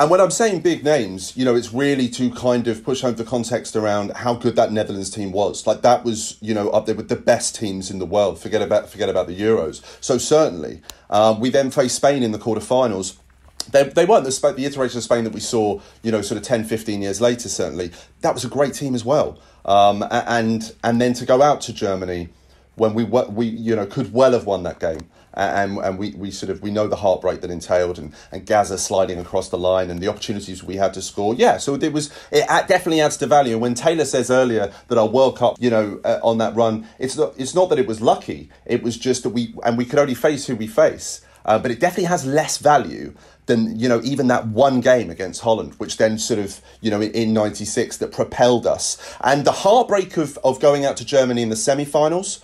and 0.00 0.08
when 0.08 0.18
I'm 0.18 0.30
saying 0.30 0.60
big 0.60 0.82
names, 0.82 1.36
you 1.36 1.44
know, 1.44 1.54
it's 1.54 1.74
really 1.74 2.08
to 2.08 2.30
kind 2.30 2.66
of 2.68 2.82
push 2.82 3.02
home 3.02 3.16
the 3.16 3.24
context 3.24 3.76
around 3.76 4.12
how 4.12 4.32
good 4.32 4.56
that 4.56 4.72
Netherlands 4.72 5.10
team 5.10 5.30
was. 5.30 5.66
Like 5.66 5.82
that 5.82 6.04
was, 6.04 6.38
you 6.40 6.54
know, 6.54 6.70
up 6.70 6.86
there 6.86 6.94
with 6.94 7.10
the 7.10 7.16
best 7.16 7.54
teams 7.54 7.90
in 7.90 7.98
the 7.98 8.06
world. 8.06 8.38
Forget 8.40 8.62
about 8.62 8.88
forget 8.88 9.10
about 9.10 9.26
the 9.26 9.38
Euros. 9.38 9.82
So 10.02 10.16
certainly, 10.16 10.80
um, 11.10 11.38
we 11.38 11.50
then 11.50 11.70
faced 11.70 11.96
Spain 11.96 12.22
in 12.22 12.32
the 12.32 12.38
quarterfinals. 12.38 13.18
They, 13.72 13.82
they 13.82 14.06
weren't 14.06 14.24
the, 14.24 14.54
the 14.56 14.64
iteration 14.64 14.96
of 14.96 15.04
Spain 15.04 15.24
that 15.24 15.34
we 15.34 15.40
saw, 15.40 15.82
you 16.02 16.10
know, 16.10 16.22
sort 16.22 16.38
of 16.38 16.44
10, 16.44 16.64
15 16.64 17.02
years 17.02 17.20
later, 17.20 17.50
certainly. 17.50 17.90
That 18.22 18.32
was 18.32 18.42
a 18.42 18.48
great 18.48 18.72
team 18.72 18.94
as 18.94 19.04
well. 19.04 19.38
Um, 19.66 20.02
and 20.10 20.74
and 20.82 20.98
then 20.98 21.12
to 21.12 21.26
go 21.26 21.42
out 21.42 21.60
to 21.62 21.74
Germany 21.74 22.30
when 22.76 22.94
we, 22.94 23.04
we 23.04 23.46
you 23.46 23.76
know, 23.76 23.86
could 23.86 24.12
well 24.12 24.32
have 24.32 24.46
won 24.46 24.62
that 24.64 24.80
game 24.80 25.08
and 25.34 25.78
and 25.78 25.98
we, 25.98 26.10
we 26.12 26.30
sort 26.30 26.50
of 26.50 26.62
we 26.62 26.70
know 26.70 26.86
the 26.86 26.96
heartbreak 26.96 27.40
that 27.40 27.50
entailed 27.50 27.98
and 27.98 28.12
and 28.32 28.46
Gazza 28.46 28.78
sliding 28.78 29.18
across 29.18 29.48
the 29.48 29.58
line 29.58 29.90
and 29.90 30.00
the 30.00 30.08
opportunities 30.08 30.64
we 30.64 30.76
had 30.76 30.94
to 30.94 31.02
score. 31.02 31.34
Yeah, 31.34 31.58
so 31.58 31.74
it 31.74 31.92
was 31.92 32.10
it 32.30 32.46
definitely 32.68 33.00
adds 33.00 33.16
to 33.18 33.26
value. 33.26 33.58
When 33.58 33.74
Taylor 33.74 34.04
says 34.04 34.30
earlier 34.30 34.72
that 34.88 34.98
our 34.98 35.08
World 35.08 35.38
Cup, 35.38 35.56
you 35.60 35.70
know, 35.70 36.00
uh, 36.04 36.18
on 36.22 36.38
that 36.38 36.54
run, 36.54 36.86
it's 36.98 37.16
not 37.16 37.34
it's 37.38 37.54
not 37.54 37.68
that 37.70 37.78
it 37.78 37.86
was 37.86 38.00
lucky. 38.00 38.50
It 38.66 38.82
was 38.82 38.96
just 38.96 39.22
that 39.22 39.30
we 39.30 39.54
and 39.64 39.78
we 39.78 39.84
could 39.84 39.98
only 39.98 40.14
face 40.14 40.46
who 40.46 40.56
we 40.56 40.66
face. 40.66 41.20
Uh, 41.44 41.58
but 41.58 41.70
it 41.70 41.80
definitely 41.80 42.04
has 42.04 42.26
less 42.26 42.58
value 42.58 43.14
than 43.46 43.78
you 43.78 43.88
know 43.88 44.00
even 44.04 44.28
that 44.28 44.46
one 44.46 44.80
game 44.80 45.10
against 45.10 45.42
Holland, 45.42 45.74
which 45.78 45.96
then 45.96 46.18
sort 46.18 46.38
of 46.38 46.60
you 46.80 46.90
know 46.90 47.02
in 47.02 47.32
'96 47.32 47.96
that 47.98 48.12
propelled 48.12 48.66
us. 48.66 48.96
And 49.22 49.44
the 49.44 49.52
heartbreak 49.52 50.16
of 50.16 50.38
of 50.44 50.60
going 50.60 50.84
out 50.84 50.96
to 50.98 51.04
Germany 51.04 51.42
in 51.42 51.48
the 51.48 51.56
semi-finals 51.56 52.40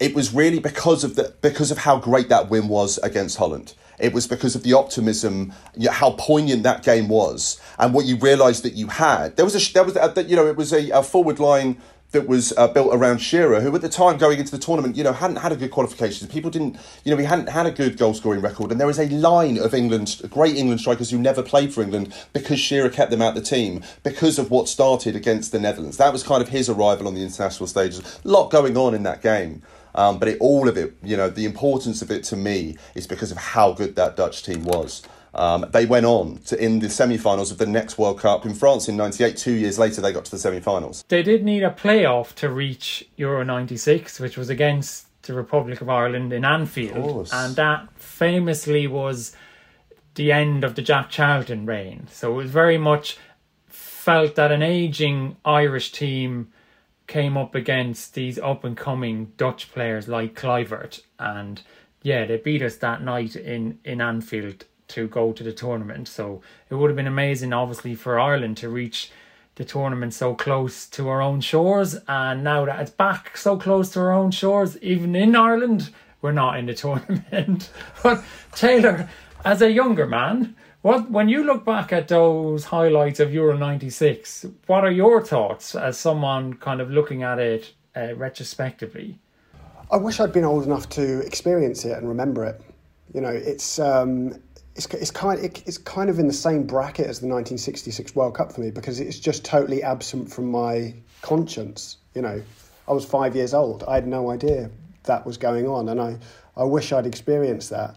it 0.00 0.14
was 0.14 0.34
really 0.34 0.58
because 0.58 1.04
of 1.04 1.16
the 1.16 1.34
because 1.40 1.70
of 1.70 1.78
how 1.78 1.98
great 1.98 2.28
that 2.28 2.50
win 2.50 2.68
was 2.68 2.98
against 2.98 3.38
Holland. 3.38 3.74
It 3.98 4.12
was 4.12 4.26
because 4.26 4.56
of 4.56 4.64
the 4.64 4.72
optimism, 4.72 5.52
how 5.88 6.12
poignant 6.18 6.64
that 6.64 6.82
game 6.82 7.08
was, 7.08 7.60
and 7.78 7.94
what 7.94 8.06
you 8.06 8.16
realised 8.16 8.64
that 8.64 8.74
you 8.74 8.88
had. 8.88 9.36
There 9.36 9.44
was 9.44 9.54
a 9.54 9.72
there 9.72 9.84
was 9.84 9.96
a, 9.96 10.24
you 10.24 10.34
know 10.34 10.46
it 10.46 10.56
was 10.56 10.72
a, 10.72 10.90
a 10.90 11.02
forward 11.02 11.38
line 11.38 11.80
that 12.14 12.26
was 12.26 12.54
uh, 12.56 12.68
built 12.68 12.94
around 12.94 13.18
Shearer, 13.18 13.60
who 13.60 13.74
at 13.74 13.82
the 13.82 13.88
time 13.88 14.16
going 14.16 14.38
into 14.38 14.50
the 14.50 14.58
tournament, 14.58 14.96
you 14.96 15.04
know, 15.04 15.12
hadn't 15.12 15.36
had 15.36 15.52
a 15.52 15.56
good 15.56 15.70
qualifications. 15.70 16.30
People 16.30 16.50
didn't, 16.50 16.78
you 17.04 17.10
know, 17.10 17.18
he 17.18 17.26
hadn't 17.26 17.48
had 17.48 17.66
a 17.66 17.70
good 17.70 17.98
goal 17.98 18.14
scoring 18.14 18.40
record. 18.40 18.70
And 18.70 18.80
there 18.80 18.86
was 18.86 18.98
a 18.98 19.08
line 19.08 19.58
of 19.58 19.74
England, 19.74 20.22
great 20.30 20.56
England 20.56 20.80
strikers 20.80 21.10
who 21.10 21.18
never 21.18 21.42
played 21.42 21.74
for 21.74 21.82
England 21.82 22.14
because 22.32 22.58
Shearer 22.58 22.88
kept 22.88 23.10
them 23.10 23.20
out 23.20 23.34
the 23.34 23.42
team 23.42 23.82
because 24.02 24.38
of 24.38 24.50
what 24.50 24.68
started 24.68 25.14
against 25.14 25.52
the 25.52 25.60
Netherlands. 25.60 25.96
That 25.98 26.12
was 26.12 26.22
kind 26.22 26.40
of 26.40 26.48
his 26.48 26.68
arrival 26.68 27.06
on 27.06 27.14
the 27.14 27.22
international 27.22 27.66
stages. 27.66 28.00
A 28.24 28.28
lot 28.28 28.50
going 28.50 28.76
on 28.76 28.94
in 28.94 29.02
that 29.02 29.20
game. 29.20 29.62
Um, 29.96 30.18
but 30.18 30.28
it, 30.28 30.38
all 30.40 30.68
of 30.68 30.76
it, 30.76 30.96
you 31.02 31.16
know, 31.16 31.28
the 31.28 31.44
importance 31.44 32.02
of 32.02 32.10
it 32.10 32.24
to 32.24 32.36
me 32.36 32.76
is 32.94 33.06
because 33.06 33.30
of 33.30 33.36
how 33.36 33.72
good 33.72 33.96
that 33.96 34.16
Dutch 34.16 34.42
team 34.42 34.64
was. 34.64 35.02
Um, 35.34 35.66
they 35.70 35.86
went 35.86 36.06
on 36.06 36.38
to 36.46 36.62
in 36.62 36.78
the 36.78 36.88
semi-finals 36.88 37.50
of 37.50 37.58
the 37.58 37.66
next 37.66 37.98
World 37.98 38.20
Cup 38.20 38.46
in 38.46 38.54
France 38.54 38.88
in 38.88 38.96
'98. 38.96 39.36
Two 39.36 39.52
years 39.52 39.78
later, 39.78 40.00
they 40.00 40.12
got 40.12 40.24
to 40.26 40.30
the 40.30 40.38
semi-finals. 40.38 41.04
They 41.08 41.22
did 41.22 41.44
need 41.44 41.62
a 41.62 41.70
playoff 41.70 42.34
to 42.36 42.48
reach 42.48 43.08
Euro 43.16 43.44
'96, 43.44 44.20
which 44.20 44.36
was 44.36 44.48
against 44.48 45.06
the 45.22 45.34
Republic 45.34 45.80
of 45.80 45.88
Ireland 45.88 46.32
in 46.32 46.44
Anfield, 46.44 47.28
and 47.32 47.56
that 47.56 47.88
famously 47.96 48.86
was 48.86 49.34
the 50.14 50.30
end 50.30 50.62
of 50.64 50.74
the 50.74 50.82
Jack 50.82 51.10
Charlton 51.10 51.66
reign. 51.66 52.06
So 52.10 52.32
it 52.32 52.36
was 52.36 52.50
very 52.50 52.78
much 52.78 53.18
felt 53.66 54.34
that 54.36 54.52
an 54.52 54.62
aging 54.62 55.36
Irish 55.44 55.90
team 55.90 56.52
came 57.06 57.36
up 57.36 57.54
against 57.54 58.14
these 58.14 58.38
up 58.38 58.64
and 58.64 58.76
coming 58.76 59.32
Dutch 59.36 59.72
players 59.72 60.08
like 60.08 60.38
Kluivert 60.38 61.00
and 61.18 61.60
yeah, 62.02 62.26
they 62.26 62.36
beat 62.36 62.62
us 62.62 62.76
that 62.76 63.02
night 63.02 63.34
in, 63.34 63.78
in 63.82 64.00
Anfield 64.00 64.66
to 64.88 65.08
go 65.08 65.32
to 65.32 65.42
the 65.42 65.52
tournament. 65.52 66.08
So 66.08 66.42
it 66.70 66.74
would 66.74 66.90
have 66.90 66.96
been 66.96 67.06
amazing 67.06 67.52
obviously 67.52 67.94
for 67.94 68.18
Ireland 68.18 68.56
to 68.58 68.68
reach 68.68 69.10
the 69.56 69.64
tournament 69.64 70.12
so 70.14 70.34
close 70.34 70.86
to 70.86 71.08
our 71.08 71.22
own 71.22 71.40
shores 71.40 71.96
and 72.08 72.42
now 72.42 72.64
that 72.64 72.80
it's 72.80 72.90
back 72.90 73.36
so 73.36 73.56
close 73.56 73.90
to 73.90 74.00
our 74.00 74.12
own 74.12 74.30
shores, 74.30 74.76
even 74.82 75.14
in 75.14 75.36
Ireland, 75.36 75.90
we're 76.22 76.32
not 76.32 76.58
in 76.58 76.66
the 76.66 76.74
tournament. 76.84 77.70
but 78.02 78.24
Taylor, 78.54 79.08
as 79.44 79.62
a 79.62 79.70
younger 79.70 80.06
man, 80.06 80.56
what 80.84 81.10
when 81.10 81.30
you 81.30 81.44
look 81.44 81.64
back 81.64 81.94
at 81.94 82.08
those 82.08 82.64
highlights 82.64 83.18
of 83.18 83.32
Euro 83.32 83.56
'96, 83.56 84.44
what 84.66 84.84
are 84.84 84.90
your 84.90 85.24
thoughts 85.24 85.74
as 85.74 85.96
someone 85.98 86.54
kind 86.54 86.82
of 86.82 86.90
looking 86.90 87.22
at 87.22 87.38
it 87.38 87.72
uh, 87.96 88.14
retrospectively? 88.16 89.18
I 89.90 89.96
wish 89.96 90.20
I'd 90.20 90.32
been 90.32 90.44
old 90.44 90.64
enough 90.64 90.88
to 90.90 91.20
experience 91.20 91.86
it 91.86 91.96
and 91.96 92.06
remember 92.06 92.44
it. 92.44 92.60
You 93.14 93.22
know, 93.22 93.30
it's 93.30 93.78
um, 93.78 94.38
it's 94.76 94.86
it's 94.86 95.10
kind 95.10 95.40
it, 95.40 95.62
it's 95.66 95.78
kind 95.78 96.10
of 96.10 96.18
in 96.18 96.26
the 96.26 96.32
same 96.32 96.64
bracket 96.64 97.06
as 97.06 97.20
the 97.20 97.26
1966 97.26 98.14
World 98.14 98.34
Cup 98.34 98.52
for 98.52 98.60
me 98.60 98.70
because 98.70 99.00
it's 99.00 99.18
just 99.18 99.44
totally 99.44 99.82
absent 99.82 100.30
from 100.30 100.50
my 100.50 100.94
conscience. 101.22 101.98
You 102.14 102.22
know, 102.22 102.42
I 102.88 102.92
was 102.92 103.04
five 103.04 103.36
years 103.36 103.54
old. 103.54 103.84
I 103.84 103.94
had 103.94 104.06
no 104.06 104.30
idea 104.30 104.70
that 105.04 105.26
was 105.26 105.36
going 105.36 105.66
on, 105.66 105.88
and 105.88 106.00
I 106.00 106.18
I 106.56 106.64
wish 106.64 106.92
I'd 106.92 107.06
experienced 107.06 107.70
that. 107.70 107.96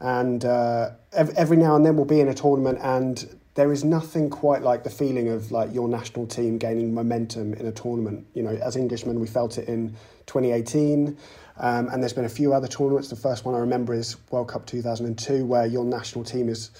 And 0.00 0.44
uh, 0.44 0.90
every 1.12 1.56
now 1.56 1.74
and 1.76 1.86
then 1.86 1.96
we'll 1.96 2.04
be 2.04 2.20
in 2.20 2.28
a 2.28 2.34
tournament 2.34 2.78
and 2.82 3.38
there 3.56 3.72
is 3.72 3.82
nothing 3.82 4.28
quite 4.28 4.60
like 4.60 4.84
the 4.84 4.90
feeling 4.90 5.28
of 5.28 5.50
like 5.50 5.72
your 5.72 5.88
national 5.88 6.26
team 6.26 6.58
gaining 6.58 6.92
momentum 6.92 7.54
in 7.54 7.64
a 7.64 7.72
tournament. 7.72 8.26
You 8.34 8.42
know, 8.42 8.50
as 8.50 8.76
Englishmen, 8.76 9.18
we 9.18 9.26
felt 9.26 9.56
it 9.56 9.66
in 9.66 9.96
2018, 10.26 11.16
um, 11.58 11.88
and 11.88 12.02
there's 12.02 12.12
been 12.12 12.24
a 12.24 12.30
few 12.30 12.52
other 12.52 12.68
tournaments. 12.68 13.08
The 13.08 13.16
first 13.16 13.44
one 13.44 13.54
I 13.54 13.58
remember 13.58 13.94
is 13.94 14.16
World 14.30 14.48
Cup 14.48 14.66
2002, 14.66 15.44
where 15.44 15.66
your 15.66 15.84
national 15.84 16.24
team 16.24 16.48
is 16.48 16.70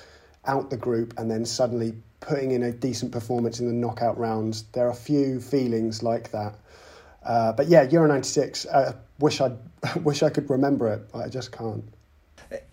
out 0.47 0.71
the 0.71 0.77
group 0.77 1.15
and 1.19 1.31
then 1.31 1.45
suddenly 1.45 1.95
putting 2.21 2.51
in 2.51 2.63
a 2.63 2.73
decent 2.73 3.13
performance 3.13 3.61
in 3.61 3.67
the 3.67 3.73
knockout 3.73 4.19
rounds. 4.19 4.65
There 4.73 4.87
are 4.87 4.91
a 4.91 4.95
few 4.95 5.41
feelings 5.41 6.03
like 6.03 6.31
that. 6.33 6.55
Uh, 7.25 7.53
but 7.53 7.69
yeah, 7.69 7.83
Euro 7.83 8.07
'96. 8.07 8.67
Uh, 8.67 8.93
wish 9.19 9.41
I 9.41 9.53
wish 10.03 10.23
I 10.23 10.31
could 10.31 10.49
remember 10.51 10.93
it, 10.93 11.11
but 11.13 11.25
I 11.25 11.29
just 11.29 11.53
can't. 11.53 11.85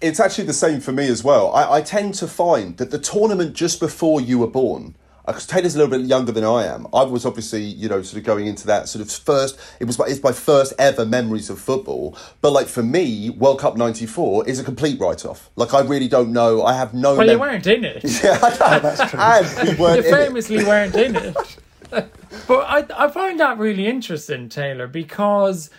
It's 0.01 0.19
actually 0.19 0.45
the 0.45 0.53
same 0.53 0.81
for 0.81 0.91
me 0.91 1.07
as 1.07 1.23
well. 1.23 1.51
I, 1.51 1.77
I 1.77 1.81
tend 1.81 2.13
to 2.15 2.27
find 2.27 2.77
that 2.77 2.91
the 2.91 2.99
tournament 2.99 3.55
just 3.55 3.79
before 3.79 4.21
you 4.21 4.37
were 4.37 4.47
born 4.47 4.95
because 5.25 5.47
Taylor's 5.47 5.75
a 5.75 5.79
little 5.79 5.97
bit 5.97 6.05
younger 6.05 6.31
than 6.31 6.43
I 6.43 6.65
am. 6.65 6.87
I 6.93 7.03
was 7.03 7.25
obviously, 7.25 7.63
you 7.63 7.87
know, 7.87 8.01
sort 8.01 8.17
of 8.19 8.25
going 8.25 8.45
into 8.45 8.67
that 8.67 8.89
sort 8.89 9.01
of 9.05 9.11
first. 9.11 9.57
It 9.79 9.85
was 9.85 9.97
my, 9.97 10.05
it's 10.05 10.21
my 10.21 10.33
first 10.33 10.73
ever 10.77 11.05
memories 11.05 11.49
of 11.49 11.59
football. 11.59 12.17
But 12.41 12.51
like 12.51 12.67
for 12.67 12.83
me, 12.83 13.29
World 13.29 13.59
Cup 13.59 13.75
¡94 13.75 14.47
is 14.47 14.59
a 14.59 14.63
complete 14.63 14.99
write-off. 14.99 15.49
Like 15.55 15.73
I 15.73 15.81
really 15.81 16.09
don't 16.09 16.33
know. 16.33 16.63
I 16.63 16.73
have 16.73 16.93
no. 16.93 17.15
Well, 17.15 17.25
mem- 17.25 17.35
you 17.35 17.39
weren't 17.39 17.67
in 17.67 17.85
it. 17.85 18.03
yeah, 18.23 18.37
that's 18.79 19.09
true. 19.11 19.19
And 19.19 19.69
we 19.69 19.75
weren't. 19.81 20.05
you 20.05 20.11
famously 20.11 20.57
it. 20.57 20.67
weren't 20.67 20.95
in 20.95 21.15
it. 21.15 21.35
but 21.89 22.59
I 22.59 22.85
I 22.95 23.07
find 23.07 23.39
that 23.39 23.57
really 23.57 23.87
interesting, 23.87 24.49
Taylor, 24.49 24.87
because 24.87 25.69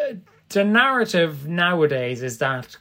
uh, 0.00 0.14
the 0.48 0.64
narrative 0.64 1.46
nowadays 1.46 2.22
is 2.22 2.38
that 2.38 2.76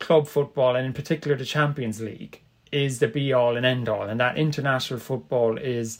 club 0.00 0.26
football 0.26 0.74
and 0.74 0.84
in 0.84 0.92
particular 0.92 1.36
the 1.36 1.44
Champions 1.44 2.00
League 2.00 2.42
is 2.72 2.98
the 2.98 3.08
be 3.08 3.32
all 3.32 3.56
and 3.56 3.66
end 3.66 3.88
all, 3.88 4.04
and 4.04 4.18
that 4.18 4.36
international 4.36 4.98
football 4.98 5.58
is 5.58 5.98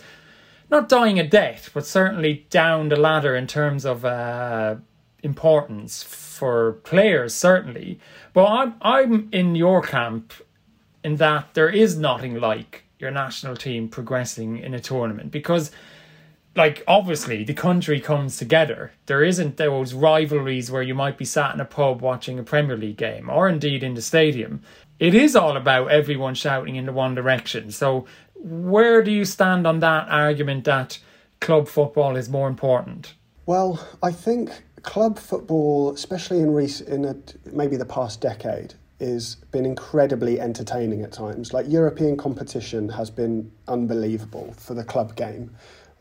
not 0.71 0.89
dying 0.89 1.21
a 1.21 1.27
death, 1.27 1.71
but 1.75 1.87
certainly 1.87 2.47
down 2.49 2.89
the 2.89 2.97
ladder 2.97 3.37
in 3.37 3.47
terms 3.47 3.85
of 3.85 4.05
uh, 4.05 4.77
importance 5.23 6.03
for 6.03 6.73
players, 6.85 7.35
certainly. 7.35 8.01
But 8.33 8.47
I'm 8.47 8.75
I'm 8.81 9.29
in 9.33 9.55
your 9.55 9.83
camp 9.83 10.33
in 11.05 11.17
that 11.17 11.55
there 11.55 11.69
is 11.69 11.97
nothing 11.97 12.41
like 12.41 12.85
your 12.99 13.11
national 13.11 13.57
team 13.57 13.89
progressing 13.89 14.59
in 14.59 14.75
a 14.75 14.81
tournament 14.81 15.31
because 15.31 15.71
like 16.55 16.85
obviously 16.87 17.45
the 17.45 17.55
country 17.55 18.01
comes 18.01 18.37
together. 18.37 18.93
There 19.07 19.25
isn't 19.25 19.57
those 19.57 19.95
rivalries 19.95 20.71
where 20.71 20.83
you 20.83 20.95
might 20.95 21.19
be 21.19 21.25
sat 21.25 21.55
in 21.55 21.61
a 21.61 21.65
pub 21.65 22.01
watching 22.03 22.39
a 22.39 22.43
Premier 22.43 22.77
League 22.77 22.97
game 22.97 23.29
or 23.31 23.49
indeed 23.49 23.83
in 23.83 23.95
the 23.95 24.03
stadium 24.03 24.63
it 25.03 25.15
is 25.15 25.35
all 25.35 25.57
about 25.57 25.91
everyone 25.91 26.33
shouting 26.33 26.77
in 26.77 26.87
the 26.87 26.93
one 26.93 27.17
direction. 27.17 27.73
So, 27.73 28.07
where 28.37 29.03
do 29.03 29.11
you 29.11 29.25
stand 29.25 29.67
on 29.67 29.81
that 29.81 30.09
argument 30.09 30.63
that 30.67 31.01
club 31.41 31.67
football 31.67 32.15
is 32.15 32.29
more 32.29 32.47
important? 32.47 33.15
Well, 33.45 33.85
I 34.01 34.13
think 34.13 34.63
club 34.83 35.19
football, 35.19 35.93
especially 35.93 36.39
in 36.39 36.53
recent, 36.55 36.89
in 36.89 37.05
a, 37.05 37.17
maybe 37.53 37.77
the 37.77 37.85
past 37.85 38.21
decade, 38.21 38.75
has 39.01 39.35
been 39.51 39.67
incredibly 39.67 40.41
entertaining 40.41 41.03
at 41.03 41.11
times. 41.11 41.53
Like 41.53 41.67
European 41.69 42.17
competition 42.17 42.89
has 42.91 43.11
been 43.11 43.51
unbelievable 43.67 44.55
for 44.57 44.75
the 44.75 44.85
club 44.85 45.17
game. 45.17 45.51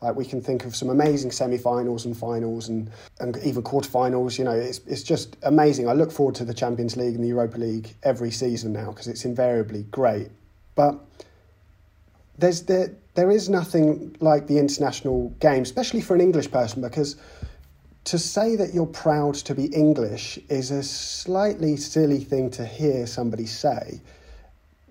Like 0.02 0.16
we 0.16 0.24
can 0.24 0.40
think 0.40 0.64
of 0.64 0.74
some 0.74 0.90
amazing 0.90 1.30
semi-finals 1.30 2.04
and 2.04 2.16
finals 2.16 2.68
and, 2.68 2.90
and 3.20 3.36
even 3.44 3.62
quarterfinals. 3.62 4.38
You 4.38 4.44
know, 4.44 4.52
it's 4.52 4.80
it's 4.86 5.02
just 5.02 5.36
amazing. 5.42 5.88
I 5.88 5.92
look 5.92 6.10
forward 6.10 6.34
to 6.36 6.44
the 6.44 6.54
Champions 6.54 6.96
League 6.96 7.14
and 7.14 7.22
the 7.22 7.28
Europa 7.28 7.58
League 7.58 7.94
every 8.02 8.30
season 8.30 8.72
now 8.72 8.90
because 8.90 9.08
it's 9.08 9.24
invariably 9.24 9.84
great. 9.84 10.28
But 10.74 10.98
there's 12.38 12.62
there 12.62 12.92
there 13.14 13.30
is 13.30 13.48
nothing 13.48 14.16
like 14.20 14.46
the 14.46 14.58
international 14.58 15.28
game, 15.38 15.62
especially 15.62 16.00
for 16.00 16.14
an 16.14 16.20
English 16.20 16.50
person, 16.50 16.82
because 16.82 17.16
to 18.04 18.18
say 18.18 18.56
that 18.56 18.74
you're 18.74 18.86
proud 18.86 19.34
to 19.34 19.54
be 19.54 19.66
English 19.66 20.38
is 20.48 20.70
a 20.70 20.82
slightly 20.82 21.76
silly 21.76 22.24
thing 22.24 22.50
to 22.50 22.64
hear 22.64 23.06
somebody 23.06 23.46
say. 23.46 24.00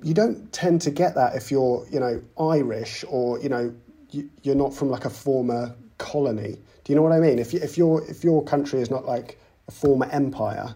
You 0.01 0.13
don't 0.13 0.51
tend 0.53 0.81
to 0.81 0.91
get 0.91 1.15
that 1.15 1.35
if 1.35 1.51
you're, 1.51 1.85
you 1.91 1.99
know, 1.99 2.21
Irish 2.39 3.03
or, 3.07 3.39
you 3.39 3.49
know, 3.49 3.73
you, 4.11 4.29
you're 4.43 4.55
not 4.55 4.73
from 4.73 4.89
like 4.89 5.05
a 5.05 5.09
former 5.09 5.75
colony. 5.97 6.57
Do 6.83 6.93
you 6.93 6.95
know 6.95 7.01
what 7.01 7.11
I 7.11 7.19
mean? 7.19 7.39
If 7.39 7.53
you, 7.53 7.59
if 7.59 7.77
your 7.77 8.03
if 8.09 8.23
your 8.23 8.43
country 8.43 8.81
is 8.81 8.89
not 8.89 9.05
like 9.05 9.39
a 9.67 9.71
former 9.71 10.07
empire, 10.11 10.73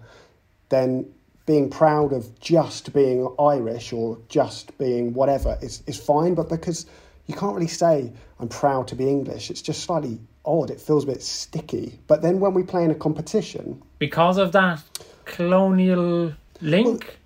then 0.70 1.06
being 1.46 1.70
proud 1.70 2.12
of 2.12 2.40
just 2.40 2.94
being 2.94 3.34
Irish 3.40 3.94
or 3.94 4.18
just 4.30 4.76
being 4.78 5.14
whatever 5.14 5.58
is, 5.62 5.84
is 5.88 5.98
fine. 5.98 6.34
But 6.34 6.50
because 6.50 6.86
you 7.28 7.36
can't 7.36 7.54
really 7.54 7.68
say 7.68 8.12
I'm 8.40 8.48
proud 8.48 8.88
to 8.90 8.96
be 8.96 9.08
English, 9.08 9.50
it's 9.50 9.62
just 9.62 9.84
slightly 9.84 10.20
odd. 10.46 10.70
It 10.70 10.82
feels 10.82 11.04
a 11.04 11.08
bit 11.08 11.22
sticky. 11.22 12.00
But 12.08 12.22
then 12.22 12.40
when 12.40 12.54
we 12.54 12.64
play 12.64 12.84
in 12.84 12.92
a 12.92 12.96
competition, 12.96 13.82
because 14.00 14.38
of 14.38 14.52
that 14.54 14.82
colonial 15.26 16.34
link. 16.62 17.18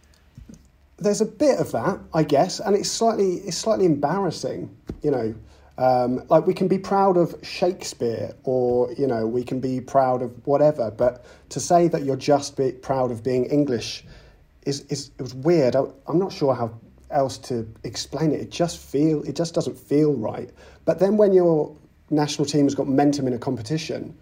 Well, 0.49 0.57
there's 0.97 1.21
a 1.21 1.25
bit 1.25 1.59
of 1.59 1.71
that, 1.71 1.99
I 2.13 2.23
guess, 2.23 2.59
and 2.59 2.75
it's 2.75 2.91
slightly 2.91 3.35
it's 3.35 3.57
slightly 3.57 3.85
embarrassing, 3.85 4.75
you 5.01 5.11
know, 5.11 5.33
um, 5.79 6.21
like 6.27 6.45
we 6.45 6.53
can 6.53 6.67
be 6.67 6.77
proud 6.77 7.15
of 7.15 7.33
Shakespeare, 7.41 8.33
or 8.43 8.91
you 8.97 9.07
know, 9.07 9.25
we 9.25 9.45
can 9.45 9.61
be 9.61 9.79
proud 9.79 10.21
of 10.21 10.45
whatever. 10.45 10.91
But 10.91 11.25
to 11.51 11.61
say 11.61 11.87
that 11.87 12.03
you're 12.03 12.17
just 12.17 12.57
be 12.57 12.73
proud 12.73 13.11
of 13.11 13.23
being 13.23 13.45
English 13.45 14.03
is 14.65 14.81
is 14.89 15.11
it 15.17 15.21
was 15.21 15.33
weird. 15.33 15.77
I, 15.77 15.83
I'm 16.05 16.19
not 16.19 16.33
sure 16.33 16.53
how 16.53 16.77
else 17.11 17.37
to 17.37 17.65
explain 17.85 18.33
it. 18.33 18.41
It 18.41 18.51
just 18.51 18.77
feel 18.77 19.23
it 19.23 19.37
just 19.37 19.53
doesn't 19.55 19.79
feel 19.79 20.13
right. 20.13 20.49
But 20.83 20.99
then 20.99 21.15
when 21.15 21.31
your 21.31 21.73
national 22.09 22.45
team 22.45 22.65
has 22.65 22.75
got 22.75 22.85
momentum 22.85 23.25
in 23.27 23.33
a 23.33 23.39
competition, 23.39 24.17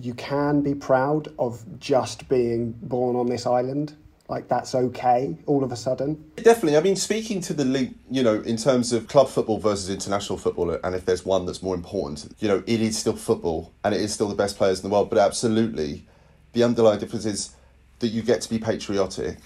you 0.00 0.14
can 0.14 0.62
be 0.62 0.74
proud 0.74 1.28
of 1.38 1.64
just 1.78 2.28
being 2.28 2.72
born 2.72 3.14
on 3.14 3.26
this 3.26 3.46
island 3.46 3.94
like 4.28 4.46
that's 4.46 4.74
okay 4.74 5.36
all 5.46 5.64
of 5.64 5.72
a 5.72 5.76
sudden. 5.76 6.22
Definitely. 6.36 6.76
I 6.76 6.80
mean, 6.80 6.96
speaking 6.96 7.40
to 7.42 7.54
the 7.54 7.64
link, 7.64 7.96
you 8.10 8.22
know, 8.22 8.40
in 8.42 8.56
terms 8.56 8.92
of 8.92 9.08
club 9.08 9.28
football 9.28 9.58
versus 9.58 9.88
international 9.88 10.38
football, 10.38 10.70
and 10.70 10.94
if 10.94 11.06
there's 11.06 11.24
one 11.24 11.46
that's 11.46 11.62
more 11.62 11.74
important, 11.74 12.34
you 12.38 12.48
know, 12.48 12.62
it 12.66 12.80
is 12.80 12.98
still 12.98 13.16
football 13.16 13.72
and 13.84 13.94
it 13.94 14.00
is 14.00 14.12
still 14.12 14.28
the 14.28 14.34
best 14.34 14.58
players 14.58 14.80
in 14.80 14.88
the 14.88 14.92
world. 14.92 15.08
But 15.08 15.18
absolutely, 15.18 16.06
the 16.52 16.62
underlying 16.62 17.00
difference 17.00 17.24
is 17.24 17.54
that 18.00 18.08
you 18.08 18.22
get 18.22 18.42
to 18.42 18.50
be 18.50 18.58
patriotic, 18.58 19.38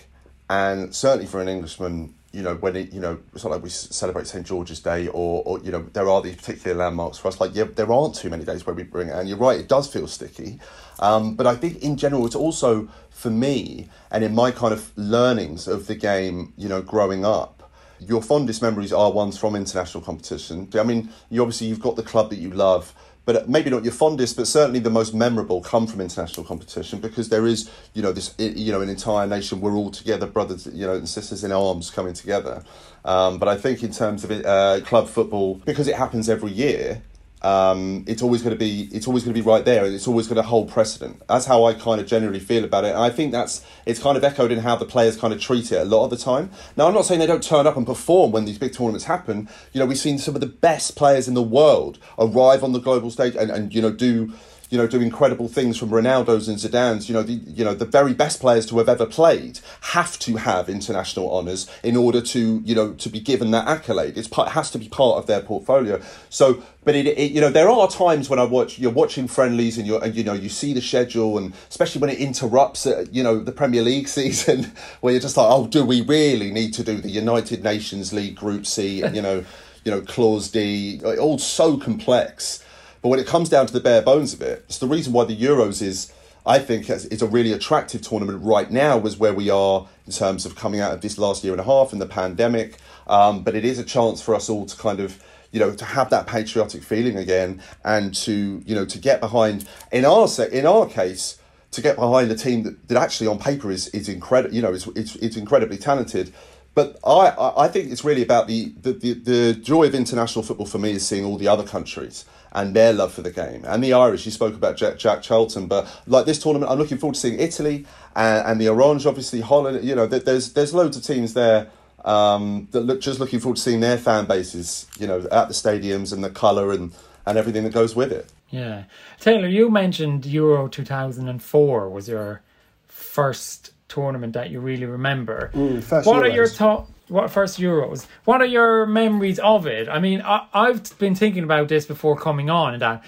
and 0.51 0.95
certainly 0.95 1.27
for 1.27 1.41
an 1.41 1.49
Englishman, 1.49 2.15
you 2.33 2.43
know, 2.43 2.55
when 2.57 2.77
it, 2.77 2.93
you 2.93 3.01
know, 3.01 3.19
it's 3.35 3.45
not 3.45 3.51
like 3.51 3.63
we 3.63 3.69
celebrate 3.69 4.27
St 4.27 4.47
George's 4.47 4.81
Day 4.81 5.07
or, 5.09 5.43
or, 5.45 5.61
you 5.61 5.71
know, 5.71 5.83
there 5.93 6.09
are 6.09 6.23
these 6.23 6.37
particular 6.37 6.77
landmarks 6.77 7.19
for 7.19 7.29
us. 7.29 7.41
Like, 7.41 7.55
yeah, 7.55 7.65
there 7.65 7.93
aren't 7.93 8.15
too 8.15 8.31
many 8.31 8.45
days 8.45 8.65
where 8.65 8.75
we 8.75 8.83
bring 8.85 9.09
it, 9.09 9.15
and 9.15 9.29
you're 9.29 9.39
right, 9.39 9.61
it 9.61 9.69
does 9.69 9.93
feel 9.93 10.07
sticky. 10.07 10.59
Um, 10.99 11.35
but 11.35 11.47
I 11.47 11.55
think 11.57 11.83
in 11.83 11.97
general, 11.97 12.25
it's 12.25 12.35
also 12.35 12.89
for 13.11 13.31
me 13.31 13.89
and 14.11 14.25
in 14.25 14.35
my 14.35 14.51
kind 14.51 14.73
of 14.73 14.97
learnings 14.97 15.69
of 15.69 15.87
the 15.87 15.95
game, 15.95 16.53
you 16.57 16.69
know, 16.69 16.81
growing 16.81 17.25
up. 17.25 17.71
Your 18.01 18.23
fondest 18.23 18.63
memories 18.63 18.93
are 18.93 19.13
ones 19.13 19.39
from 19.39 19.55
international 19.55 20.03
competition. 20.03 20.69
I 20.75 20.83
mean, 20.83 21.11
you 21.31 21.41
obviously 21.41 21.69
you've 21.69 21.81
got 21.81 21.95
the 21.95 22.03
club 22.03 22.31
that 22.31 22.37
you 22.37 22.51
love, 22.51 22.95
but 23.25 23.49
maybe 23.49 23.71
not 23.71 23.85
your 23.85 23.93
fondest, 23.93 24.37
but 24.37 24.47
certainly 24.47 24.81
the 24.81 24.91
most 24.91 25.15
memorable 25.15 25.61
come 25.61 25.87
from 25.87 26.01
international 26.01 26.45
competition 26.45 27.01
because 27.01 27.29
there 27.29 27.47
is, 27.47 27.71
you 27.95 28.03
know, 28.03 28.13
this, 28.13 28.35
you 28.39 28.73
know, 28.73 28.81
an 28.81 28.89
entire 28.89 29.27
nation. 29.27 29.61
We're 29.61 29.75
all 29.75 29.91
together, 29.91 30.27
brothers, 30.27 30.67
you 30.73 30.87
know, 30.87 30.95
and 30.95 31.09
sisters 31.09 31.45
in 31.45 31.53
arms 31.53 31.91
coming 31.91 32.15
together. 32.15 32.65
Um, 33.05 33.39
but 33.39 33.49
I 33.49 33.57
think 33.57 33.83
in 33.83 33.93
terms 33.93 34.25
of 34.25 34.31
uh, 34.31 34.81
club 34.85 35.09
football, 35.09 35.57
because 35.65 35.89
it 35.89 35.97
happens 35.97 36.29
every 36.29 36.53
year, 36.53 37.03
um, 37.43 38.05
it's 38.07 38.23
always 38.23 38.43
going 38.43 38.55
to 38.55 38.59
be 38.59 38.89
it's 38.93 39.07
always 39.07 39.25
going 39.25 39.35
to 39.35 39.41
be 39.41 39.47
right 39.47 39.65
there 39.65 39.85
and 39.85 39.95
it's 39.95 40.07
always 40.07 40.29
going 40.29 40.37
to 40.37 40.43
hold 40.43 40.71
precedent. 40.71 41.23
That's 41.29 41.47
how 41.47 41.65
i 41.65 41.75
kind 41.75 42.01
of 42.01 42.07
generally 42.07 42.41
feel 42.41 42.65
about 42.65 42.85
it 42.85 42.91
and 42.91 42.99
i 42.99 43.11
think 43.11 43.33
that's 43.33 43.65
it's 43.85 44.01
kind 44.01 44.17
of 44.17 44.25
echoed 44.25 44.53
in 44.53 44.61
how 44.61 44.77
the 44.77 44.85
players 44.85 45.17
kind 45.17 45.33
of 45.35 45.41
treat 45.41 45.73
it 45.73 45.77
a 45.77 45.85
lot 45.85 46.05
of 46.05 46.11
the 46.11 46.17
time. 46.17 46.51
Now 46.77 46.87
i'm 46.87 46.95
not 46.95 47.05
saying 47.05 47.21
they 47.21 47.27
don't 47.27 47.43
turn 47.43 47.67
up 47.67 47.77
and 47.77 47.87
perform 47.87 48.33
when 48.33 48.45
these 48.45 48.59
big 48.59 48.73
tournaments 48.73 49.05
happen. 49.05 49.49
You 49.73 49.81
know 49.81 49.87
we've 49.87 49.99
seen 49.99 50.19
some 50.19 50.35
of 50.35 50.41
the 50.41 50.47
best 50.47 50.97
players 50.97 51.29
in 51.29 51.35
the 51.35 51.43
world 51.43 51.99
arrive 52.19 52.63
on 52.63 52.73
the 52.73 52.81
global 52.81 53.11
stage 53.11 53.35
and, 53.35 53.51
and 53.51 53.75
you 53.75 53.83
know 53.83 53.93
do 53.93 54.33
you 54.73 54.79
know, 54.79 54.87
do 54.87 55.03
incredible 55.03 55.49
things 55.49 55.77
from 55.77 55.91
Ronaldo's 55.91 56.49
and 56.49 56.57
Zidane's. 56.57 57.07
You 57.07 57.15
know, 57.15 57.23
the 57.23 57.35
you 57.35 57.63
know 57.63 57.75
the 57.75 57.85
very 57.85 58.15
best 58.15 58.41
players 58.41 58.65
to 58.67 58.79
have 58.79 58.89
ever 58.89 59.05
played 59.05 59.61
have 59.83 60.19
to 60.21 60.37
have 60.37 60.71
international 60.71 61.31
honours 61.31 61.71
in 61.83 61.95
order 61.95 62.23
to 62.23 62.63
you 62.65 62.75
know 62.75 62.95
to 62.95 63.11
be 63.11 63.21
given 63.21 63.51
that 63.51 63.69
accolade. 63.69 64.17
It's 64.17 64.27
part, 64.27 64.49
it 64.49 64.53
has 64.53 64.71
to 64.71 64.79
be 64.79 64.89
part 64.89 65.19
of 65.19 65.27
their 65.27 65.43
portfolio. 65.43 66.01
So, 66.31 66.63
but 66.85 66.95
it, 66.95 67.07
it, 67.07 67.33
you 67.33 67.41
know 67.43 67.51
there 67.51 67.69
are 67.69 67.87
times 67.87 68.31
when 68.31 68.39
I 68.39 68.45
watch 68.45 68.79
you're 68.79 68.91
watching 68.91 69.29
friendlies 69.29 69.77
and 69.77 69.87
you're 69.87 70.03
and 70.03 70.15
you 70.15 70.25
know 70.25 70.33
you 70.33 70.49
see 70.49 70.73
the 70.73 70.81
schedule 70.81 71.37
and 71.37 71.53
especially 71.69 72.01
when 72.01 72.09
it 72.09 72.19
interrupts 72.19 72.87
uh, 72.87 73.05
you 73.13 73.23
know 73.23 73.41
the 73.41 73.53
Premier 73.53 73.83
League 73.83 74.09
season 74.19 74.73
where 75.03 75.13
you're 75.13 75.21
just 75.21 75.37
like 75.37 75.49
oh 75.51 75.67
do 75.67 75.85
we 75.85 76.01
really 76.01 76.51
need 76.51 76.73
to 76.73 76.83
do 76.83 76.99
the 76.99 77.11
United 77.11 77.63
Nations 77.63 78.15
League 78.15 78.37
Group 78.37 78.65
C 78.65 79.07
you 79.07 79.21
know 79.21 79.45
you 79.85 79.91
know 79.91 80.01
clause 80.01 80.49
D 80.51 81.03
all 81.05 81.39
so 81.39 81.77
complex 81.77 82.65
but 83.03 83.09
when 83.09 83.19
it 83.19 83.27
comes 83.27 83.49
down 83.49 83.67
to 83.67 83.73
the 83.73 83.81
bare 83.81 84.01
bones 84.01 84.33
of 84.33 84.41
it, 84.41 84.65
it's 84.69 84.79
the 84.79 84.87
reason 84.87 85.13
why 85.13 85.25
the 85.25 85.37
Euros 85.37 85.83
is, 85.83 86.13
I 86.47 86.61
think, 86.61 86.89
is 86.89 87.21
a 87.21 87.27
really 87.27 87.53
attractive 87.53 88.01
tournament 88.03 88.43
right 88.43 88.71
now, 88.71 88.97
was 88.97 89.19
where 89.19 89.35
we 89.35 89.51
are 89.51 89.89
in 90.07 90.13
terms 90.13 90.47
of 90.47 90.55
coming 90.55 90.81
out 90.81 90.93
of 90.93 91.01
this 91.01 91.19
last 91.19 91.43
year 91.43 91.53
and 91.53 91.61
a 91.61 91.65
half 91.65 91.93
and 91.93 92.01
the 92.01 92.07
pandemic. 92.07 92.79
Um, 93.09 93.43
but 93.43 93.57
it 93.57 93.65
is 93.65 93.81
a 93.81 93.85
chance 93.85 94.23
for 94.23 94.35
us 94.37 94.49
all 94.49 94.67
to 94.67 94.77
kind 94.77 95.01
of 95.01 95.23
you 95.51 95.61
know 95.61 95.75
to 95.75 95.85
have 95.85 96.11
that 96.11 96.27
patriotic 96.27 96.83
feeling 96.83 97.17
again 97.17 97.61
and 97.85 98.15
to 98.15 98.63
you 98.65 98.75
know 98.75 98.87
to 98.87 98.99
get 98.99 99.21
behind 99.21 99.69
in 99.91 100.05
our 100.05 100.27
in 100.51 100.65
our 100.65 100.87
case 100.87 101.39
to 101.73 101.81
get 101.81 101.97
behind 101.97 102.31
a 102.31 102.35
team 102.35 102.63
that, 102.63 102.89
that 102.89 102.97
actually 102.97 103.27
on 103.27 103.39
paper 103.39 103.71
is 103.71 103.89
is 103.89 104.09
incredible 104.09 104.55
you 104.55 104.63
know 104.63 104.73
it's, 104.73 104.87
it's, 104.89 105.15
it's 105.17 105.37
incredibly 105.37 105.77
talented 105.77 106.33
but 106.75 106.99
I, 107.05 107.35
I 107.59 107.69
think 107.69 107.93
it's 107.93 108.03
really 108.03 108.23
about 108.23 108.47
the, 108.47 108.73
the, 108.81 108.95
the, 108.95 109.13
the 109.13 109.53
joy 109.53 109.85
of 109.85 109.95
international 109.95 110.43
football 110.43 110.65
for 110.65 110.79
me 110.79 110.93
is 110.93 111.07
seeing 111.07 111.23
all 111.23 111.37
the 111.37 111.49
other 111.49 111.65
countries 111.65 112.25
and 112.53 112.75
their 112.75 112.93
love 112.93 113.13
for 113.13 113.23
the 113.23 113.31
game. 113.31 113.65
And 113.67 113.83
the 113.83 113.95
Irish, 113.95 114.25
you 114.27 114.31
spoke 114.31 114.55
about 114.55 114.77
Jack, 114.77 114.99
Jack 114.99 115.23
Charlton, 115.23 115.67
but 115.67 115.89
like 116.07 116.27
this 116.27 116.39
tournament, 116.39 116.71
I'm 116.71 116.79
looking 116.79 116.99
forward 116.99 117.15
to 117.15 117.21
seeing 117.21 117.41
Italy 117.41 117.87
and, 118.15 118.47
and 118.47 118.61
the 118.61 118.69
Orange, 118.69 119.07
obviously 119.07 119.41
Holland. 119.41 119.83
You 119.85 119.95
know, 119.95 120.07
there's 120.07 120.53
there's 120.53 120.75
loads 120.75 120.97
of 120.97 121.03
teams 121.03 121.35
there 121.35 121.69
um, 122.05 122.69
that 122.73 122.81
look 122.81 123.01
just 123.01 123.21
looking 123.21 123.41
forward 123.41 123.57
to 123.57 123.63
seeing 123.63 123.81
their 123.81 123.99
fan 123.99 124.27
bases. 124.27 124.87
You 124.99 125.07
know, 125.07 125.19
at 125.33 125.49
the 125.49 125.55
stadiums 125.55 126.13
and 126.13 126.23
the 126.23 126.31
colour 126.31 126.73
and 126.73 126.93
and 127.27 127.39
everything 127.39 127.65
that 127.65 127.73
goes 127.73 127.97
with 127.97 128.13
it. 128.13 128.31
Yeah, 128.51 128.85
Taylor, 129.19 129.49
you 129.49 129.71
mentioned 129.71 130.27
Euro 130.27 130.69
2004 130.69 131.89
was 131.89 132.07
your 132.07 132.43
first 132.87 133.73
tournament 133.89 134.35
that 134.35 134.51
you 134.51 134.61
really 134.61 134.85
remember. 134.85 135.51
Mm, 135.55 136.05
what 136.05 136.05
Euros. 136.05 136.23
are 136.23 136.29
your 136.29 136.47
thoughts? 136.49 136.92
What 137.13 137.31
first 137.31 137.61
Euros? 137.61 138.07
What 138.25 138.41
are 138.41 138.47
your 138.47 138.87
memories 138.87 139.39
of 139.39 139.67
it? 139.67 139.89
I 139.89 139.99
mean, 139.99 140.23
I, 140.23 140.47
I've 140.55 140.99
been 140.99 141.15
thinking 141.15 141.45
about 141.45 141.69
this 141.69 141.85
before 141.85 142.17
coming 142.17 142.49
on, 142.49 142.73
and 142.73 142.83
that 142.83 143.05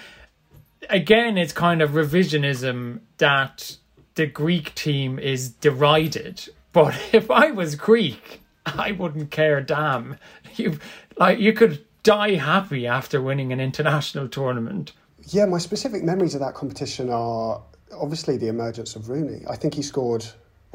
again, 0.89 1.39
it's 1.39 1.51
kind 1.51 1.81
of 1.81 1.91
revisionism 1.91 2.99
that 3.17 3.77
the 4.13 4.27
Greek 4.27 4.75
team 4.75 5.17
is 5.17 5.49
derided. 5.49 6.47
But 6.71 6.95
if 7.13 7.31
I 7.31 7.49
was 7.49 7.75
Greek, 7.75 8.41
I 8.65 8.91
wouldn't 8.91 9.31
care. 9.31 9.59
Damn, 9.61 10.17
you 10.55 10.79
like 11.17 11.39
you 11.39 11.53
could 11.53 11.83
die 12.03 12.35
happy 12.35 12.85
after 12.85 13.19
winning 13.19 13.51
an 13.51 13.59
international 13.59 14.27
tournament. 14.27 14.91
Yeah, 15.29 15.45
my 15.45 15.57
specific 15.57 16.03
memories 16.03 16.35
of 16.35 16.41
that 16.41 16.53
competition 16.53 17.09
are 17.09 17.59
obviously 17.91 18.37
the 18.37 18.49
emergence 18.49 18.95
of 18.95 19.09
Rooney. 19.09 19.43
I 19.49 19.55
think 19.55 19.73
he 19.73 19.81
scored. 19.81 20.25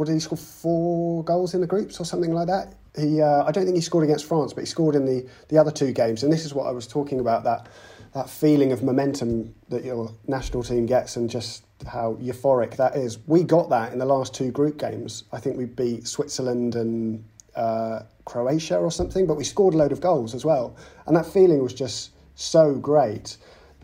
What 0.01 0.07
did 0.07 0.15
he 0.15 0.21
score? 0.21 0.39
Four 0.39 1.23
goals 1.25 1.53
in 1.53 1.61
the 1.61 1.67
groups 1.67 2.01
or 2.01 2.07
something 2.07 2.33
like 2.33 2.47
that. 2.47 2.73
He, 2.99 3.21
uh, 3.21 3.45
I 3.45 3.53
don't 3.53 3.65
think 3.67 3.77
he 3.77 3.83
scored 3.83 4.03
against 4.03 4.25
France, 4.25 4.55
but 4.55 4.63
he 4.63 4.67
scored 4.67 4.95
in 4.95 5.05
the, 5.05 5.29
the 5.49 5.59
other 5.59 5.71
two 5.71 5.93
games. 5.93 6.23
And 6.23 6.33
this 6.33 6.47
is 6.47 6.55
what 6.55 6.67
I 6.67 6.71
was 6.71 6.87
talking 6.87 7.21
about 7.21 7.45
that 7.45 7.69
that 8.15 8.31
feeling 8.31 8.73
of 8.73 8.83
momentum 8.83 9.55
that 9.69 9.85
your 9.85 10.11
national 10.27 10.63
team 10.63 10.87
gets, 10.87 11.17
and 11.17 11.29
just 11.29 11.65
how 11.87 12.15
euphoric 12.15 12.77
that 12.77 12.97
is. 12.97 13.19
We 13.27 13.43
got 13.43 13.69
that 13.69 13.93
in 13.93 13.99
the 13.99 14.07
last 14.07 14.35
two 14.35 14.51
group 14.51 14.79
games. 14.79 15.25
I 15.33 15.39
think 15.39 15.59
we 15.59 15.67
beat 15.67 16.09
Switzerland 16.09 16.77
and 16.77 17.23
uh, 17.55 18.01
Croatia 18.25 18.79
or 18.79 18.91
something, 18.91 19.27
but 19.27 19.35
we 19.35 19.45
scored 19.45 19.75
a 19.75 19.77
load 19.77 19.93
of 19.93 20.01
goals 20.01 20.35
as 20.35 20.47
well, 20.47 20.77
and 21.09 21.15
that 21.15 21.27
feeling 21.27 21.63
was 21.63 21.75
just 21.75 22.13
so 22.37 22.75
great. 22.75 23.37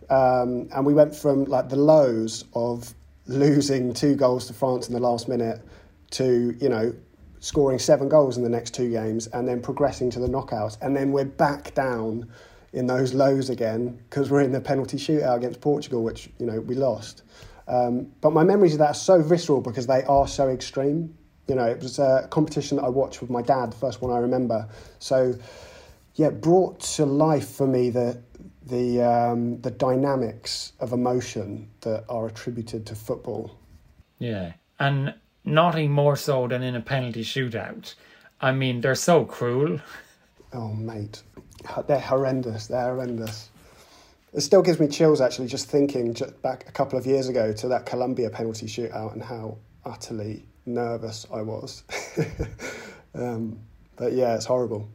Um, 0.09 0.70
and 0.74 0.87
we 0.87 0.94
went 0.94 1.14
from 1.14 1.44
like 1.44 1.68
the 1.68 1.76
lows 1.76 2.46
of 2.55 2.94
losing 3.26 3.92
two 3.92 4.16
goals 4.16 4.46
to 4.46 4.55
France 4.55 4.88
in 4.88 4.94
the 4.94 5.00
last 5.00 5.29
minute 5.29 5.61
to 6.11 6.57
you 6.61 6.69
know 6.69 6.95
scoring 7.40 7.79
seven 7.79 8.09
goals 8.09 8.37
in 8.37 8.42
the 8.42 8.49
next 8.49 8.75
two 8.75 8.90
games 8.90 9.27
and 9.29 9.47
then 9.47 9.61
progressing 9.61 10.11
to 10.11 10.19
the 10.19 10.27
knockouts 10.27 10.79
and 10.81 10.97
then 10.97 11.12
we're 11.12 11.25
back 11.25 11.75
down 11.75 12.29
in 12.73 12.87
those 12.87 13.14
lows 13.14 13.51
again 13.51 13.99
because 14.09 14.31
we're 14.31 14.40
in 14.40 14.53
the 14.53 14.61
penalty 14.61 14.97
shootout 14.97 15.37
against 15.37 15.61
Portugal 15.61 16.03
which 16.03 16.31
you 16.38 16.47
know 16.47 16.61
we 16.61 16.75
lost. 16.75 17.23
Um, 17.69 18.12
but 18.21 18.31
my 18.31 18.45
memories 18.45 18.75
of 18.75 18.79
that 18.79 18.90
are 18.90 18.95
so 18.95 19.23
visceral 19.23 19.61
because 19.61 19.87
they 19.87 20.05
are 20.05 20.29
so 20.29 20.49
extreme. 20.49 21.16
You 21.49 21.55
know 21.55 21.64
it 21.64 21.81
was 21.81 21.99
a 21.99 22.29
competition 22.31 22.77
that 22.77 22.85
I 22.85 22.88
watched 22.88 23.21
with 23.21 23.31
my 23.31 23.42
dad 23.42 23.73
the 23.73 23.77
first 23.77 24.03
one 24.03 24.12
I 24.12 24.19
remember. 24.19 24.69
So 24.99 25.35
yeah 26.14 26.31
brought 26.31 26.81
to 26.81 27.05
life 27.05 27.49
for 27.51 27.66
me 27.66 27.90
the 27.90 28.21
the 28.66 29.01
um, 29.01 29.61
the 29.61 29.71
dynamics 29.71 30.73
of 30.81 30.92
emotion 30.92 31.71
that 31.81 32.05
are 32.09 32.27
attributed 32.27 32.85
to 32.87 32.95
football. 32.95 33.57
Yeah, 34.19 34.55
and 34.79 35.14
nothing 35.46 35.90
more 35.90 36.16
so 36.16 36.48
than 36.48 36.62
in 36.62 36.74
a 36.74 36.80
penalty 36.80 37.22
shootout. 37.22 37.94
I 38.40 38.52
mean, 38.52 38.80
they're 38.80 38.94
so 38.94 39.24
cruel. 39.24 39.80
Oh, 40.52 40.74
mate, 40.74 41.22
they're 41.87 41.98
horrendous. 41.98 42.66
They're 42.66 42.94
horrendous. 42.94 43.48
It 44.35 44.42
still 44.42 44.62
gives 44.62 44.78
me 44.78 44.88
chills 44.88 45.20
actually 45.20 45.46
just 45.46 45.68
thinking 45.68 46.12
just 46.12 46.40
back 46.42 46.68
a 46.68 46.72
couple 46.72 46.98
of 46.98 47.06
years 47.06 47.28
ago 47.28 47.52
to 47.54 47.68
that 47.68 47.87
Colombia 47.87 48.28
penalty 48.28 48.66
shootout 48.66 49.14
and 49.14 49.22
how 49.22 49.56
utterly 49.85 50.44
nervous 50.66 51.26
I 51.32 51.42
was. 51.42 51.85
um, 53.14 53.59
but 53.96 54.12
yeah, 54.12 54.35
it's 54.35 54.44
horrible. 54.44 54.88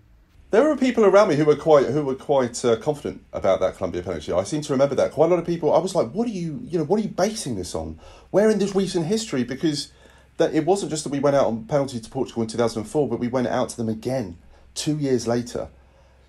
There 0.51 0.67
were 0.67 0.75
people 0.75 1.05
around 1.05 1.29
me 1.29 1.35
who 1.35 1.45
were 1.45 1.55
quite 1.55 1.87
who 1.87 2.03
were 2.03 2.15
quite 2.15 2.63
uh, 2.65 2.75
confident 2.75 3.23
about 3.31 3.61
that 3.61 3.77
Colombia 3.77 4.03
penalty. 4.03 4.33
I 4.33 4.43
seem 4.43 4.61
to 4.63 4.73
remember 4.73 4.95
that 4.95 5.13
quite 5.13 5.27
a 5.27 5.29
lot 5.29 5.39
of 5.39 5.45
people. 5.45 5.73
I 5.73 5.79
was 5.79 5.95
like, 5.95 6.11
"What 6.11 6.27
are 6.27 6.31
you? 6.31 6.59
You 6.65 6.77
know, 6.77 6.83
what 6.83 6.99
are 6.99 7.03
you 7.03 7.09
basing 7.09 7.55
this 7.55 7.73
on? 7.73 7.97
Where 8.31 8.49
in 8.49 8.59
this 8.59 8.75
recent 8.75 9.05
history?" 9.05 9.45
Because 9.45 9.93
that 10.41 10.53
it 10.53 10.65
wasn't 10.65 10.91
just 10.91 11.03
that 11.03 11.11
we 11.11 11.19
went 11.19 11.35
out 11.35 11.47
on 11.47 11.65
penalty 11.65 11.99
to 11.99 12.09
Portugal 12.09 12.43
in 12.43 12.49
two 12.49 12.57
thousand 12.57 12.83
and 12.83 12.91
four, 12.91 13.07
but 13.07 13.19
we 13.19 13.27
went 13.27 13.47
out 13.47 13.69
to 13.69 13.77
them 13.77 13.89
again 13.89 14.37
two 14.73 14.97
years 14.97 15.27
later. 15.27 15.69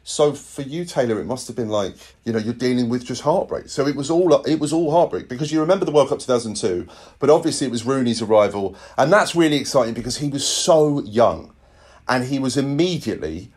So 0.04 0.32
for 0.32 0.62
you, 0.62 0.84
Taylor, 0.84 1.20
it 1.20 1.26
must 1.26 1.46
have 1.46 1.56
been 1.56 1.68
like 1.68 1.94
you 2.24 2.32
know 2.32 2.38
you're 2.38 2.54
dealing 2.54 2.88
with 2.88 3.04
just 3.04 3.22
heartbreak. 3.22 3.68
So 3.68 3.86
it 3.86 3.96
was 3.96 4.10
all 4.10 4.42
it 4.44 4.60
was 4.60 4.72
all 4.72 4.90
heartbreak 4.90 5.28
because 5.28 5.52
you 5.52 5.60
remember 5.60 5.84
the 5.84 5.92
World 5.92 6.08
Cup 6.08 6.18
two 6.18 6.26
thousand 6.26 6.56
two, 6.56 6.88
but 7.18 7.30
obviously 7.30 7.66
it 7.66 7.70
was 7.70 7.84
Rooney's 7.84 8.22
arrival, 8.22 8.76
and 8.98 9.12
that's 9.12 9.34
really 9.34 9.56
exciting 9.56 9.94
because 9.94 10.18
he 10.18 10.28
was 10.28 10.46
so 10.46 11.02
young, 11.02 11.54
and 12.08 12.24
he 12.24 12.38
was 12.38 12.56
immediately 12.56 13.52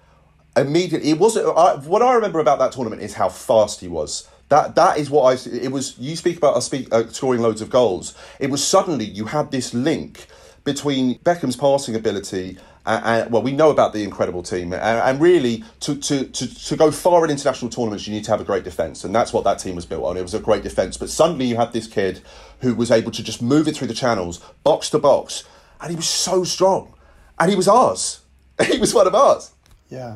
immediately 0.57 1.09
it 1.09 1.19
wasn't 1.19 1.45
I, 1.57 1.75
what 1.75 2.01
i 2.01 2.13
remember 2.13 2.39
about 2.39 2.59
that 2.59 2.71
tournament 2.71 3.01
is 3.01 3.13
how 3.13 3.29
fast 3.29 3.81
he 3.81 3.87
was 3.87 4.27
that 4.49 4.75
that 4.75 4.97
is 4.97 5.09
what 5.09 5.23
i 5.23 5.49
it 5.49 5.71
was 5.71 5.97
you 5.97 6.15
speak 6.15 6.37
about 6.37 6.55
us 6.55 6.65
speak, 6.65 6.87
uh, 6.93 7.07
scoring 7.07 7.41
loads 7.41 7.61
of 7.61 7.69
goals 7.69 8.15
it 8.39 8.49
was 8.49 8.63
suddenly 8.63 9.05
you 9.05 9.25
had 9.25 9.51
this 9.51 9.73
link 9.73 10.27
between 10.65 11.17
beckham's 11.19 11.55
passing 11.55 11.95
ability 11.95 12.57
and, 12.85 13.31
well 13.31 13.41
we 13.41 13.53
know 13.53 13.69
about 13.71 13.93
the 13.93 14.03
incredible 14.03 14.43
team. 14.43 14.73
And, 14.73 14.81
and 14.83 15.21
really 15.21 15.63
to, 15.81 15.95
to, 15.95 16.25
to, 16.25 16.65
to 16.65 16.75
go 16.75 16.91
far 16.91 17.23
in 17.23 17.31
international 17.31 17.71
tournaments 17.71 18.05
you 18.05 18.13
need 18.13 18.25
to 18.25 18.31
have 18.31 18.41
a 18.41 18.43
great 18.43 18.65
defence 18.65 19.05
and 19.05 19.15
that's 19.15 19.31
what 19.31 19.45
that 19.45 19.59
team 19.59 19.75
was 19.75 19.85
built 19.85 20.03
on. 20.03 20.17
It 20.17 20.21
was 20.21 20.33
a 20.33 20.39
great 20.39 20.63
defence 20.63 20.97
but 20.97 21.09
suddenly 21.09 21.45
you 21.45 21.55
had 21.55 21.71
this 21.71 21.87
kid 21.87 22.21
who 22.59 22.75
was 22.75 22.91
able 22.91 23.11
to 23.11 23.23
just 23.23 23.41
move 23.41 23.67
it 23.67 23.77
through 23.77 23.87
the 23.87 23.93
channels 23.93 24.41
box 24.63 24.89
to 24.89 24.99
box. 24.99 25.45
And 25.79 25.89
he 25.91 25.95
was 25.95 26.07
so 26.07 26.43
strong. 26.43 26.93
And 27.39 27.49
he 27.49 27.55
was 27.55 27.67
ours. 27.67 28.21
He 28.65 28.77
was 28.77 28.93
one 28.93 29.05
of 29.05 29.13
ours. 29.13 29.51
Yeah. 29.89 30.15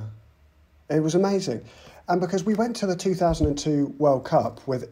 It 0.89 1.01
was 1.01 1.13
amazing. 1.13 1.63
And 2.07 2.19
because 2.19 2.43
we 2.43 2.55
went 2.55 2.75
to 2.77 2.87
the 2.87 2.95
2002 2.95 3.95
World 3.99 4.25
Cup 4.25 4.65
with 4.67 4.89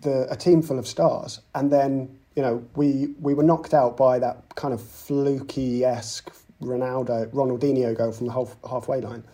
the, 0.00 0.30
a 0.30 0.36
team 0.36 0.62
full 0.62 0.78
of 0.78 0.86
stars, 0.86 1.40
and 1.54 1.72
then, 1.72 2.16
you 2.36 2.42
know, 2.42 2.64
we, 2.76 3.14
we 3.18 3.34
were 3.34 3.42
knocked 3.42 3.74
out 3.74 3.96
by 3.96 4.18
that 4.18 4.54
kind 4.54 4.72
of 4.72 4.80
fluky 4.80 5.84
esque 5.84 6.30
Ronaldo, 6.62 7.28
Ronaldinho 7.32 7.96
goal 7.96 8.12
from 8.12 8.26
the 8.26 8.32
half, 8.32 8.56
halfway 8.68 9.00
line. 9.00 9.24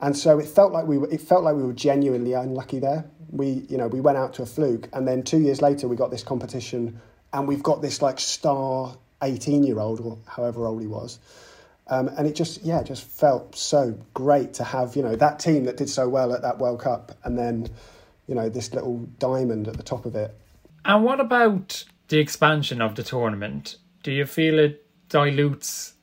And 0.00 0.16
so 0.16 0.38
it 0.38 0.46
felt 0.46 0.72
like 0.72 0.86
we 0.86 0.98
were, 0.98 1.10
it 1.10 1.20
felt 1.20 1.44
like 1.44 1.54
we 1.54 1.62
were 1.62 1.72
genuinely 1.72 2.34
unlucky 2.34 2.78
there. 2.78 3.06
We, 3.30 3.64
you 3.68 3.78
know, 3.78 3.88
we 3.88 4.00
went 4.00 4.18
out 4.18 4.34
to 4.34 4.42
a 4.42 4.46
fluke, 4.46 4.88
and 4.92 5.08
then 5.08 5.22
two 5.22 5.40
years 5.40 5.62
later 5.62 5.88
we 5.88 5.96
got 5.96 6.10
this 6.10 6.22
competition, 6.22 7.00
and 7.32 7.48
we've 7.48 7.62
got 7.62 7.80
this 7.80 8.02
like 8.02 8.20
star 8.20 8.94
18 9.22 9.64
year 9.64 9.78
old 9.78 10.00
or 10.00 10.18
however 10.26 10.66
old 10.66 10.82
he 10.82 10.86
was, 10.86 11.18
um, 11.86 12.08
and 12.08 12.26
it 12.26 12.34
just, 12.34 12.62
yeah, 12.62 12.82
just 12.82 13.04
felt 13.04 13.56
so 13.56 13.98
great 14.12 14.54
to 14.54 14.64
have, 14.64 14.96
you 14.96 15.02
know, 15.02 15.16
that 15.16 15.38
team 15.38 15.64
that 15.64 15.76
did 15.76 15.88
so 15.88 16.08
well 16.08 16.32
at 16.32 16.42
that 16.42 16.58
World 16.58 16.80
Cup 16.80 17.12
and 17.24 17.38
then, 17.38 17.68
you 18.26 18.34
know, 18.34 18.48
this 18.48 18.74
little 18.74 18.98
diamond 19.18 19.68
at 19.68 19.76
the 19.76 19.82
top 19.82 20.04
of 20.04 20.14
it. 20.14 20.36
And 20.84 21.04
what 21.04 21.20
about 21.20 21.84
the 22.12 22.18
expansion 22.18 22.82
of 22.82 22.94
the 22.94 23.02
tournament? 23.02 23.76
Do 24.02 24.12
you 24.12 24.26
feel 24.26 24.58
it 24.58 24.84
dilutes 25.08 25.94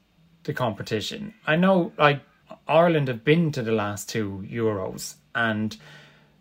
the 0.41 0.53
competition? 0.53 1.35
I 1.45 1.55
know, 1.55 1.91
like, 1.99 2.21
Ireland 2.67 3.07
have 3.09 3.23
been 3.23 3.51
to 3.51 3.61
the 3.61 3.71
last 3.71 4.09
two 4.09 4.43
Euros 4.51 5.17
and 5.35 5.77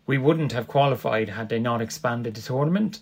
we 0.06 0.16
wouldn't 0.16 0.52
have 0.52 0.68
qualified 0.68 1.28
had 1.28 1.50
they 1.50 1.58
not 1.58 1.82
expanded 1.82 2.32
the 2.32 2.40
tournament. 2.40 3.00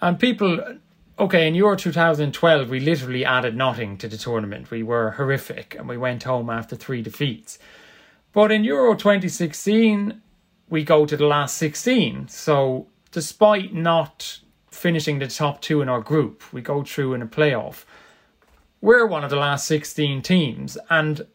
And 0.00 0.18
people 0.18 0.78
okay, 1.16 1.46
in 1.46 1.54
Euro 1.54 1.76
2012, 1.76 2.68
we 2.68 2.80
literally 2.80 3.24
added 3.24 3.56
nothing 3.56 3.96
to 3.98 4.08
the 4.08 4.16
tournament. 4.16 4.72
We 4.72 4.82
were 4.82 5.12
horrific 5.12 5.76
and 5.76 5.88
we 5.88 5.96
went 5.96 6.24
home 6.24 6.50
after 6.50 6.74
three 6.74 7.02
defeats. 7.02 7.56
But 8.32 8.50
in 8.50 8.64
Euro 8.64 8.96
2016, 8.96 10.20
we 10.68 10.82
go 10.82 11.06
to 11.06 11.16
the 11.16 11.26
last 11.26 11.56
16. 11.56 12.26
So 12.26 12.88
despite 13.12 13.72
not 13.72 14.40
finishing 14.74 15.18
the 15.18 15.28
top 15.28 15.60
two 15.60 15.80
in 15.80 15.88
our 15.88 16.00
group, 16.00 16.42
we 16.52 16.60
go 16.60 16.82
through 16.82 17.14
in 17.14 17.22
a 17.22 17.26
playoff. 17.26 17.84
We're 18.80 19.06
one 19.06 19.24
of 19.24 19.30
the 19.30 19.36
last 19.36 19.66
16 19.66 20.22
teams. 20.22 20.76
And 20.90 21.26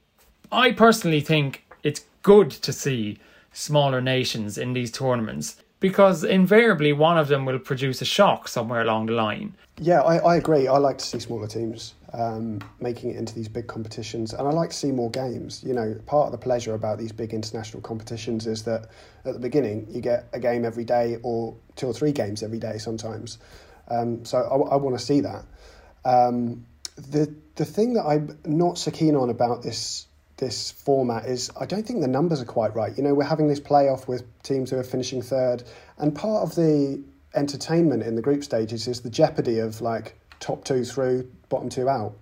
I 0.51 0.71
personally 0.71 1.21
think 1.21 1.65
it's 1.83 2.05
good 2.21 2.51
to 2.51 2.73
see 2.73 3.17
smaller 3.51 4.01
nations 4.01 4.57
in 4.57 4.73
these 4.73 4.91
tournaments 4.91 5.61
because 5.79 6.23
invariably 6.23 6.93
one 6.93 7.17
of 7.17 7.29
them 7.29 7.45
will 7.45 7.59
produce 7.59 8.01
a 8.01 8.05
shock 8.05 8.47
somewhere 8.47 8.81
along 8.81 9.07
the 9.07 9.13
line. 9.13 9.55
Yeah, 9.79 10.01
I, 10.01 10.17
I 10.17 10.35
agree. 10.35 10.67
I 10.67 10.77
like 10.77 10.97
to 10.97 11.05
see 11.05 11.19
smaller 11.19 11.47
teams 11.47 11.93
um, 12.13 12.59
making 12.79 13.11
it 13.11 13.17
into 13.17 13.35
these 13.35 13.47
big 13.47 13.67
competitions, 13.67 14.33
and 14.33 14.47
I 14.47 14.51
like 14.51 14.71
to 14.71 14.75
see 14.75 14.91
more 14.91 15.11
games. 15.11 15.63
You 15.63 15.73
know, 15.73 15.95
part 16.05 16.27
of 16.27 16.31
the 16.31 16.37
pleasure 16.37 16.73
about 16.73 16.97
these 16.97 17.11
big 17.11 17.33
international 17.33 17.81
competitions 17.81 18.47
is 18.47 18.63
that 18.63 18.89
at 19.25 19.33
the 19.33 19.39
beginning 19.39 19.87
you 19.89 20.01
get 20.01 20.27
a 20.33 20.39
game 20.39 20.65
every 20.65 20.85
day 20.85 21.17
or 21.23 21.55
two 21.75 21.87
or 21.87 21.93
three 21.93 22.11
games 22.11 22.43
every 22.43 22.59
day 22.59 22.77
sometimes. 22.77 23.37
Um, 23.89 24.25
so 24.25 24.37
I, 24.37 24.73
I 24.73 24.75
want 24.77 24.97
to 24.97 25.03
see 25.03 25.21
that. 25.21 25.45
Um, 26.05 26.65
the 26.95 27.33
the 27.55 27.65
thing 27.65 27.93
that 27.93 28.05
I'm 28.05 28.37
not 28.45 28.77
so 28.77 28.91
keen 28.91 29.15
on 29.15 29.29
about 29.29 29.61
this 29.61 30.07
this 30.37 30.71
format 30.71 31.25
is 31.25 31.51
I 31.59 31.65
don't 31.65 31.85
think 31.85 32.01
the 32.01 32.07
numbers 32.07 32.41
are 32.41 32.45
quite 32.45 32.73
right. 32.75 32.95
You 32.97 33.03
know, 33.03 33.13
we're 33.13 33.25
having 33.25 33.47
this 33.47 33.59
playoff 33.59 34.07
with 34.07 34.23
teams 34.41 34.71
who 34.71 34.77
are 34.77 34.83
finishing 34.83 35.21
third, 35.21 35.63
and 35.97 36.15
part 36.15 36.43
of 36.43 36.55
the 36.55 37.03
entertainment 37.35 38.01
in 38.03 38.15
the 38.15 38.21
group 38.21 38.43
stages 38.43 38.87
is 38.87 39.01
the 39.01 39.09
jeopardy 39.09 39.59
of 39.59 39.81
like 39.81 40.18
top 40.39 40.65
two 40.65 40.83
through, 40.83 41.29
bottom 41.49 41.69
two 41.69 41.89
out, 41.89 42.15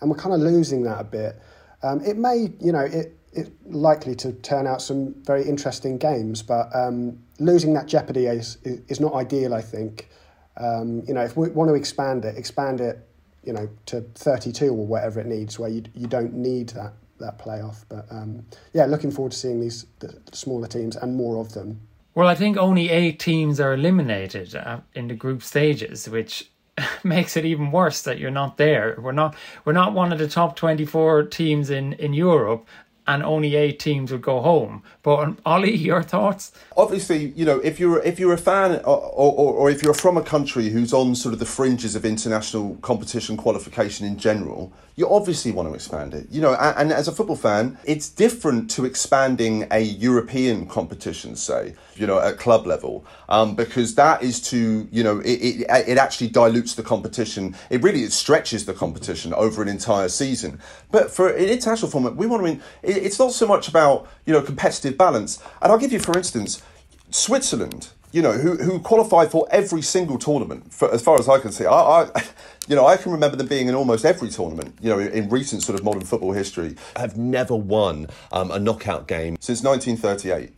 and 0.00 0.10
we're 0.10 0.16
kind 0.16 0.34
of 0.34 0.40
losing 0.40 0.82
that 0.84 1.00
a 1.00 1.04
bit. 1.04 1.40
Um, 1.82 2.00
it 2.04 2.16
may, 2.16 2.50
you 2.60 2.72
know, 2.72 2.80
it 2.80 3.16
it's 3.32 3.50
likely 3.64 4.14
to 4.16 4.32
turn 4.32 4.66
out 4.66 4.82
some 4.82 5.14
very 5.22 5.48
interesting 5.48 5.98
games, 5.98 6.42
but 6.42 6.68
um, 6.74 7.18
losing 7.38 7.74
that 7.74 7.86
jeopardy 7.86 8.26
is, 8.26 8.58
is, 8.64 8.80
is 8.88 9.00
not 9.00 9.14
ideal. 9.14 9.54
I 9.54 9.62
think. 9.62 10.08
Um, 10.56 11.02
you 11.06 11.14
know, 11.14 11.22
if 11.22 11.36
we 11.36 11.48
want 11.50 11.68
to 11.68 11.74
expand 11.74 12.24
it, 12.24 12.36
expand 12.36 12.80
it, 12.80 13.08
you 13.44 13.52
know, 13.52 13.70
to 13.86 14.02
32 14.14 14.68
or 14.68 14.86
whatever 14.86 15.20
it 15.20 15.26
needs, 15.26 15.58
where 15.58 15.70
you 15.70 15.82
you 15.94 16.06
don't 16.06 16.34
need 16.34 16.70
that 16.70 16.92
that 17.18 17.38
playoff. 17.38 17.84
But 17.88 18.06
um, 18.10 18.44
yeah, 18.72 18.86
looking 18.86 19.10
forward 19.10 19.32
to 19.32 19.38
seeing 19.38 19.60
these 19.60 19.86
the, 20.00 20.08
the 20.08 20.36
smaller 20.36 20.66
teams 20.66 20.96
and 20.96 21.14
more 21.14 21.40
of 21.40 21.52
them. 21.52 21.80
Well, 22.14 22.26
I 22.26 22.34
think 22.34 22.56
only 22.56 22.90
eight 22.90 23.20
teams 23.20 23.60
are 23.60 23.72
eliminated 23.72 24.54
uh, 24.56 24.80
in 24.94 25.08
the 25.08 25.14
group 25.14 25.42
stages, 25.42 26.08
which 26.08 26.50
makes 27.04 27.36
it 27.36 27.44
even 27.44 27.70
worse 27.70 28.02
that 28.02 28.18
you're 28.18 28.30
not 28.30 28.56
there. 28.56 28.96
We're 29.00 29.12
not 29.12 29.34
we're 29.64 29.72
not 29.72 29.92
one 29.92 30.12
of 30.12 30.18
the 30.18 30.28
top 30.28 30.56
24 30.56 31.24
teams 31.24 31.70
in 31.70 31.94
in 31.94 32.12
Europe 32.12 32.68
and 33.10 33.24
only 33.24 33.56
eight 33.56 33.80
teams 33.80 34.12
would 34.12 34.22
go 34.22 34.40
home. 34.40 34.82
But 35.02 35.18
um, 35.18 35.38
Ollie, 35.44 35.76
your 35.90 36.02
thoughts? 36.02 36.52
Obviously, 36.76 37.32
you 37.36 37.44
know, 37.44 37.58
if 37.58 37.80
you're 37.80 38.00
if 38.02 38.20
you're 38.20 38.32
a 38.32 38.38
fan 38.38 38.76
or, 38.84 38.98
or, 38.98 39.52
or 39.54 39.70
if 39.70 39.82
you're 39.82 39.94
from 39.94 40.16
a 40.16 40.22
country 40.22 40.68
who's 40.68 40.92
on 40.92 41.14
sort 41.14 41.32
of 41.32 41.40
the 41.40 41.46
fringes 41.46 41.96
of 41.96 42.04
international 42.04 42.76
competition 42.82 43.36
qualification 43.36 44.06
in 44.06 44.16
general, 44.16 44.72
you 45.00 45.08
obviously 45.10 45.50
want 45.50 45.66
to 45.68 45.74
expand 45.74 46.12
it. 46.14 46.26
You 46.30 46.42
know, 46.42 46.54
and, 46.54 46.76
and 46.78 46.92
as 46.92 47.08
a 47.08 47.12
football 47.12 47.36
fan, 47.36 47.78
it's 47.84 48.08
different 48.08 48.70
to 48.72 48.84
expanding 48.84 49.66
a 49.70 49.80
European 49.80 50.66
competition, 50.66 51.36
say, 51.36 51.74
you 51.96 52.06
know, 52.06 52.20
at 52.20 52.38
club 52.38 52.66
level, 52.66 53.04
um, 53.30 53.56
because 53.56 53.94
that 53.94 54.22
is 54.22 54.40
to, 54.50 54.86
you 54.92 55.02
know, 55.02 55.20
it, 55.20 55.38
it, 55.40 55.66
it 55.88 55.98
actually 55.98 56.28
dilutes 56.28 56.74
the 56.74 56.82
competition. 56.82 57.56
It 57.70 57.82
really 57.82 58.02
it 58.02 58.12
stretches 58.12 58.66
the 58.66 58.74
competition 58.74 59.32
over 59.32 59.62
an 59.62 59.68
entire 59.68 60.08
season. 60.08 60.60
But 60.90 61.10
for 61.10 61.30
an 61.30 61.48
international 61.48 61.90
format, 61.90 62.16
we 62.16 62.26
want 62.26 62.40
to 62.40 62.44
win. 62.44 62.62
It's 63.02 63.18
not 63.18 63.32
so 63.32 63.46
much 63.46 63.68
about 63.68 64.08
you 64.26 64.32
know 64.32 64.42
competitive 64.42 64.96
balance. 64.96 65.42
And 65.60 65.72
I'll 65.72 65.78
give 65.78 65.92
you, 65.92 66.00
for 66.00 66.16
instance, 66.16 66.62
Switzerland 67.10 67.90
you 68.12 68.22
know, 68.22 68.32
who, 68.32 68.56
who 68.56 68.80
qualify 68.80 69.26
for 69.26 69.46
every 69.50 69.82
single 69.82 70.18
tournament, 70.18 70.72
for, 70.72 70.92
as 70.92 71.02
far 71.02 71.18
as 71.18 71.28
I 71.28 71.38
can 71.38 71.52
see. 71.52 71.64
I, 71.64 71.72
I, 71.72 72.24
you 72.68 72.74
know, 72.74 72.86
I 72.86 72.96
can 72.96 73.12
remember 73.12 73.36
them 73.36 73.46
being 73.46 73.68
in 73.68 73.74
almost 73.74 74.04
every 74.04 74.30
tournament, 74.30 74.74
you 74.80 74.90
know, 74.90 74.98
in, 74.98 75.08
in 75.12 75.28
recent 75.28 75.62
sort 75.62 75.78
of 75.78 75.84
modern 75.84 76.02
football 76.02 76.32
history. 76.32 76.76
Have 76.96 77.16
never 77.16 77.54
won 77.54 78.08
um, 78.32 78.50
a 78.50 78.58
knockout 78.58 79.06
game 79.06 79.36
since 79.40 79.62
1938. 79.62 80.52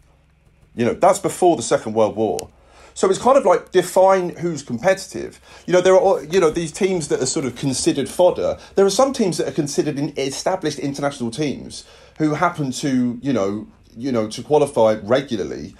You 0.75 0.87
know, 0.87 0.95
that's 0.95 1.19
before 1.19 1.57
the 1.57 1.63
Second 1.63 1.93
World 1.93 2.17
War. 2.17 2.49
So 2.95 3.09
it's 3.09 3.19
kind 3.19 3.37
of 3.39 3.45
like 3.45 3.71
define 3.71 4.31
who's 4.31 4.63
competitive. 4.63 5.41
You 5.67 5.73
know, 5.73 5.81
there 5.81 5.97
are 5.97 6.23
you 6.25 6.41
know 6.41 6.51
these 6.51 6.73
teams 6.73 7.09
that 7.09 7.21
are 7.21 7.27
sort 7.27 7.47
of 7.47 7.57
considered 7.57 8.09
fodder. 8.09 8.59
There 8.75 8.87
are 8.87 8.91
some 8.91 9.13
teams 9.13 9.39
that 9.39 9.49
are 9.49 9.53
considered 9.53 9.99
in 9.99 10.13
established 10.19 10.79
international 10.79 11.31
teams 11.31 11.85
who 12.19 12.35
happen 12.35 12.71
to 12.73 13.19
you 13.23 13.33
know 13.33 13.67
you 13.97 14.13
know 14.13 14.29
to 14.29 14.43
qualify 14.43 14.95
regularly 15.03 15.75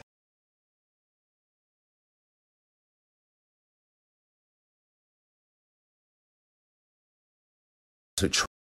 to 8.17 8.52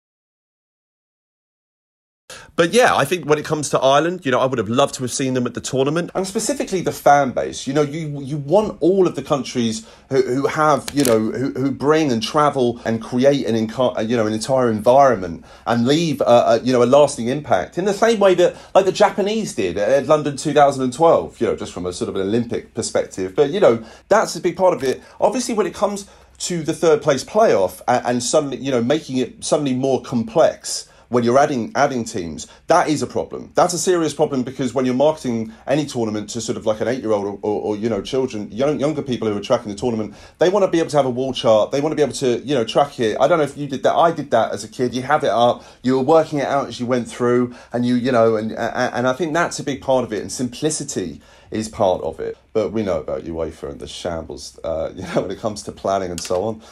but 2.54 2.74
yeah, 2.74 2.94
I 2.94 3.06
think 3.06 3.24
when 3.24 3.38
it 3.38 3.46
comes 3.46 3.70
to 3.70 3.78
Ireland, 3.80 4.26
you 4.26 4.30
know, 4.30 4.38
I 4.38 4.44
would 4.44 4.58
have 4.58 4.68
loved 4.68 4.94
to 4.96 5.02
have 5.02 5.10
seen 5.10 5.32
them 5.32 5.46
at 5.46 5.54
the 5.54 5.60
tournament, 5.60 6.10
and 6.14 6.26
specifically 6.26 6.82
the 6.82 6.92
fan 6.92 7.30
base. 7.30 7.66
You 7.66 7.72
know, 7.72 7.80
you 7.80 8.20
you 8.20 8.36
want 8.36 8.76
all 8.80 9.06
of 9.06 9.14
the 9.14 9.22
countries 9.22 9.86
who, 10.10 10.20
who 10.20 10.46
have 10.48 10.90
you 10.92 11.02
know 11.02 11.18
who, 11.18 11.52
who 11.52 11.70
bring 11.70 12.12
and 12.12 12.22
travel 12.22 12.78
and 12.84 13.00
create 13.00 13.46
an 13.46 13.56
inca- 13.56 13.96
uh, 13.96 14.00
you 14.02 14.18
know 14.18 14.26
an 14.26 14.34
entire 14.34 14.70
environment 14.70 15.46
and 15.66 15.86
leave 15.86 16.20
a, 16.20 16.24
a, 16.24 16.60
you 16.60 16.74
know 16.74 16.82
a 16.82 16.84
lasting 16.84 17.28
impact 17.28 17.78
in 17.78 17.86
the 17.86 17.94
same 17.94 18.20
way 18.20 18.34
that 18.34 18.54
like 18.74 18.84
the 18.84 18.92
Japanese 18.92 19.54
did 19.54 19.78
at 19.78 20.06
London 20.06 20.36
2012. 20.36 21.40
You 21.40 21.46
know, 21.46 21.56
just 21.56 21.72
from 21.72 21.86
a 21.86 21.92
sort 21.92 22.10
of 22.10 22.16
an 22.16 22.22
Olympic 22.22 22.74
perspective, 22.74 23.34
but 23.34 23.48
you 23.48 23.60
know 23.60 23.82
that's 24.08 24.36
a 24.36 24.40
big 24.40 24.56
part 24.56 24.74
of 24.74 24.84
it. 24.84 25.02
Obviously, 25.18 25.54
when 25.54 25.66
it 25.66 25.74
comes 25.74 26.06
to 26.40 26.62
the 26.62 26.74
third 26.74 27.00
place 27.00 27.24
playoff 27.24 27.80
and, 27.88 28.04
and 28.04 28.22
suddenly 28.22 28.58
you 28.58 28.70
know 28.70 28.82
making 28.82 29.16
it 29.16 29.42
suddenly 29.42 29.74
more 29.74 30.02
complex 30.02 30.88
when 31.12 31.24
you're 31.24 31.38
adding 31.38 31.72
adding 31.74 32.04
teams, 32.04 32.46
that 32.68 32.88
is 32.88 33.02
a 33.02 33.06
problem. 33.06 33.52
That's 33.54 33.74
a 33.74 33.78
serious 33.78 34.14
problem 34.14 34.42
because 34.42 34.72
when 34.72 34.86
you're 34.86 34.94
marketing 34.94 35.52
any 35.66 35.84
tournament 35.84 36.30
to 36.30 36.40
sort 36.40 36.56
of 36.56 36.64
like 36.64 36.80
an 36.80 36.88
eight 36.88 37.02
year 37.02 37.12
old 37.12 37.26
or, 37.26 37.38
or, 37.42 37.60
or, 37.62 37.76
you 37.76 37.88
know 37.88 38.00
children, 38.00 38.50
young, 38.50 38.80
younger 38.80 39.02
people 39.02 39.28
who 39.28 39.36
are 39.36 39.40
tracking 39.40 39.70
the 39.70 39.78
tournament, 39.78 40.14
they 40.38 40.48
want 40.48 40.64
to 40.64 40.70
be 40.70 40.78
able 40.78 40.90
to 40.90 40.96
have 40.96 41.06
a 41.06 41.10
wall 41.10 41.34
chart. 41.34 41.70
They 41.70 41.80
want 41.80 41.92
to 41.92 41.96
be 41.96 42.02
able 42.02 42.14
to 42.14 42.38
you 42.40 42.54
know 42.54 42.64
track 42.64 42.98
it. 42.98 43.18
I 43.20 43.28
don't 43.28 43.38
know 43.38 43.44
if 43.44 43.56
you 43.56 43.68
did 43.68 43.82
that. 43.82 43.94
I 43.94 44.10
did 44.10 44.30
that 44.30 44.52
as 44.52 44.64
a 44.64 44.68
kid. 44.68 44.94
You 44.94 45.02
have 45.02 45.22
it 45.22 45.30
up. 45.30 45.64
You 45.82 45.96
were 45.96 46.04
working 46.04 46.38
it 46.38 46.46
out 46.46 46.68
as 46.68 46.80
you 46.80 46.86
went 46.86 47.08
through, 47.08 47.54
and 47.72 47.84
you 47.84 47.94
you 47.94 48.10
know 48.10 48.36
and 48.36 48.52
and 48.52 49.06
I 49.06 49.12
think 49.12 49.34
that's 49.34 49.58
a 49.58 49.64
big 49.64 49.82
part 49.82 50.04
of 50.04 50.12
it. 50.12 50.22
And 50.22 50.32
simplicity 50.32 51.20
is 51.52 51.68
part 51.68 52.02
of 52.02 52.18
it. 52.18 52.36
But 52.52 52.72
we 52.72 52.82
know 52.82 52.98
about 52.98 53.22
UEFA 53.22 53.70
and 53.70 53.80
the 53.80 53.86
shambles, 53.86 54.58
uh, 54.64 54.92
you 54.96 55.02
know, 55.02 55.22
when 55.22 55.30
it 55.30 55.38
comes 55.38 55.62
to 55.64 55.72
planning 55.72 56.10
and 56.10 56.20
so 56.20 56.42
on. 56.44 56.62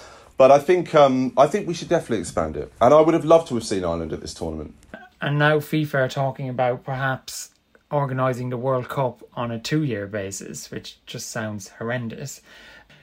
But 0.40 0.50
I 0.50 0.58
think 0.58 0.94
um, 0.94 1.34
I 1.36 1.46
think 1.46 1.68
we 1.68 1.74
should 1.74 1.90
definitely 1.90 2.20
expand 2.20 2.56
it, 2.56 2.72
and 2.80 2.94
I 2.94 3.00
would 3.02 3.12
have 3.12 3.26
loved 3.26 3.48
to 3.48 3.56
have 3.56 3.66
seen 3.66 3.84
Ireland 3.84 4.14
at 4.14 4.22
this 4.22 4.32
tournament. 4.32 4.74
And 5.20 5.38
now 5.38 5.58
FIFA 5.58 5.94
are 5.96 6.08
talking 6.08 6.48
about 6.48 6.82
perhaps 6.82 7.50
organising 7.90 8.48
the 8.48 8.56
World 8.56 8.88
Cup 8.88 9.22
on 9.34 9.50
a 9.50 9.58
two-year 9.58 10.06
basis, 10.06 10.70
which 10.70 11.04
just 11.04 11.28
sounds 11.28 11.68
horrendous. 11.68 12.40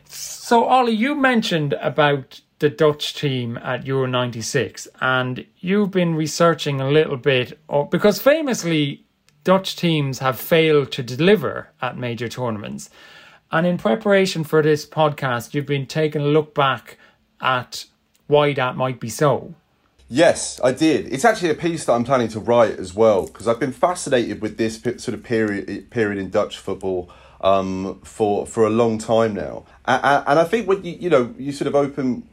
So, 0.05 0.65
Ollie, 0.65 0.93
you 0.93 1.13
mentioned 1.13 1.73
about 1.73 2.41
the 2.57 2.71
Dutch 2.71 3.13
team 3.13 3.57
at 3.57 3.85
Euro 3.85 4.07
96, 4.07 4.87
and 4.99 5.45
you've 5.59 5.91
been 5.91 6.15
researching 6.15 6.81
a 6.81 6.89
little 6.89 7.17
bit, 7.17 7.59
because 7.91 8.19
famously, 8.19 9.05
Dutch 9.43 9.75
teams 9.75 10.17
have 10.17 10.39
failed 10.39 10.91
to 10.93 11.03
deliver 11.03 11.69
at 11.83 11.99
major 11.99 12.29
tournaments. 12.29 12.89
And 13.51 13.67
in 13.67 13.77
preparation 13.77 14.43
for 14.43 14.63
this 14.63 14.87
podcast, 14.87 15.53
you've 15.53 15.67
been 15.67 15.85
taking 15.85 16.21
a 16.21 16.25
look 16.25 16.55
back 16.55 16.97
at 17.41 17.85
why 18.27 18.53
that 18.53 18.75
might 18.75 18.99
be 18.99 19.09
so. 19.09 19.53
Yes, 20.09 20.59
I 20.63 20.71
did. 20.71 21.11
It's 21.11 21.25
actually 21.25 21.49
a 21.49 21.55
piece 21.55 21.85
that 21.85 21.93
I'm 21.93 22.05
planning 22.05 22.29
to 22.29 22.39
write 22.39 22.79
as 22.79 22.93
well 22.93 23.27
because 23.27 23.47
I've 23.47 23.59
been 23.59 23.73
fascinated 23.73 24.41
with 24.41 24.57
this 24.57 24.79
sort 24.81 25.09
of 25.09 25.23
period 25.23 25.89
period 25.89 26.17
in 26.17 26.29
Dutch 26.29 26.57
football 26.57 27.09
um, 27.41 27.99
for 28.03 28.45
for 28.45 28.65
a 28.65 28.69
long 28.69 28.99
time 28.99 29.33
now, 29.33 29.65
and, 29.85 30.23
and 30.25 30.39
I 30.39 30.45
think 30.45 30.67
when 30.67 30.83
you 30.83 30.93
you 30.93 31.09
know 31.09 31.33
you 31.37 31.51
sort 31.51 31.67
of 31.67 31.75
open 31.75 32.27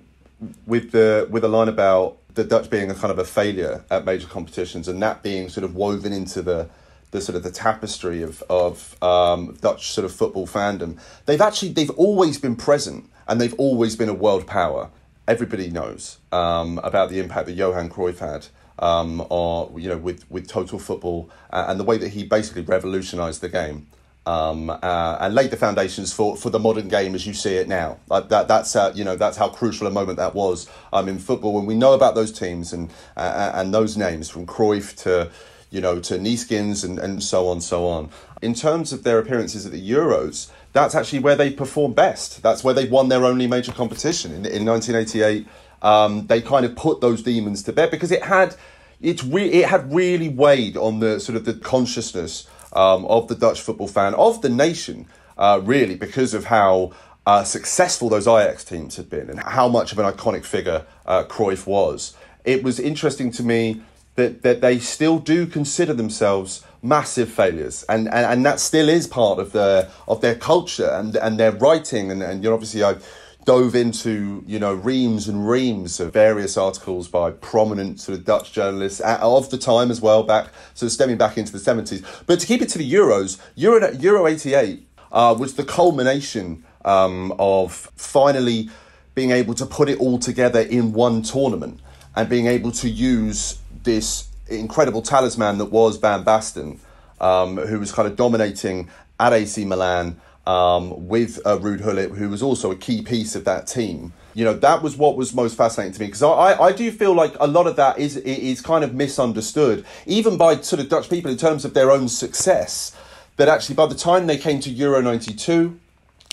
with 0.66 0.92
the 0.92 1.26
with 1.30 1.42
a 1.42 1.48
line 1.48 1.68
about 1.68 2.18
the 2.34 2.44
Dutch 2.44 2.70
being 2.70 2.90
a 2.90 2.94
kind 2.94 3.10
of 3.10 3.18
a 3.18 3.24
failure 3.24 3.84
at 3.90 4.04
major 4.04 4.26
competitions 4.26 4.88
and 4.88 5.00
that 5.02 5.22
being 5.22 5.48
sort 5.48 5.64
of 5.64 5.74
woven 5.74 6.12
into 6.12 6.42
the 6.42 6.68
the 7.14 7.20
sort 7.20 7.36
of 7.36 7.44
the 7.44 7.50
tapestry 7.50 8.22
of 8.22 8.42
of 8.50 9.00
um, 9.02 9.56
Dutch 9.60 9.92
sort 9.92 10.04
of 10.04 10.12
football 10.12 10.48
fandom. 10.48 10.98
They've 11.26 11.40
actually 11.40 11.70
they've 11.70 11.90
always 11.90 12.38
been 12.38 12.56
present 12.56 13.08
and 13.28 13.40
they've 13.40 13.54
always 13.54 13.94
been 13.94 14.08
a 14.08 14.14
world 14.14 14.48
power. 14.48 14.90
Everybody 15.28 15.70
knows 15.70 16.18
um, 16.32 16.80
about 16.82 17.10
the 17.10 17.20
impact 17.20 17.46
that 17.46 17.52
Johan 17.52 17.88
Cruyff 17.88 18.18
had 18.18 18.48
um, 18.80 19.24
or 19.30 19.70
you 19.78 19.88
know 19.88 19.96
with 19.96 20.28
with 20.28 20.48
total 20.48 20.80
football 20.80 21.30
uh, 21.50 21.66
and 21.68 21.78
the 21.78 21.84
way 21.84 21.98
that 21.98 22.08
he 22.08 22.24
basically 22.24 22.62
revolutionised 22.62 23.40
the 23.40 23.48
game. 23.48 23.86
Um, 24.26 24.70
uh, 24.70 25.18
and 25.20 25.34
laid 25.34 25.50
the 25.50 25.58
foundations 25.58 26.10
for, 26.10 26.34
for 26.34 26.48
the 26.48 26.58
modern 26.58 26.88
game 26.88 27.14
as 27.14 27.26
you 27.26 27.34
see 27.34 27.56
it 27.56 27.68
now. 27.68 27.98
Uh, 28.10 28.20
that 28.20 28.48
that's 28.48 28.74
uh, 28.74 28.90
you 28.94 29.04
know 29.04 29.16
that's 29.16 29.36
how 29.36 29.50
crucial 29.50 29.86
a 29.86 29.90
moment 29.90 30.16
that 30.16 30.34
was 30.34 30.66
um, 30.94 31.10
in 31.10 31.18
football 31.18 31.52
when 31.52 31.66
we 31.66 31.74
know 31.74 31.92
about 31.92 32.14
those 32.14 32.32
teams 32.32 32.72
and 32.72 32.90
uh, 33.18 33.52
and 33.54 33.74
those 33.74 33.98
names 33.98 34.30
from 34.30 34.46
Cruyff 34.46 34.96
to 35.02 35.30
you 35.74 35.80
know 35.80 35.98
to 35.98 36.18
Neeskens 36.18 36.84
and, 36.84 36.98
and 36.98 37.22
so 37.22 37.48
on 37.48 37.60
so 37.60 37.86
on. 37.86 38.08
In 38.40 38.54
terms 38.54 38.92
of 38.92 39.02
their 39.02 39.18
appearances 39.18 39.66
at 39.66 39.72
the 39.72 39.90
Euros, 39.90 40.50
that's 40.72 40.94
actually 40.94 41.18
where 41.18 41.34
they 41.34 41.50
perform 41.50 41.92
best. 41.92 42.42
That's 42.42 42.62
where 42.62 42.74
they 42.74 42.86
won 42.86 43.08
their 43.08 43.24
only 43.24 43.46
major 43.46 43.72
competition 43.72 44.30
in, 44.32 44.46
in 44.46 44.64
1988. 44.64 45.46
Um, 45.82 46.26
they 46.28 46.40
kind 46.40 46.64
of 46.64 46.76
put 46.76 47.00
those 47.00 47.22
demons 47.22 47.62
to 47.64 47.72
bed 47.72 47.90
because 47.90 48.12
it 48.12 48.22
had 48.22 48.56
it, 49.00 49.22
re- 49.24 49.50
it 49.50 49.68
had 49.68 49.92
really 49.92 50.28
weighed 50.28 50.76
on 50.76 51.00
the 51.00 51.18
sort 51.18 51.36
of 51.36 51.44
the 51.44 51.54
consciousness 51.54 52.48
um, 52.72 53.04
of 53.06 53.28
the 53.28 53.34
Dutch 53.34 53.60
football 53.60 53.88
fan 53.88 54.14
of 54.14 54.42
the 54.42 54.48
nation, 54.48 55.06
uh, 55.36 55.60
really 55.62 55.94
because 55.94 56.34
of 56.34 56.46
how 56.46 56.92
uh, 57.26 57.42
successful 57.44 58.08
those 58.08 58.26
Ajax 58.26 58.64
teams 58.64 58.96
had 58.96 59.10
been 59.10 59.28
and 59.28 59.40
how 59.40 59.68
much 59.68 59.92
of 59.92 59.98
an 59.98 60.10
iconic 60.10 60.44
figure 60.44 60.86
uh, 61.06 61.24
Cruyff 61.24 61.66
was. 61.66 62.14
It 62.44 62.62
was 62.62 62.78
interesting 62.78 63.30
to 63.32 63.42
me 63.42 63.82
that, 64.16 64.42
that 64.42 64.60
they 64.60 64.78
still 64.78 65.18
do 65.18 65.46
consider 65.46 65.92
themselves 65.92 66.64
massive 66.82 67.30
failures 67.30 67.84
and, 67.88 68.06
and, 68.08 68.26
and 68.26 68.46
that 68.46 68.60
still 68.60 68.88
is 68.88 69.06
part 69.06 69.38
of 69.38 69.52
their 69.52 69.90
of 70.06 70.20
their 70.20 70.34
culture 70.34 70.90
and, 70.90 71.16
and 71.16 71.40
their 71.40 71.52
writing 71.52 72.10
and, 72.10 72.22
and 72.22 72.44
you 72.44 72.50
know, 72.50 72.54
obviously 72.54 72.82
I've 72.82 73.04
dove 73.44 73.74
into 73.74 74.42
you 74.46 74.58
know 74.58 74.74
reams 74.74 75.28
and 75.28 75.48
reams 75.48 76.00
of 76.00 76.12
various 76.12 76.56
articles 76.56 77.08
by 77.08 77.30
prominent 77.30 78.00
sort 78.00 78.18
of 78.18 78.24
Dutch 78.24 78.52
journalists 78.52 79.00
of 79.00 79.50
the 79.50 79.58
time 79.58 79.90
as 79.90 80.00
well, 80.00 80.22
back 80.22 80.48
sort 80.74 80.88
of 80.88 80.92
stemming 80.92 81.18
back 81.18 81.36
into 81.36 81.52
the 81.52 81.58
seventies. 81.58 82.02
But 82.26 82.40
to 82.40 82.46
keep 82.46 82.62
it 82.62 82.68
to 82.70 82.78
the 82.78 82.90
Euros, 82.90 83.38
Euro 83.56 83.92
Euro 83.92 84.26
eighty 84.26 84.54
eight 84.54 84.86
uh, 85.12 85.34
was 85.38 85.54
the 85.54 85.64
culmination 85.64 86.64
um, 86.84 87.34
of 87.38 87.90
finally 87.96 88.70
being 89.14 89.30
able 89.30 89.54
to 89.54 89.66
put 89.66 89.88
it 89.88 89.98
all 90.00 90.18
together 90.18 90.60
in 90.60 90.92
one 90.92 91.22
tournament 91.22 91.80
and 92.16 92.28
being 92.28 92.46
able 92.46 92.72
to 92.72 92.88
use 92.88 93.58
this 93.84 94.28
incredible 94.48 95.02
talisman 95.02 95.58
that 95.58 95.66
was 95.66 95.96
Van 95.96 96.24
Basten, 96.24 96.78
um, 97.20 97.56
who 97.56 97.78
was 97.78 97.92
kind 97.92 98.08
of 98.08 98.16
dominating 98.16 98.90
at 99.20 99.32
AC 99.32 99.64
Milan 99.64 100.20
um, 100.46 101.08
with 101.08 101.40
uh, 101.46 101.56
Gullit, 101.56 102.10
who 102.10 102.28
was 102.28 102.42
also 102.42 102.70
a 102.70 102.76
key 102.76 103.02
piece 103.02 103.34
of 103.34 103.44
that 103.44 103.66
team. 103.66 104.12
You 104.34 104.44
know, 104.44 104.54
that 104.54 104.82
was 104.82 104.96
what 104.96 105.16
was 105.16 105.32
most 105.32 105.56
fascinating 105.56 105.94
to 105.94 106.00
me 106.00 106.06
because 106.06 106.22
I, 106.22 106.60
I 106.60 106.72
do 106.72 106.90
feel 106.90 107.14
like 107.14 107.34
a 107.38 107.46
lot 107.46 107.66
of 107.66 107.76
that 107.76 107.98
is 107.98 108.16
is 108.16 108.60
kind 108.60 108.82
of 108.82 108.92
misunderstood, 108.92 109.86
even 110.06 110.36
by 110.36 110.60
sort 110.60 110.80
of 110.80 110.88
Dutch 110.88 111.08
people 111.08 111.30
in 111.30 111.36
terms 111.36 111.64
of 111.64 111.74
their 111.74 111.90
own 111.90 112.08
success. 112.08 112.96
That 113.36 113.48
actually, 113.48 113.74
by 113.74 113.86
the 113.86 113.96
time 113.96 114.26
they 114.28 114.38
came 114.38 114.60
to 114.60 114.70
Euro 114.70 115.00
'92, 115.00 115.78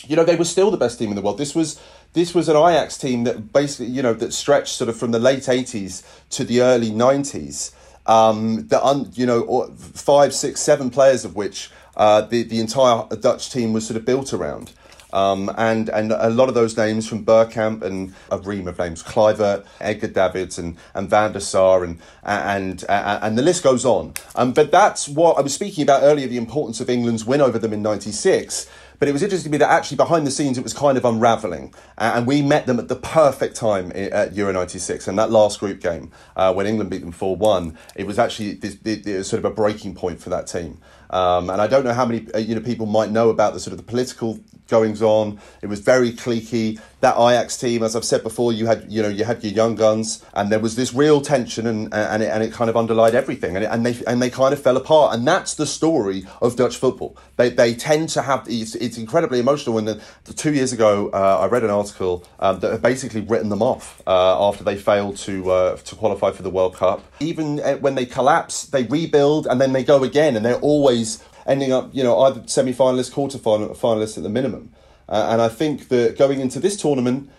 you 0.07 0.15
know, 0.15 0.23
they 0.23 0.35
were 0.35 0.45
still 0.45 0.71
the 0.71 0.77
best 0.77 0.99
team 0.99 1.09
in 1.09 1.15
the 1.15 1.21
world. 1.21 1.37
This 1.37 1.55
was 1.55 1.79
this 2.13 2.35
was 2.35 2.49
an 2.49 2.57
Ajax 2.57 2.97
team 2.97 3.23
that 3.23 3.53
basically, 3.53 3.87
you 3.87 4.01
know, 4.01 4.13
that 4.13 4.33
stretched 4.33 4.75
sort 4.75 4.89
of 4.89 4.97
from 4.97 5.11
the 5.11 5.19
late 5.19 5.43
80s 5.43 6.03
to 6.31 6.43
the 6.43 6.61
early 6.61 6.91
90s. 6.91 7.73
Um, 8.05 8.67
the 8.67 8.83
un, 8.83 9.11
you 9.13 9.25
know, 9.25 9.67
five, 9.75 10.33
six, 10.33 10.59
seven 10.59 10.89
players 10.89 11.23
of 11.23 11.35
which 11.35 11.71
uh, 11.95 12.21
the, 12.21 12.43
the 12.43 12.59
entire 12.59 13.05
Dutch 13.07 13.51
team 13.51 13.73
was 13.73 13.87
sort 13.87 13.97
of 13.97 14.05
built 14.05 14.33
around. 14.33 14.73
Um, 15.13 15.51
and 15.57 15.89
and 15.89 16.11
a 16.13 16.29
lot 16.29 16.47
of 16.47 16.55
those 16.55 16.77
names 16.77 17.07
from 17.07 17.25
Bergkamp 17.25 17.81
and 17.81 18.13
a 18.29 18.37
ream 18.37 18.67
of 18.67 18.79
names, 18.79 19.03
Kluivert, 19.03 19.65
Edgar 19.81 20.07
Davids, 20.07 20.57
and 20.57 20.77
and 20.93 21.09
Van 21.09 21.33
der 21.33 21.39
Sar, 21.39 21.83
and 21.83 21.99
and 22.23 22.85
and, 22.87 23.23
and 23.23 23.37
the 23.37 23.41
list 23.41 23.63
goes 23.63 23.83
on. 23.83 24.13
Um, 24.35 24.53
but 24.53 24.71
that's 24.71 25.09
what 25.09 25.37
I 25.37 25.41
was 25.41 25.53
speaking 25.53 25.83
about 25.83 26.03
earlier: 26.03 26.27
the 26.27 26.37
importance 26.37 26.79
of 26.79 26.89
England's 26.89 27.25
win 27.25 27.41
over 27.41 27.59
them 27.59 27.73
in 27.73 27.81
'96. 27.81 28.69
But 29.01 29.07
it 29.07 29.13
was 29.13 29.23
interesting 29.23 29.49
to 29.49 29.51
me 29.51 29.57
that 29.57 29.71
actually 29.71 29.97
behind 29.97 30.27
the 30.27 30.31
scenes 30.31 30.59
it 30.59 30.63
was 30.63 30.75
kind 30.75 30.95
of 30.95 31.05
unravelling. 31.05 31.73
and 31.97 32.27
we 32.27 32.43
met 32.43 32.67
them 32.67 32.77
at 32.77 32.87
the 32.87 32.95
perfect 32.95 33.55
time 33.55 33.91
at 33.95 34.35
Euro 34.35 34.53
96. 34.53 35.07
And 35.07 35.17
that 35.17 35.31
last 35.31 35.59
group 35.59 35.81
game, 35.81 36.11
uh, 36.35 36.53
when 36.53 36.67
England 36.67 36.91
beat 36.91 37.01
them 37.01 37.11
4 37.11 37.35
1, 37.35 37.75
it 37.95 38.05
was 38.05 38.19
actually 38.19 38.53
this, 38.53 38.75
this, 38.75 39.27
sort 39.27 39.39
of 39.39 39.45
a 39.45 39.55
breaking 39.55 39.95
point 39.95 40.21
for 40.21 40.29
that 40.29 40.45
team. 40.45 40.77
Um, 41.11 41.49
and 41.49 41.61
I 41.61 41.67
don't 41.67 41.83
know 41.83 41.93
how 41.93 42.05
many 42.05 42.25
uh, 42.33 42.39
you 42.39 42.55
know 42.55 42.61
people 42.61 42.85
might 42.85 43.11
know 43.11 43.29
about 43.29 43.53
the 43.53 43.59
sort 43.59 43.73
of 43.73 43.77
the 43.77 43.83
political 43.83 44.39
goings 44.71 45.01
on. 45.01 45.39
It 45.61 45.67
was 45.67 45.81
very 45.81 46.11
cliquey. 46.11 46.79
That 47.01 47.15
Ajax 47.17 47.57
team, 47.57 47.81
as 47.83 47.95
I've 47.95 48.05
said 48.05 48.21
before, 48.23 48.53
you 48.53 48.67
had 48.67 48.85
you 48.87 49.01
know 49.01 49.09
you 49.09 49.25
had 49.25 49.43
your 49.43 49.51
young 49.51 49.75
guns, 49.75 50.23
and 50.33 50.51
there 50.51 50.59
was 50.59 50.75
this 50.75 50.93
real 50.93 51.19
tension, 51.19 51.67
and 51.67 51.93
and 51.93 52.23
it, 52.23 52.27
and 52.27 52.43
it 52.43 52.53
kind 52.53 52.69
of 52.69 52.77
underlined 52.77 53.15
everything, 53.15 53.55
and, 53.55 53.65
it, 53.65 53.69
and 53.71 53.85
they 53.85 53.95
and 54.05 54.21
they 54.21 54.29
kind 54.29 54.53
of 54.53 54.61
fell 54.61 54.77
apart, 54.77 55.13
and 55.15 55.27
that's 55.27 55.55
the 55.55 55.65
story 55.65 56.25
of 56.41 56.55
Dutch 56.55 56.77
football. 56.77 57.17
They 57.37 57.49
they 57.49 57.73
tend 57.73 58.09
to 58.09 58.21
have 58.21 58.45
it's, 58.47 58.75
it's 58.75 58.97
incredibly 58.97 59.39
emotional. 59.39 59.79
And 59.79 59.87
the, 59.87 60.01
the 60.25 60.33
two 60.33 60.53
years 60.53 60.73
ago, 60.73 61.09
uh, 61.11 61.39
I 61.41 61.47
read 61.47 61.63
an 61.63 61.71
article 61.71 62.23
um, 62.39 62.59
that 62.59 62.71
had 62.71 62.83
basically 62.83 63.21
written 63.21 63.49
them 63.49 63.63
off 63.63 64.01
uh, 64.05 64.47
after 64.47 64.63
they 64.63 64.77
failed 64.77 65.17
to 65.17 65.51
uh, 65.51 65.77
to 65.77 65.95
qualify 65.95 66.31
for 66.31 66.43
the 66.43 66.51
World 66.51 66.75
Cup. 66.75 67.03
Even 67.19 67.59
uh, 67.61 67.77
when 67.77 67.95
they 67.95 68.05
collapse, 68.05 68.67
they 68.67 68.83
rebuild, 68.83 69.47
and 69.47 69.59
then 69.59 69.73
they 69.73 69.83
go 69.83 70.03
again, 70.03 70.35
and 70.35 70.45
they're 70.45 70.65
always 70.71 71.00
ending 71.45 71.71
up, 71.71 71.89
you 71.93 72.03
know, 72.03 72.19
either 72.25 72.41
semi-finalists, 72.45 73.11
quarter-finalists 73.11 74.17
at 74.17 74.23
the 74.23 74.29
minimum. 74.29 74.73
Uh, 75.09 75.29
and 75.31 75.41
I 75.41 75.49
think 75.49 75.89
that 75.89 76.17
going 76.17 76.39
into 76.39 76.59
this 76.59 76.77
tournament, 76.77 77.29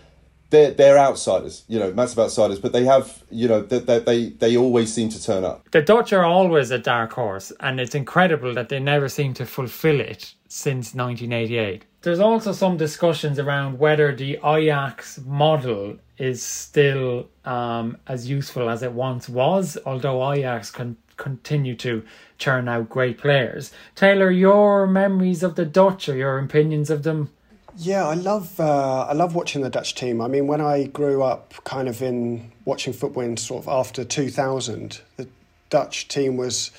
they're, 0.50 0.70
they're 0.70 0.98
outsiders, 0.98 1.64
you 1.66 1.78
know, 1.78 1.92
massive 1.94 2.18
outsiders, 2.18 2.58
but 2.58 2.72
they 2.72 2.84
have, 2.84 3.22
you 3.30 3.48
know, 3.48 3.62
they, 3.62 3.98
they, 3.98 4.28
they 4.28 4.56
always 4.56 4.92
seem 4.92 5.08
to 5.08 5.22
turn 5.22 5.44
up. 5.44 5.70
The 5.70 5.80
Dutch 5.80 6.12
are 6.12 6.24
always 6.24 6.70
a 6.70 6.78
dark 6.78 7.12
horse, 7.12 7.52
and 7.60 7.80
it's 7.80 7.94
incredible 7.94 8.52
that 8.54 8.68
they 8.68 8.78
never 8.78 9.08
seem 9.08 9.32
to 9.34 9.46
fulfill 9.46 10.00
it 10.00 10.34
since 10.55 10.94
1988. 10.94 11.86
There's 12.03 12.20
also 12.20 12.53
some 12.53 12.76
discussions 12.76 13.38
around 13.38 13.78
whether 13.78 14.14
the 14.14 14.38
Ajax 14.44 15.18
model 15.24 15.96
is 16.18 16.42
still 16.42 17.30
um, 17.46 17.96
as 18.07 18.28
useful 18.28 18.68
as 18.68 18.82
it 18.82 18.92
once 18.92 19.30
was, 19.30 19.78
although 19.86 20.30
Ajax 20.30 20.70
can 20.70 20.98
continue 21.16 21.74
to 21.76 22.05
churn 22.36 22.68
out 22.68 22.90
great 22.90 23.16
players. 23.16 23.72
Taylor, 23.94 24.30
your 24.30 24.86
memories 24.86 25.42
of 25.42 25.55
the 25.55 25.64
Dutch 25.64 26.07
or 26.07 26.16
your 26.16 26.38
opinions 26.38 26.90
of 26.90 27.03
them? 27.03 27.30
Yeah, 27.78 28.07
I 28.07 28.14
love 28.14 28.61
uh, 28.61 29.07
I 29.09 29.14
love 29.14 29.34
watching 29.34 29.62
the 29.62 29.70
Dutch 29.70 29.94
team. 29.94 30.20
I 30.20 30.28
mean, 30.28 30.46
when 30.46 30.61
I 30.61 30.84
grew 30.84 31.22
up, 31.22 31.55
kind 31.64 31.88
of 31.88 32.03
in 32.03 32.53
watching 32.66 32.92
football 32.92 33.22
in 33.22 33.38
sort 33.38 33.64
of 33.64 33.68
after 33.68 34.05
two 34.05 34.28
thousand, 34.28 35.00
the 35.16 35.28
Dutch 35.70 36.09
team 36.09 36.36
was 36.36 36.70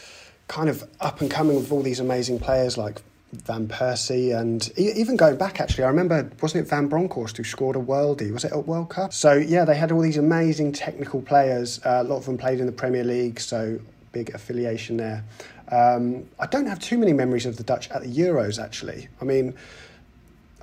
kind 0.47 0.69
of 0.69 0.87
up 0.99 1.21
and 1.21 1.31
coming 1.31 1.55
with 1.55 1.71
all 1.71 1.81
these 1.81 1.99
amazing 1.99 2.37
players 2.37 2.77
like 2.77 3.01
Van 3.33 3.67
Persie 3.67 4.37
and 4.37 4.71
even 4.77 5.15
going 5.17 5.37
back 5.37 5.59
actually, 5.59 5.83
I 5.83 5.87
remember 5.87 6.29
wasn't 6.41 6.65
it 6.65 6.69
Van 6.69 6.87
Bronckhorst 6.87 7.37
who 7.37 7.43
scored 7.43 7.75
a 7.75 7.79
worldie? 7.79 8.31
Was 8.31 8.45
it 8.45 8.51
a 8.53 8.59
World 8.59 8.89
Cup? 8.89 9.11
So 9.13 9.33
yeah, 9.33 9.65
they 9.65 9.75
had 9.75 9.91
all 9.91 10.01
these 10.01 10.17
amazing 10.17 10.71
technical 10.71 11.21
players. 11.21 11.79
Uh, 11.85 12.01
a 12.01 12.03
lot 12.03 12.17
of 12.17 12.25
them 12.25 12.37
played 12.37 12.59
in 12.59 12.65
the 12.65 12.71
Premier 12.71 13.03
League, 13.03 13.39
so 13.39 13.79
big 14.11 14.33
affiliation 14.35 14.97
there. 14.97 15.23
Um, 15.71 16.25
I 16.39 16.45
don't 16.45 16.67
have 16.67 16.79
too 16.79 16.97
many 16.97 17.13
memories 17.13 17.45
of 17.45 17.57
the 17.57 17.63
Dutch 17.63 17.89
at 17.89 18.03
the 18.03 18.09
Euros 18.09 18.63
actually. 18.63 19.07
I 19.21 19.25
mean. 19.25 19.55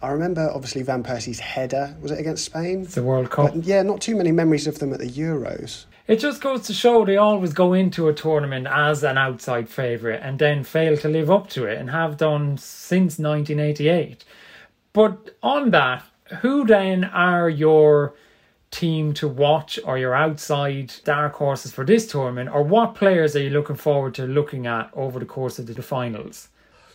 I 0.03 0.13
remember 0.13 0.51
obviously 0.55 0.81
Van 0.81 1.03
Persie's 1.03 1.41
header. 1.41 1.95
Was 2.01 2.11
it 2.11 2.19
against 2.19 2.47
Spain? 2.47 2.85
The 2.85 3.03
World 3.03 3.29
Cup. 3.29 3.53
But, 3.53 3.65
yeah, 3.65 3.83
not 3.83 4.01
too 4.01 4.17
many 4.17 4.33
memories 4.33 4.67
of 4.67 4.79
them 4.79 4.95
at 4.95 4.99
the 4.99 5.11
Euros. 5.11 5.85
It 6.11 6.19
just 6.19 6.41
goes 6.41 6.63
to 6.63 6.73
show 6.73 7.05
they 7.05 7.19
always 7.19 7.53
go 7.53 7.73
into 7.73 8.09
a 8.09 8.13
tournament 8.13 8.67
as 8.69 9.05
an 9.05 9.17
outside 9.17 9.69
favourite 9.69 10.19
and 10.21 10.41
then 10.41 10.65
fail 10.65 10.97
to 10.97 11.09
live 11.09 11.31
up 11.31 11.49
to 11.51 11.67
it 11.67 11.79
and 11.79 11.89
have 11.89 12.17
done 12.17 12.59
since 12.59 13.17
1988. 13.21 14.25
But 14.93 15.37
on 15.41 15.71
that, 15.71 16.03
who 16.41 16.67
then 16.67 17.05
are 17.05 17.49
your 17.49 18.15
team 18.73 19.15
to 19.15 19.29
watch 19.29 19.79
or 19.85 19.99
your 19.99 20.13
outside 20.13 20.93
dark 21.05 21.35
horses 21.35 21.71
for 21.71 21.85
this 21.85 22.09
tournament 22.09 22.51
or 22.51 22.65
what 22.65 22.97
players 22.97 23.37
are 23.37 23.43
you 23.43 23.51
looking 23.51 23.77
forward 23.77 24.13
to 24.15 24.27
looking 24.27 24.67
at 24.67 24.91
over 24.95 25.21
the 25.21 25.27
course 25.27 25.61
of 25.61 25.67
the 25.67 25.81
finals? 25.81 26.49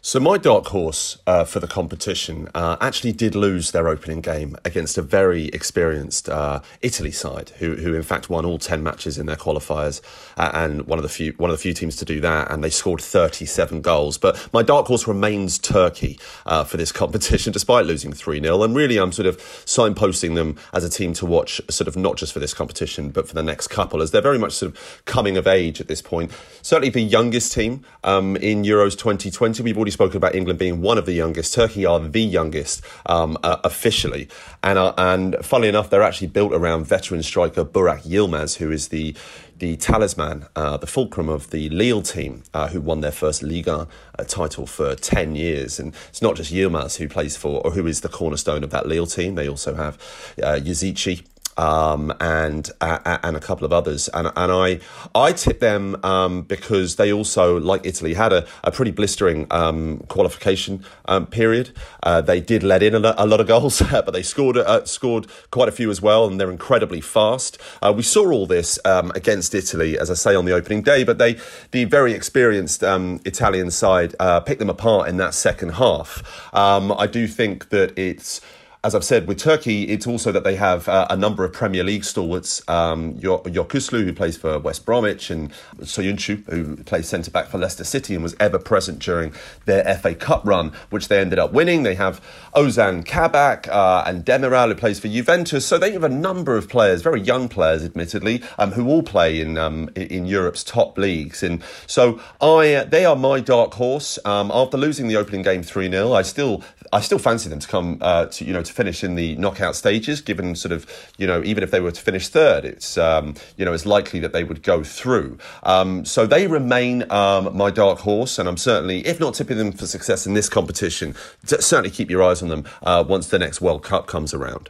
So 0.08 0.20
my 0.20 0.38
dark 0.38 0.68
horse 0.68 1.18
uh, 1.26 1.46
for 1.46 1.60
the 1.60 1.68
competition 1.68 2.48
uh, 2.54 2.78
actually 2.80 3.12
did 3.12 3.34
lose 3.34 3.72
their 3.72 3.88
opening 3.88 4.22
game 4.22 4.56
against 4.64 5.00
a 5.00 5.02
very 5.02 5.46
experienced 5.48 6.30
uh, 6.30 6.62
Italy 6.84 7.10
side, 7.10 7.50
who, 7.58 7.76
who 7.76 7.96
in 7.96 8.04
fact 8.04 8.30
won 8.30 8.46
all 8.46 8.60
ten 8.60 8.84
matches 8.84 9.18
in 9.18 9.26
their 9.26 9.36
qualifiers, 9.36 10.02
uh, 10.38 10.52
and 10.54 10.86
one 10.86 11.00
of 11.00 11.04
the 11.04 11.10
few 11.10 11.34
one 11.38 11.50
of 11.50 11.56
the 11.56 11.62
few 11.62 11.74
teams 11.74 11.96
to 11.96 12.06
do 12.06 12.22
that, 12.22 12.52
and 12.52 12.64
they 12.64 12.70
scored 12.70 13.02
thirty 13.02 13.48
seven 13.48 13.82
goals. 13.82 14.20
But 14.20 14.48
my 14.54 14.62
dark 14.62 14.86
horse 14.86 15.08
remains 15.08 15.58
Turkey 15.58 16.20
uh, 16.46 16.66
for 16.66 16.78
this 16.78 16.92
competition, 17.02 17.52
despite 17.52 17.88
losing 17.88 18.14
three 18.14 18.40
0 18.40 18.62
and 18.62 18.76
really 18.76 18.98
I'm 18.98 19.12
sort 19.12 19.26
of 19.26 19.38
signposting 19.66 20.36
them 20.36 20.56
as 20.72 20.84
a 20.84 20.90
team 20.90 21.14
to 21.14 21.26
watch, 21.26 21.60
sort 21.68 21.88
of 21.88 21.98
not 21.98 22.18
just 22.18 22.32
for 22.32 22.38
this 22.38 22.54
competition 22.54 23.10
but 23.10 23.28
for 23.28 23.34
the 23.34 23.42
next 23.42 23.70
couple, 23.70 24.04
as 24.04 24.12
they're 24.12 24.22
very 24.22 24.38
much 24.38 24.52
sort 24.52 24.74
of 24.74 25.02
coming 25.06 25.36
of 25.36 25.48
age 25.48 25.82
at 25.82 25.88
this 25.88 26.04
point. 26.04 26.32
Certainly 26.62 26.92
the 26.92 27.02
youngest 27.02 27.54
team 27.54 27.84
um, 28.04 28.36
in 28.36 28.62
Euros 28.62 28.92
2020. 28.92 29.64
We've 29.64 29.76
already 29.76 29.95
spoken 29.96 30.18
about 30.18 30.36
England 30.36 30.60
being 30.60 30.82
one 30.82 30.98
of 30.98 31.06
the 31.06 31.14
youngest. 31.14 31.54
Turkey 31.54 31.86
are 31.86 32.00
the 32.00 32.22
youngest 32.22 32.84
um, 33.08 33.38
uh, 33.44 33.58
officially, 33.64 34.28
and 34.62 34.78
uh, 34.78 34.94
and 34.98 35.36
funnily 35.42 35.70
enough, 35.70 35.90
they're 35.90 36.04
actually 36.04 36.28
built 36.28 36.54
around 36.54 36.86
veteran 36.86 37.24
striker 37.24 37.66
Burak 37.66 38.04
Yilmaz, 38.04 38.58
who 38.58 38.72
is 38.72 38.90
the 38.90 39.16
the 39.58 39.78
talisman, 39.78 40.46
uh, 40.56 40.78
the 40.78 40.88
fulcrum 40.88 41.30
of 41.30 41.50
the 41.52 41.70
Lille 41.70 42.02
team, 42.02 42.44
uh, 42.54 42.68
who 42.68 42.82
won 42.82 43.02
their 43.02 43.12
first 43.12 43.42
Liga 43.42 43.88
uh, 44.20 44.24
title 44.26 44.68
for 44.68 44.96
10 44.96 45.36
years. 45.36 45.80
And 45.80 45.94
it's 46.10 46.22
not 46.22 46.36
just 46.36 46.54
Yilmaz 46.54 46.98
who 46.98 47.08
plays 47.08 47.38
for, 47.38 47.62
or 47.66 47.72
who 47.72 47.88
is 47.88 48.02
the 48.02 48.10
cornerstone 48.10 48.64
of 48.64 48.72
that 48.72 48.86
Lille 48.86 49.08
team. 49.08 49.36
They 49.36 49.48
also 49.48 49.76
have 49.76 49.96
uh, 50.44 50.60
Yazici, 50.62 51.24
um, 51.58 52.14
and 52.20 52.70
uh, 52.82 53.18
and 53.24 53.36
a 53.36 53.40
couple 53.40 53.66
of 53.66 53.74
others. 53.74 54.10
And 54.14 54.28
and 54.36 54.52
I 54.52 54.80
I 55.14 55.34
tip 55.34 55.60
them 55.60 55.98
um, 56.04 56.44
because 56.44 56.96
they 56.96 57.12
also, 57.12 57.60
like 57.60 57.82
Italy, 57.86 58.14
had 58.14 58.34
a, 58.34 58.46
a 58.64 58.72
pretty 58.72 58.92
blistering 58.92 59.48
um, 59.52 60.00
qualification 60.08 60.84
um, 61.06 61.28
period. 61.28 61.72
Uh, 62.04 62.22
they 62.22 62.42
did 62.42 62.64
let 62.64 62.84
in 62.84 62.96
a, 62.96 63.00
lo- 63.00 63.16
a 63.18 63.26
lot 63.26 63.40
of 63.40 63.48
goals, 63.48 63.82
but 63.92 64.12
they 64.12 64.24
scored 64.24 64.58
uh, 64.58 64.86
scored 64.86 65.28
quite 65.52 65.70
a 65.70 65.72
few 65.72 65.90
as 65.90 66.02
well, 66.02 66.28
and 66.28 66.40
they're 66.40 66.52
incredibly 66.52 67.02
fast. 67.02 67.58
Uh, 67.82 67.94
we 67.96 68.04
saw 68.04 68.32
all 68.32 68.46
this 68.46 68.80
um, 68.86 69.12
against 69.16 69.54
Italy, 69.56 69.98
as 69.98 70.12
I 70.12 70.16
say, 70.16 70.36
on 70.36 70.46
the 70.46 70.54
opening 70.54 70.82
day, 70.82 71.04
but 71.04 71.18
they 71.18 71.38
the 71.72 71.86
very 71.86 72.14
experienced 72.14 72.84
um, 72.84 73.22
Italian 73.26 73.72
side 73.72 74.16
uh, 74.20 74.40
picked 74.40 74.60
them 74.60 74.70
apart 74.70 75.10
in 75.10 75.18
that 75.18 75.34
second 75.34 75.74
half. 75.74 76.24
I 76.54 77.08
do 77.08 77.28
think 77.28 77.70
that 77.70 77.98
it's 77.98 78.42
as 78.86 78.94
I've 78.94 79.04
said, 79.04 79.28
with 79.28 79.40
Turkey, 79.40 79.86
it's 79.86 80.06
also 80.06 80.32
that 80.32 80.44
they 80.44 80.56
have 80.58 80.88
uh, 80.88 81.08
a 81.10 81.18
number 81.18 81.44
of 81.44 81.52
Premier 81.52 81.84
League 81.84 82.04
stalwarts. 82.04 82.62
Um, 82.70 83.16
Yokuslu, 83.16 84.04
who 84.04 84.14
plays 84.14 84.38
for 84.38 84.60
West 84.60 84.86
Bromwich, 84.86 85.32
and 85.32 85.52
Soyuncu, 85.80 86.48
who 86.52 86.78
plays 86.84 87.10
centre 87.10 87.32
back 87.32 87.48
for 87.48 87.58
Leicester 87.58 87.84
City 87.84 88.14
and 88.14 88.22
was 88.22 88.36
ever 88.40 88.60
present 88.60 89.00
during 89.00 89.34
their 89.66 89.84
FA 89.96 90.14
Cup 90.14 90.46
run, 90.46 90.72
which 90.92 91.08
they 91.08 91.20
ended 91.20 91.40
up 91.40 91.52
winning. 91.52 91.82
They 91.82 91.96
have 91.96 92.22
Ozan 92.54 93.04
Kabak 93.04 93.68
uh, 93.70 94.04
and 94.06 94.24
Demiral, 94.24 94.68
who 94.68 94.76
plays 94.76 95.00
for 95.00 95.08
Juventus. 95.08 95.66
So 95.66 95.80
they 95.80 95.92
have 95.94 96.04
a 96.04 96.10
number 96.10 96.56
of 96.56 96.70
players, 96.70 97.02
very 97.02 97.22
young 97.22 97.50
players, 97.50 97.84
admittedly, 97.84 98.44
um, 98.60 98.74
who 98.74 98.88
all 98.88 99.02
play 99.02 99.42
in 99.42 99.58
um, 99.58 99.90
in 99.96 100.28
Europe's 100.28 100.64
top 100.64 100.96
leagues. 101.00 101.42
And 101.42 101.64
so 101.88 102.22
I, 102.40 102.86
they 102.88 103.04
are 103.04 103.16
my 103.16 103.40
dark 103.40 103.74
horse. 103.74 104.20
Um, 104.26 104.52
after 104.54 104.78
losing 104.78 105.08
the 105.08 105.16
opening 105.16 105.42
game 105.42 105.64
three 105.64 105.90
0 105.90 106.14
I 106.14 106.22
still 106.22 106.64
I 106.92 107.02
still 107.02 107.20
fancy 107.20 107.50
them 107.50 107.60
to 107.60 107.68
come 107.68 107.98
uh, 108.02 108.28
to 108.28 108.46
you 108.46 108.54
know 108.54 108.62
to 108.62 108.74
finish 108.74 109.04
in 109.04 109.16
the 109.16 109.36
knockout 109.36 109.76
stages. 109.76 110.22
Given 110.22 110.56
sort 110.56 110.72
of 110.72 110.86
you 111.18 111.28
know 111.28 111.44
even 111.44 111.64
if 111.64 111.72
they 111.72 111.80
were 111.80 111.92
to 111.92 112.02
finish 112.02 112.28
third, 112.28 112.66
it's 112.66 112.98
um, 112.98 113.36
you 113.58 113.66
know 113.66 113.74
it's 113.74 113.86
likely 113.86 114.20
that 114.22 114.34
they 114.34 114.44
would 114.44 114.64
go 114.64 114.84
through. 114.84 115.38
Um, 115.64 116.06
so 116.06 116.26
they 116.26 116.48
remain 116.48 117.10
um, 117.12 117.56
my 117.56 117.72
dark 117.72 118.00
horse, 118.00 118.40
and 118.40 118.48
I'm 118.48 118.58
certainly 118.58 119.06
if 119.06 119.20
not 119.20 119.34
tipping 119.36 119.58
them 119.58 119.72
for 119.72 119.88
success 119.88 120.26
in 120.26 120.34
this 120.34 120.50
competition, 120.50 121.16
certainly 121.46 121.90
keep 121.90 122.10
your 122.10 122.24
eyes 122.24 122.42
on 122.42 122.50
them 122.50 122.66
uh, 122.84 123.04
once 123.08 123.28
the 123.28 123.40
next 123.40 123.62
World 123.62 123.84
Cup 123.84 124.08
comes 124.08 124.34
around. 124.34 124.70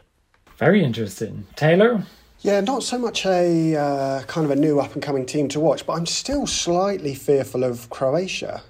Very 0.58 0.84
interesting, 0.84 1.46
Taylor. 1.56 2.06
Yeah, 2.42 2.62
not 2.62 2.84
so 2.84 3.00
much 3.00 3.26
a 3.26 3.76
uh, 3.76 4.24
kind 4.24 4.46
of 4.46 4.52
a 4.52 4.56
new 4.56 4.80
up 4.80 4.94
and 4.94 5.02
coming 5.02 5.26
team 5.26 5.48
to 5.50 5.60
watch, 5.60 5.86
but 5.86 5.94
I'm 5.94 6.06
still 6.06 6.46
slightly 6.46 7.16
fearful 7.16 7.64
of 7.64 7.90
Croatia. 7.90 8.62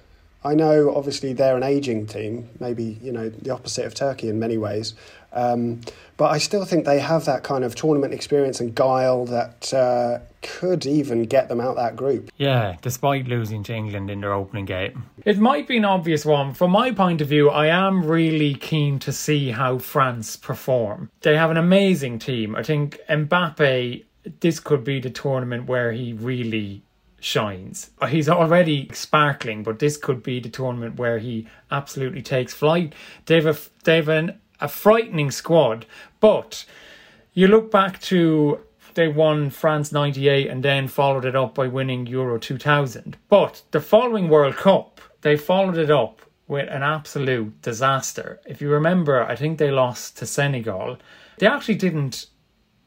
I 0.46 0.54
know 0.54 0.94
obviously 0.94 1.32
they're 1.32 1.56
an 1.56 1.62
ageing 1.62 2.06
team, 2.06 2.48
maybe 2.60 2.98
you 3.02 3.12
know 3.12 3.28
the 3.28 3.50
opposite 3.50 3.84
of 3.84 3.94
Turkey 3.94 4.28
in 4.28 4.38
many 4.38 4.56
ways, 4.56 4.94
um, 5.32 5.80
but 6.16 6.30
I 6.30 6.38
still 6.38 6.64
think 6.64 6.84
they 6.84 7.00
have 7.00 7.24
that 7.24 7.42
kind 7.42 7.64
of 7.64 7.74
tournament 7.74 8.14
experience 8.14 8.60
and 8.60 8.74
guile 8.74 9.26
that 9.26 9.74
uh, 9.74 10.20
could 10.42 10.86
even 10.86 11.24
get 11.24 11.48
them 11.48 11.60
out 11.60 11.76
that 11.76 11.96
group. 11.96 12.30
Yeah, 12.36 12.76
despite 12.80 13.26
losing 13.26 13.62
to 13.64 13.74
England 13.74 14.08
in 14.08 14.20
their 14.20 14.32
opening 14.32 14.64
game, 14.64 15.04
it 15.24 15.38
might 15.38 15.66
be 15.66 15.76
an 15.76 15.84
obvious 15.84 16.24
one. 16.24 16.54
From 16.54 16.70
my 16.70 16.92
point 16.92 17.20
of 17.20 17.28
view, 17.28 17.50
I 17.50 17.66
am 17.66 18.06
really 18.06 18.54
keen 18.54 18.98
to 19.00 19.12
see 19.12 19.50
how 19.50 19.78
France 19.78 20.36
perform. 20.36 21.10
They 21.22 21.36
have 21.36 21.50
an 21.50 21.56
amazing 21.56 22.20
team. 22.20 22.54
I 22.54 22.62
think 22.62 23.00
Mbappe. 23.08 24.04
This 24.40 24.58
could 24.58 24.82
be 24.82 24.98
the 24.98 25.08
tournament 25.08 25.68
where 25.68 25.92
he 25.92 26.12
really 26.12 26.82
shines. 27.20 27.90
Uh, 28.00 28.06
he's 28.06 28.28
already 28.28 28.88
sparkling, 28.92 29.62
but 29.62 29.78
this 29.78 29.96
could 29.96 30.22
be 30.22 30.40
the 30.40 30.48
tournament 30.48 30.96
where 30.96 31.18
he 31.18 31.46
absolutely 31.70 32.22
takes 32.22 32.54
flight. 32.54 32.94
They've 33.26 33.46
a, 33.46 33.56
they've 33.84 34.08
an, 34.08 34.40
a 34.60 34.68
frightening 34.68 35.30
squad, 35.30 35.86
but 36.20 36.64
you 37.32 37.48
look 37.48 37.70
back 37.70 38.00
to 38.02 38.60
they 38.94 39.08
won 39.08 39.50
France 39.50 39.92
98 39.92 40.48
and 40.48 40.62
then 40.62 40.88
followed 40.88 41.26
it 41.26 41.36
up 41.36 41.54
by 41.54 41.68
winning 41.68 42.06
Euro 42.06 42.38
2000. 42.38 43.18
But 43.28 43.62
the 43.70 43.80
following 43.80 44.30
World 44.30 44.56
Cup, 44.56 45.02
they 45.20 45.36
followed 45.36 45.76
it 45.76 45.90
up 45.90 46.22
with 46.48 46.66
an 46.70 46.82
absolute 46.82 47.60
disaster. 47.60 48.40
If 48.46 48.62
you 48.62 48.70
remember, 48.70 49.22
I 49.22 49.36
think 49.36 49.58
they 49.58 49.70
lost 49.70 50.16
to 50.18 50.26
Senegal. 50.26 50.96
They 51.38 51.46
actually 51.46 51.74
didn't 51.74 52.26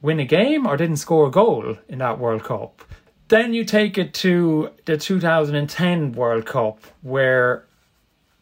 win 0.02 0.20
a 0.20 0.26
game 0.26 0.66
or 0.66 0.78
didn't 0.78 0.98
score 0.98 1.28
a 1.28 1.32
goal 1.32 1.78
in 1.88 2.00
that 2.00 2.18
World 2.18 2.44
Cup. 2.44 2.84
Then 3.30 3.54
you 3.54 3.64
take 3.64 4.00
it 4.00 4.16
to 4.16 4.72
the 4.86 4.98
2010 4.98 6.14
World 6.14 6.48
Cup, 6.48 6.80
where 7.04 7.64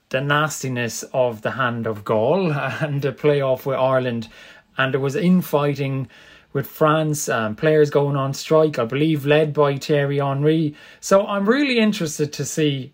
the 0.09 0.21
nastiness 0.21 1.03
of 1.11 1.41
the 1.41 1.51
hand 1.51 1.85
of 1.85 2.05
Gaul 2.05 2.53
and 2.53 3.01
the 3.01 3.11
playoff 3.11 3.65
with 3.65 3.77
Ireland, 3.77 4.29
and 4.77 4.93
there 4.93 5.01
was 5.01 5.17
infighting 5.17 6.07
with 6.53 6.67
France, 6.67 7.27
um, 7.27 7.57
players 7.57 7.89
going 7.89 8.15
on 8.15 8.33
strike, 8.33 8.79
I 8.79 8.85
believe 8.85 9.25
led 9.25 9.51
by 9.53 9.75
Thierry 9.75 10.19
Henry. 10.19 10.73
So 11.01 11.27
I'm 11.27 11.49
really 11.49 11.79
interested 11.79 12.31
to 12.31 12.45
see 12.45 12.93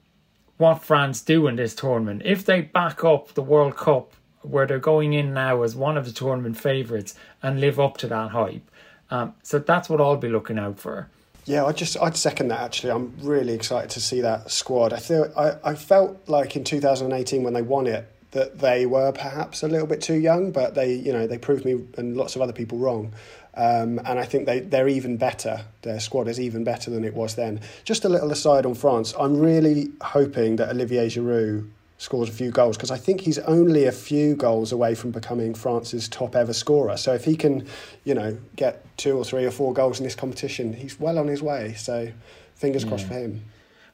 what 0.57 0.83
France 0.83 1.21
do 1.21 1.45
in 1.45 1.57
this 1.57 1.75
tournament. 1.75 2.23
If 2.25 2.43
they 2.43 2.61
back 2.61 3.03
up 3.03 3.35
the 3.35 3.43
World 3.43 3.77
Cup, 3.77 4.13
where 4.41 4.65
they're 4.65 4.79
going 4.79 5.13
in 5.13 5.31
now 5.31 5.61
as 5.61 5.75
one 5.75 5.95
of 5.95 6.05
the 6.05 6.11
tournament 6.11 6.57
favourites, 6.57 7.13
and 7.43 7.61
live 7.61 7.79
up 7.79 7.97
to 7.97 8.07
that 8.07 8.31
hype. 8.31 8.67
Um, 9.11 9.35
so 9.43 9.59
that's 9.59 9.89
what 9.89 10.01
I'll 10.01 10.17
be 10.17 10.29
looking 10.29 10.57
out 10.57 10.79
for. 10.79 11.07
Yeah, 11.45 11.65
I 11.65 11.73
just 11.73 11.97
I'd 12.01 12.15
second 12.15 12.49
that. 12.49 12.61
Actually, 12.61 12.91
I'm 12.91 13.13
really 13.21 13.53
excited 13.53 13.89
to 13.91 13.99
see 13.99 14.21
that 14.21 14.49
squad. 14.49 14.93
I 14.93 14.99
feel 14.99 15.31
I, 15.37 15.71
I 15.71 15.75
felt 15.75 16.27
like 16.27 16.55
in 16.55 16.63
2018 16.63 17.43
when 17.43 17.53
they 17.53 17.61
won 17.61 17.87
it 17.87 18.09
that 18.31 18.59
they 18.59 18.85
were 18.85 19.11
perhaps 19.11 19.61
a 19.61 19.67
little 19.67 19.87
bit 19.87 20.01
too 20.01 20.15
young, 20.15 20.51
but 20.51 20.73
they 20.75 20.93
you 20.93 21.11
know 21.11 21.27
they 21.27 21.37
proved 21.37 21.65
me 21.65 21.83
and 21.97 22.15
lots 22.15 22.35
of 22.35 22.41
other 22.41 22.53
people 22.53 22.77
wrong. 22.77 23.13
Um, 23.55 23.99
and 23.99 24.17
I 24.19 24.25
think 24.25 24.47
they, 24.47 24.61
they're 24.61 24.87
even 24.87 25.17
better. 25.17 25.65
Their 25.83 25.99
squad 25.99 26.27
is 26.27 26.39
even 26.39 26.63
better 26.63 26.89
than 26.89 27.03
it 27.03 27.13
was 27.13 27.35
then. 27.35 27.61
Just 27.83 28.03
a 28.03 28.09
little 28.09 28.31
aside 28.31 28.65
on 28.65 28.73
France. 28.73 29.13
I'm 29.19 29.39
really 29.39 29.91
hoping 30.01 30.55
that 30.55 30.69
Olivier 30.69 31.05
Giroud 31.07 31.69
scores 32.03 32.27
a 32.27 32.31
few 32.33 32.51
goals 32.51 32.75
because 32.75 32.91
I 32.91 32.97
think 32.97 33.21
he's 33.21 33.39
only 33.39 33.85
a 33.85 33.91
few 33.91 34.35
goals 34.35 34.71
away 34.71 34.93
from 34.93 35.11
becoming 35.11 35.53
France's 35.53 36.09
top 36.09 36.35
ever 36.35 36.53
scorer. 36.53 36.97
So 36.97 37.13
if 37.13 37.23
he 37.23 37.35
can, 37.35 37.65
you 38.03 38.13
know, 38.13 38.37
get 38.55 38.85
two 38.97 39.17
or 39.17 39.23
three 39.23 39.45
or 39.45 39.51
four 39.51 39.73
goals 39.73 39.99
in 39.99 40.03
this 40.03 40.15
competition, 40.15 40.73
he's 40.73 40.99
well 40.99 41.17
on 41.17 41.27
his 41.27 41.41
way. 41.41 41.73
So 41.73 42.11
fingers 42.55 42.83
yeah. 42.83 42.89
crossed 42.89 43.07
for 43.07 43.13
him. 43.13 43.45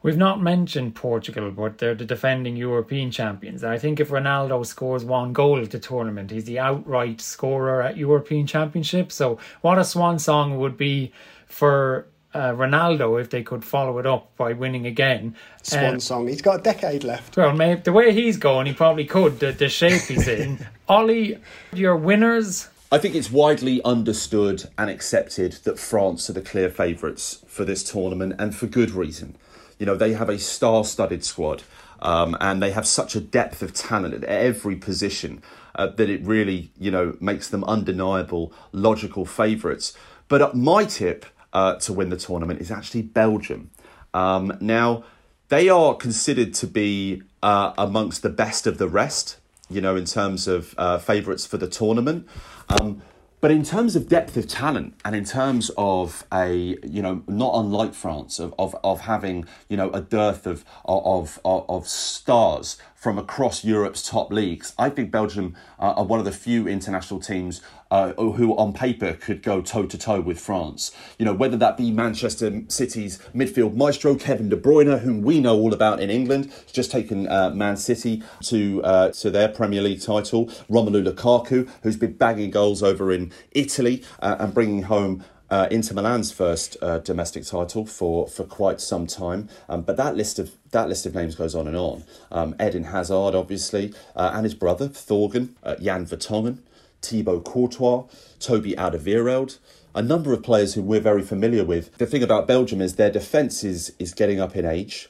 We've 0.01 0.17
not 0.17 0.41
mentioned 0.41 0.95
Portugal, 0.95 1.51
but 1.51 1.77
they're 1.77 1.93
the 1.93 2.05
defending 2.05 2.55
European 2.55 3.11
champions. 3.11 3.63
I 3.63 3.77
think 3.77 3.99
if 3.99 4.09
Ronaldo 4.09 4.65
scores 4.65 5.03
one 5.03 5.33
goal 5.33 5.61
at 5.61 5.71
the 5.71 5.79
tournament, 5.79 6.31
he's 6.31 6.45
the 6.45 6.57
outright 6.57 7.19
scorer 7.19 7.81
at 7.81 7.97
European 7.97 8.47
Championship. 8.47 9.11
So 9.11 9.37
what 9.61 9.77
a 9.77 9.83
swan 9.83 10.17
song 10.17 10.57
would 10.57 10.77
be 10.77 11.11
for 11.45 12.07
uh, 12.33 12.51
Ronaldo 12.51 13.19
if 13.19 13.29
they 13.29 13.43
could 13.43 13.63
follow 13.63 13.97
it 13.97 14.05
up 14.05 14.35
by 14.37 14.53
winning 14.53 14.85
again. 14.85 15.35
Swan 15.63 15.95
um, 15.95 15.99
song. 15.99 16.27
He's 16.27 16.41
got 16.41 16.59
a 16.59 16.63
decade 16.63 17.03
left. 17.03 17.37
Well, 17.37 17.53
maybe 17.53 17.81
the 17.81 17.93
way 17.93 18.13
he's 18.13 18.37
going, 18.37 18.67
he 18.67 18.73
probably 18.73 19.05
could. 19.05 19.39
The, 19.39 19.51
the 19.51 19.69
shape 19.69 20.01
he's 20.03 20.27
in. 20.27 20.65
Ollie, 20.87 21.39
your 21.73 21.95
winners. 21.95 22.69
I 22.91 22.97
think 22.97 23.15
it's 23.15 23.31
widely 23.31 23.83
understood 23.83 24.69
and 24.77 24.89
accepted 24.89 25.53
that 25.63 25.77
France 25.77 26.29
are 26.29 26.33
the 26.33 26.41
clear 26.41 26.69
favourites 26.69 27.43
for 27.47 27.63
this 27.63 27.83
tournament, 27.83 28.35
and 28.39 28.55
for 28.55 28.65
good 28.65 28.91
reason. 28.91 29.35
You 29.77 29.85
know, 29.85 29.95
they 29.95 30.13
have 30.13 30.29
a 30.29 30.39
star-studded 30.39 31.23
squad, 31.23 31.63
um, 32.01 32.35
and 32.41 32.61
they 32.61 32.71
have 32.71 32.87
such 32.87 33.15
a 33.15 33.21
depth 33.21 33.61
of 33.61 33.73
talent 33.73 34.15
at 34.15 34.23
every 34.23 34.75
position 34.75 35.43
uh, 35.75 35.87
that 35.87 36.09
it 36.09 36.25
really, 36.25 36.71
you 36.79 36.89
know, 36.89 37.15
makes 37.19 37.47
them 37.47 37.63
undeniable, 37.65 38.51
logical 38.71 39.25
favourites. 39.25 39.95
But 40.27 40.55
my 40.55 40.85
tip 40.85 41.25
uh, 41.53 41.75
to 41.75 41.93
win 41.93 42.09
the 42.09 42.17
tournament 42.17 42.61
is 42.61 42.71
actually 42.71 43.01
Belgium. 43.01 43.71
Um, 44.13 44.57
now, 44.59 45.03
they 45.49 45.69
are 45.69 45.95
considered 45.95 46.53
to 46.55 46.67
be 46.67 47.23
uh, 47.41 47.73
amongst 47.77 48.21
the 48.21 48.29
best 48.29 48.67
of 48.67 48.77
the 48.77 48.87
rest, 48.87 49.37
you 49.69 49.81
know, 49.81 49.95
in 49.95 50.05
terms 50.05 50.47
of 50.47 50.75
uh, 50.77 50.97
favourites 50.97 51.45
for 51.45 51.57
the 51.57 51.67
tournament. 51.67 52.27
Um, 52.69 53.01
but 53.41 53.51
in 53.51 53.63
terms 53.63 53.95
of 53.95 54.09
depth 54.09 54.35
of 54.35 54.47
talent 54.47 54.95
and 55.05 55.15
in 55.15 55.23
terms 55.23 55.71
of 55.77 56.25
a, 56.33 56.77
you 56.83 57.01
know, 57.01 57.23
not 57.27 57.53
unlike 57.55 57.93
France, 57.93 58.37
of, 58.37 58.53
of, 58.59 58.75
of 58.83 59.01
having, 59.01 59.45
you 59.69 59.77
know, 59.77 59.89
a 59.91 60.01
dearth 60.01 60.45
of, 60.45 60.65
of, 60.83 61.39
of, 61.45 61.65
of 61.69 61.87
stars 61.87 62.77
from 62.99 63.17
across 63.17 63.63
Europe's 63.63 64.07
top 64.07 64.29
leagues, 64.29 64.73
I 64.77 64.89
think 64.89 65.09
Belgium 65.09 65.55
uh, 65.79 65.93
are 65.95 66.03
one 66.03 66.19
of 66.19 66.25
the 66.25 66.33
few 66.33 66.67
international 66.67 67.21
teams 67.21 67.61
uh, 67.89 68.11
who 68.11 68.55
on 68.57 68.73
paper 68.73 69.13
could 69.13 69.41
go 69.41 69.61
toe 69.61 69.85
to 69.85 69.97
toe 69.97 70.19
with 70.19 70.37
France. 70.37 70.91
You 71.17 71.23
know, 71.23 71.33
whether 71.33 71.55
that 71.55 71.77
be 71.77 71.91
Manchester 71.91 72.63
City's 72.67 73.17
midfield 73.33 73.75
maestro 73.75 74.15
Kevin 74.15 74.49
De 74.49 74.57
Bruyne, 74.57 74.99
whom 74.99 75.21
we 75.21 75.39
know 75.39 75.57
all 75.57 75.73
about 75.73 76.01
in 76.01 76.09
England, 76.09 76.51
just 76.71 76.91
taken 76.91 77.27
uh, 77.29 77.51
Man 77.51 77.77
City 77.77 78.21
to 78.43 78.83
uh, 78.83 79.11
to 79.11 79.31
their 79.31 79.47
Premier 79.47 79.81
League 79.81 80.01
title. 80.01 80.47
Romelu 80.69 81.01
Lukaku, 81.01 81.69
who's 81.83 81.95
been 81.95 82.13
bagging 82.13 82.51
goals 82.51 82.83
over 82.83 83.13
in 83.13 83.31
Italy 83.51 84.03
uh, 84.21 84.35
and 84.39 84.53
bringing 84.53 84.83
home. 84.83 85.23
Uh, 85.49 85.67
Inter 85.71 85.95
Milan's 85.95 86.31
first 86.31 86.77
uh, 86.81 86.99
domestic 86.99 87.43
title 87.45 87.85
for, 87.85 88.27
for 88.27 88.43
quite 88.43 88.79
some 88.79 89.07
time, 89.07 89.49
um, 89.67 89.81
but 89.81 89.97
that 89.97 90.15
list 90.15 90.37
of 90.37 90.51
that 90.71 90.87
list 90.87 91.05
of 91.07 91.15
names 91.15 91.33
goes 91.35 91.55
on 91.55 91.67
and 91.67 91.75
on. 91.75 92.03
Um, 92.31 92.55
Eden 92.61 92.85
Hazard, 92.85 93.33
obviously, 93.33 93.93
uh, 94.15 94.31
and 94.33 94.43
his 94.43 94.53
brother 94.53 94.87
Thorgan, 94.87 95.55
uh, 95.63 95.75
Jan 95.77 96.05
Vertonghen, 96.05 96.59
Thibaut 97.01 97.43
Courtois, 97.43 98.03
Toby 98.39 98.73
Alderweireld, 98.73 99.57
a 99.95 100.01
number 100.01 100.33
of 100.33 100.43
players 100.43 100.75
who 100.75 100.81
we're 100.81 100.99
very 100.99 101.23
familiar 101.23 101.65
with. 101.65 101.97
The 101.97 102.05
thing 102.05 102.23
about 102.23 102.47
Belgium 102.47 102.81
is 102.81 102.95
their 102.95 103.11
defence 103.11 103.63
is, 103.63 103.93
is 103.97 104.13
getting 104.13 104.39
up 104.39 104.55
in 104.55 104.65
age. 104.65 105.09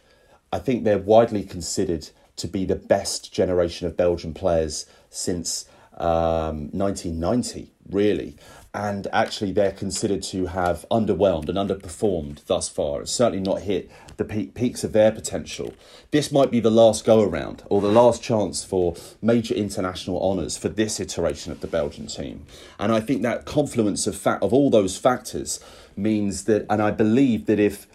I 0.52 0.60
think 0.60 0.84
they're 0.84 0.98
widely 0.98 1.44
considered 1.44 2.10
to 2.38 2.48
be 2.48 2.66
the 2.66 2.76
best 2.76 3.34
generation 3.34 3.88
of 3.88 3.98
Belgian 3.98 4.34
players 4.34 4.86
since 5.10 5.66
um, 5.98 6.70
1990, 6.72 7.72
really. 7.90 8.38
And 8.74 9.08
actually 9.12 9.52
they're 9.52 9.72
considered 9.72 10.22
to 10.22 10.48
have 10.48 10.86
underwhelmed 10.92 11.50
and 11.50 11.58
underperformed 11.58 12.46
thus 12.46 12.70
far. 12.70 13.02
It's 13.02 13.12
certainly 13.12 13.42
not 13.42 13.62
hit 13.62 13.90
the 14.18 14.26
peak, 14.26 14.54
peaks 14.54 14.84
of 14.84 14.92
their 14.92 15.12
potential. 15.12 15.74
This 16.12 16.32
might 16.32 16.52
be 16.52 16.60
the 16.60 16.70
last 16.70 17.04
go 17.04 17.22
around 17.22 17.64
or 17.70 17.82
the 17.82 17.88
last 17.88 18.22
chance 18.22 18.64
for 18.64 18.96
major 19.22 19.56
international 19.56 20.22
honours 20.22 20.58
for 20.58 20.70
this 20.70 21.00
iteration 21.00 21.52
of 21.52 21.62
the 21.62 21.68
Belgian 21.68 22.08
team. 22.08 22.46
And 22.78 22.92
I 22.92 23.00
think 23.00 23.24
that 23.24 23.46
confluence 23.46 24.06
of 24.06 24.16
fa- 24.16 24.40
of 24.42 24.54
all 24.54 24.70
those 24.70 24.98
factors 24.98 25.60
means 25.96 26.44
that, 26.44 26.66
and 26.70 26.82
I 26.82 26.92
believe 26.92 27.48
that 27.48 27.60
if 27.60 27.88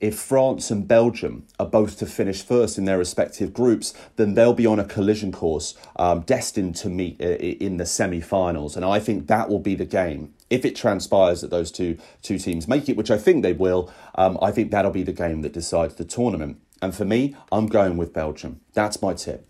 if 0.00 0.18
France 0.18 0.70
and 0.70 0.86
Belgium 0.86 1.46
are 1.58 1.66
both 1.66 1.98
to 1.98 2.06
finish 2.06 2.42
first 2.42 2.78
in 2.78 2.84
their 2.84 2.98
respective 2.98 3.52
groups, 3.52 3.94
then 4.16 4.34
they'll 4.34 4.52
be 4.52 4.66
on 4.66 4.78
a 4.78 4.84
collision 4.84 5.32
course 5.32 5.74
um, 5.96 6.20
destined 6.20 6.76
to 6.76 6.88
meet 6.88 7.20
uh, 7.20 7.36
in 7.36 7.76
the 7.76 7.86
semi 7.86 8.20
finals. 8.20 8.76
And 8.76 8.84
I 8.84 8.98
think 8.98 9.26
that 9.26 9.48
will 9.48 9.60
be 9.60 9.74
the 9.74 9.84
game. 9.84 10.34
If 10.48 10.64
it 10.64 10.76
transpires 10.76 11.40
that 11.40 11.50
those 11.50 11.70
two, 11.72 11.98
two 12.22 12.38
teams 12.38 12.68
make 12.68 12.88
it, 12.88 12.96
which 12.96 13.10
I 13.10 13.18
think 13.18 13.42
they 13.42 13.52
will, 13.52 13.92
um, 14.14 14.38
I 14.40 14.52
think 14.52 14.70
that'll 14.70 14.90
be 14.90 15.02
the 15.02 15.12
game 15.12 15.42
that 15.42 15.52
decides 15.52 15.94
the 15.94 16.04
tournament. 16.04 16.60
And 16.82 16.94
for 16.94 17.04
me, 17.04 17.34
I'm 17.50 17.66
going 17.66 17.96
with 17.96 18.12
Belgium. 18.12 18.60
That's 18.74 19.00
my 19.00 19.14
tip. 19.14 19.46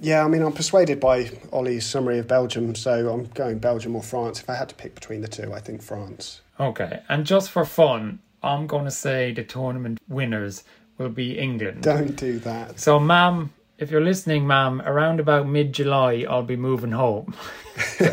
Yeah, 0.00 0.24
I 0.24 0.28
mean, 0.28 0.42
I'm 0.42 0.52
persuaded 0.52 1.00
by 1.00 1.30
Ollie's 1.52 1.86
summary 1.86 2.18
of 2.18 2.26
Belgium, 2.26 2.74
so 2.74 3.12
I'm 3.12 3.24
going 3.26 3.58
Belgium 3.58 3.96
or 3.96 4.02
France. 4.02 4.40
If 4.40 4.50
I 4.50 4.54
had 4.54 4.68
to 4.70 4.74
pick 4.74 4.94
between 4.94 5.20
the 5.20 5.28
two, 5.28 5.52
I 5.52 5.60
think 5.60 5.82
France. 5.82 6.40
Okay, 6.58 7.02
and 7.08 7.24
just 7.24 7.50
for 7.50 7.64
fun, 7.64 8.18
I'm 8.44 8.66
going 8.66 8.84
to 8.84 8.90
say 8.90 9.32
the 9.32 9.44
tournament 9.44 9.98
winners 10.08 10.64
will 10.98 11.08
be 11.08 11.38
England. 11.38 11.82
Don't 11.82 12.14
do 12.16 12.38
that. 12.40 12.78
So, 12.78 13.00
ma'am, 13.00 13.52
if 13.78 13.90
you're 13.90 14.00
listening, 14.00 14.46
ma'am, 14.46 14.82
around 14.82 15.20
about 15.20 15.48
mid 15.48 15.72
July, 15.72 16.26
I'll 16.28 16.42
be 16.42 16.56
moving 16.56 16.92
home. 16.92 17.34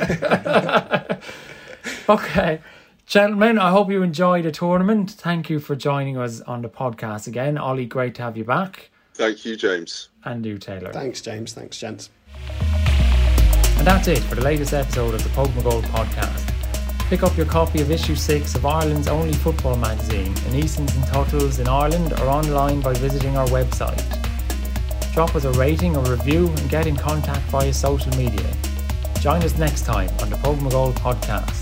okay. 2.09 2.61
Gentlemen, 3.05 3.59
I 3.59 3.71
hope 3.71 3.91
you 3.91 4.03
enjoyed 4.03 4.45
the 4.45 4.51
tournament. 4.51 5.11
Thank 5.11 5.49
you 5.49 5.59
for 5.59 5.75
joining 5.75 6.17
us 6.17 6.39
on 6.41 6.61
the 6.61 6.69
podcast 6.69 7.27
again. 7.27 7.57
Ollie, 7.57 7.85
great 7.85 8.15
to 8.15 8.21
have 8.21 8.37
you 8.37 8.45
back. 8.45 8.89
Thank 9.13 9.43
you, 9.45 9.57
James. 9.57 10.09
And 10.23 10.45
you, 10.45 10.57
Taylor. 10.57 10.93
Thanks, 10.93 11.19
James. 11.21 11.53
Thanks, 11.53 11.77
gents. 11.77 12.09
And 13.77 13.85
that's 13.85 14.07
it 14.07 14.19
for 14.19 14.35
the 14.35 14.41
latest 14.41 14.73
episode 14.73 15.13
of 15.13 15.23
the 15.23 15.29
Póg 15.29 15.53
Mo 15.55 15.63
Goal 15.63 15.81
podcast. 15.81 16.50
Pick 17.11 17.23
up 17.23 17.35
your 17.35 17.45
copy 17.45 17.81
of 17.81 17.91
issue 17.91 18.15
6 18.15 18.55
of 18.55 18.65
Ireland's 18.65 19.09
only 19.09 19.33
football 19.33 19.75
magazine 19.75 20.33
in 20.47 20.55
Eason's 20.55 20.95
and 20.95 21.05
Tuttle's 21.07 21.59
in 21.59 21.67
Ireland 21.67 22.13
or 22.13 22.29
online 22.29 22.79
by 22.79 22.93
visiting 22.93 23.35
our 23.35 23.45
website. 23.47 24.01
Drop 25.13 25.35
us 25.35 25.43
a 25.43 25.51
rating 25.51 25.97
or 25.97 26.05
review 26.05 26.47
and 26.47 26.69
get 26.69 26.87
in 26.87 26.95
contact 26.95 27.41
via 27.51 27.73
social 27.73 28.15
media. 28.15 28.49
Join 29.19 29.43
us 29.43 29.57
next 29.57 29.85
time 29.85 30.09
on 30.21 30.29
the 30.29 30.37
Póg 30.37 30.61
Mo 30.61 30.69
Goal 30.69 30.93
podcast. 30.93 31.60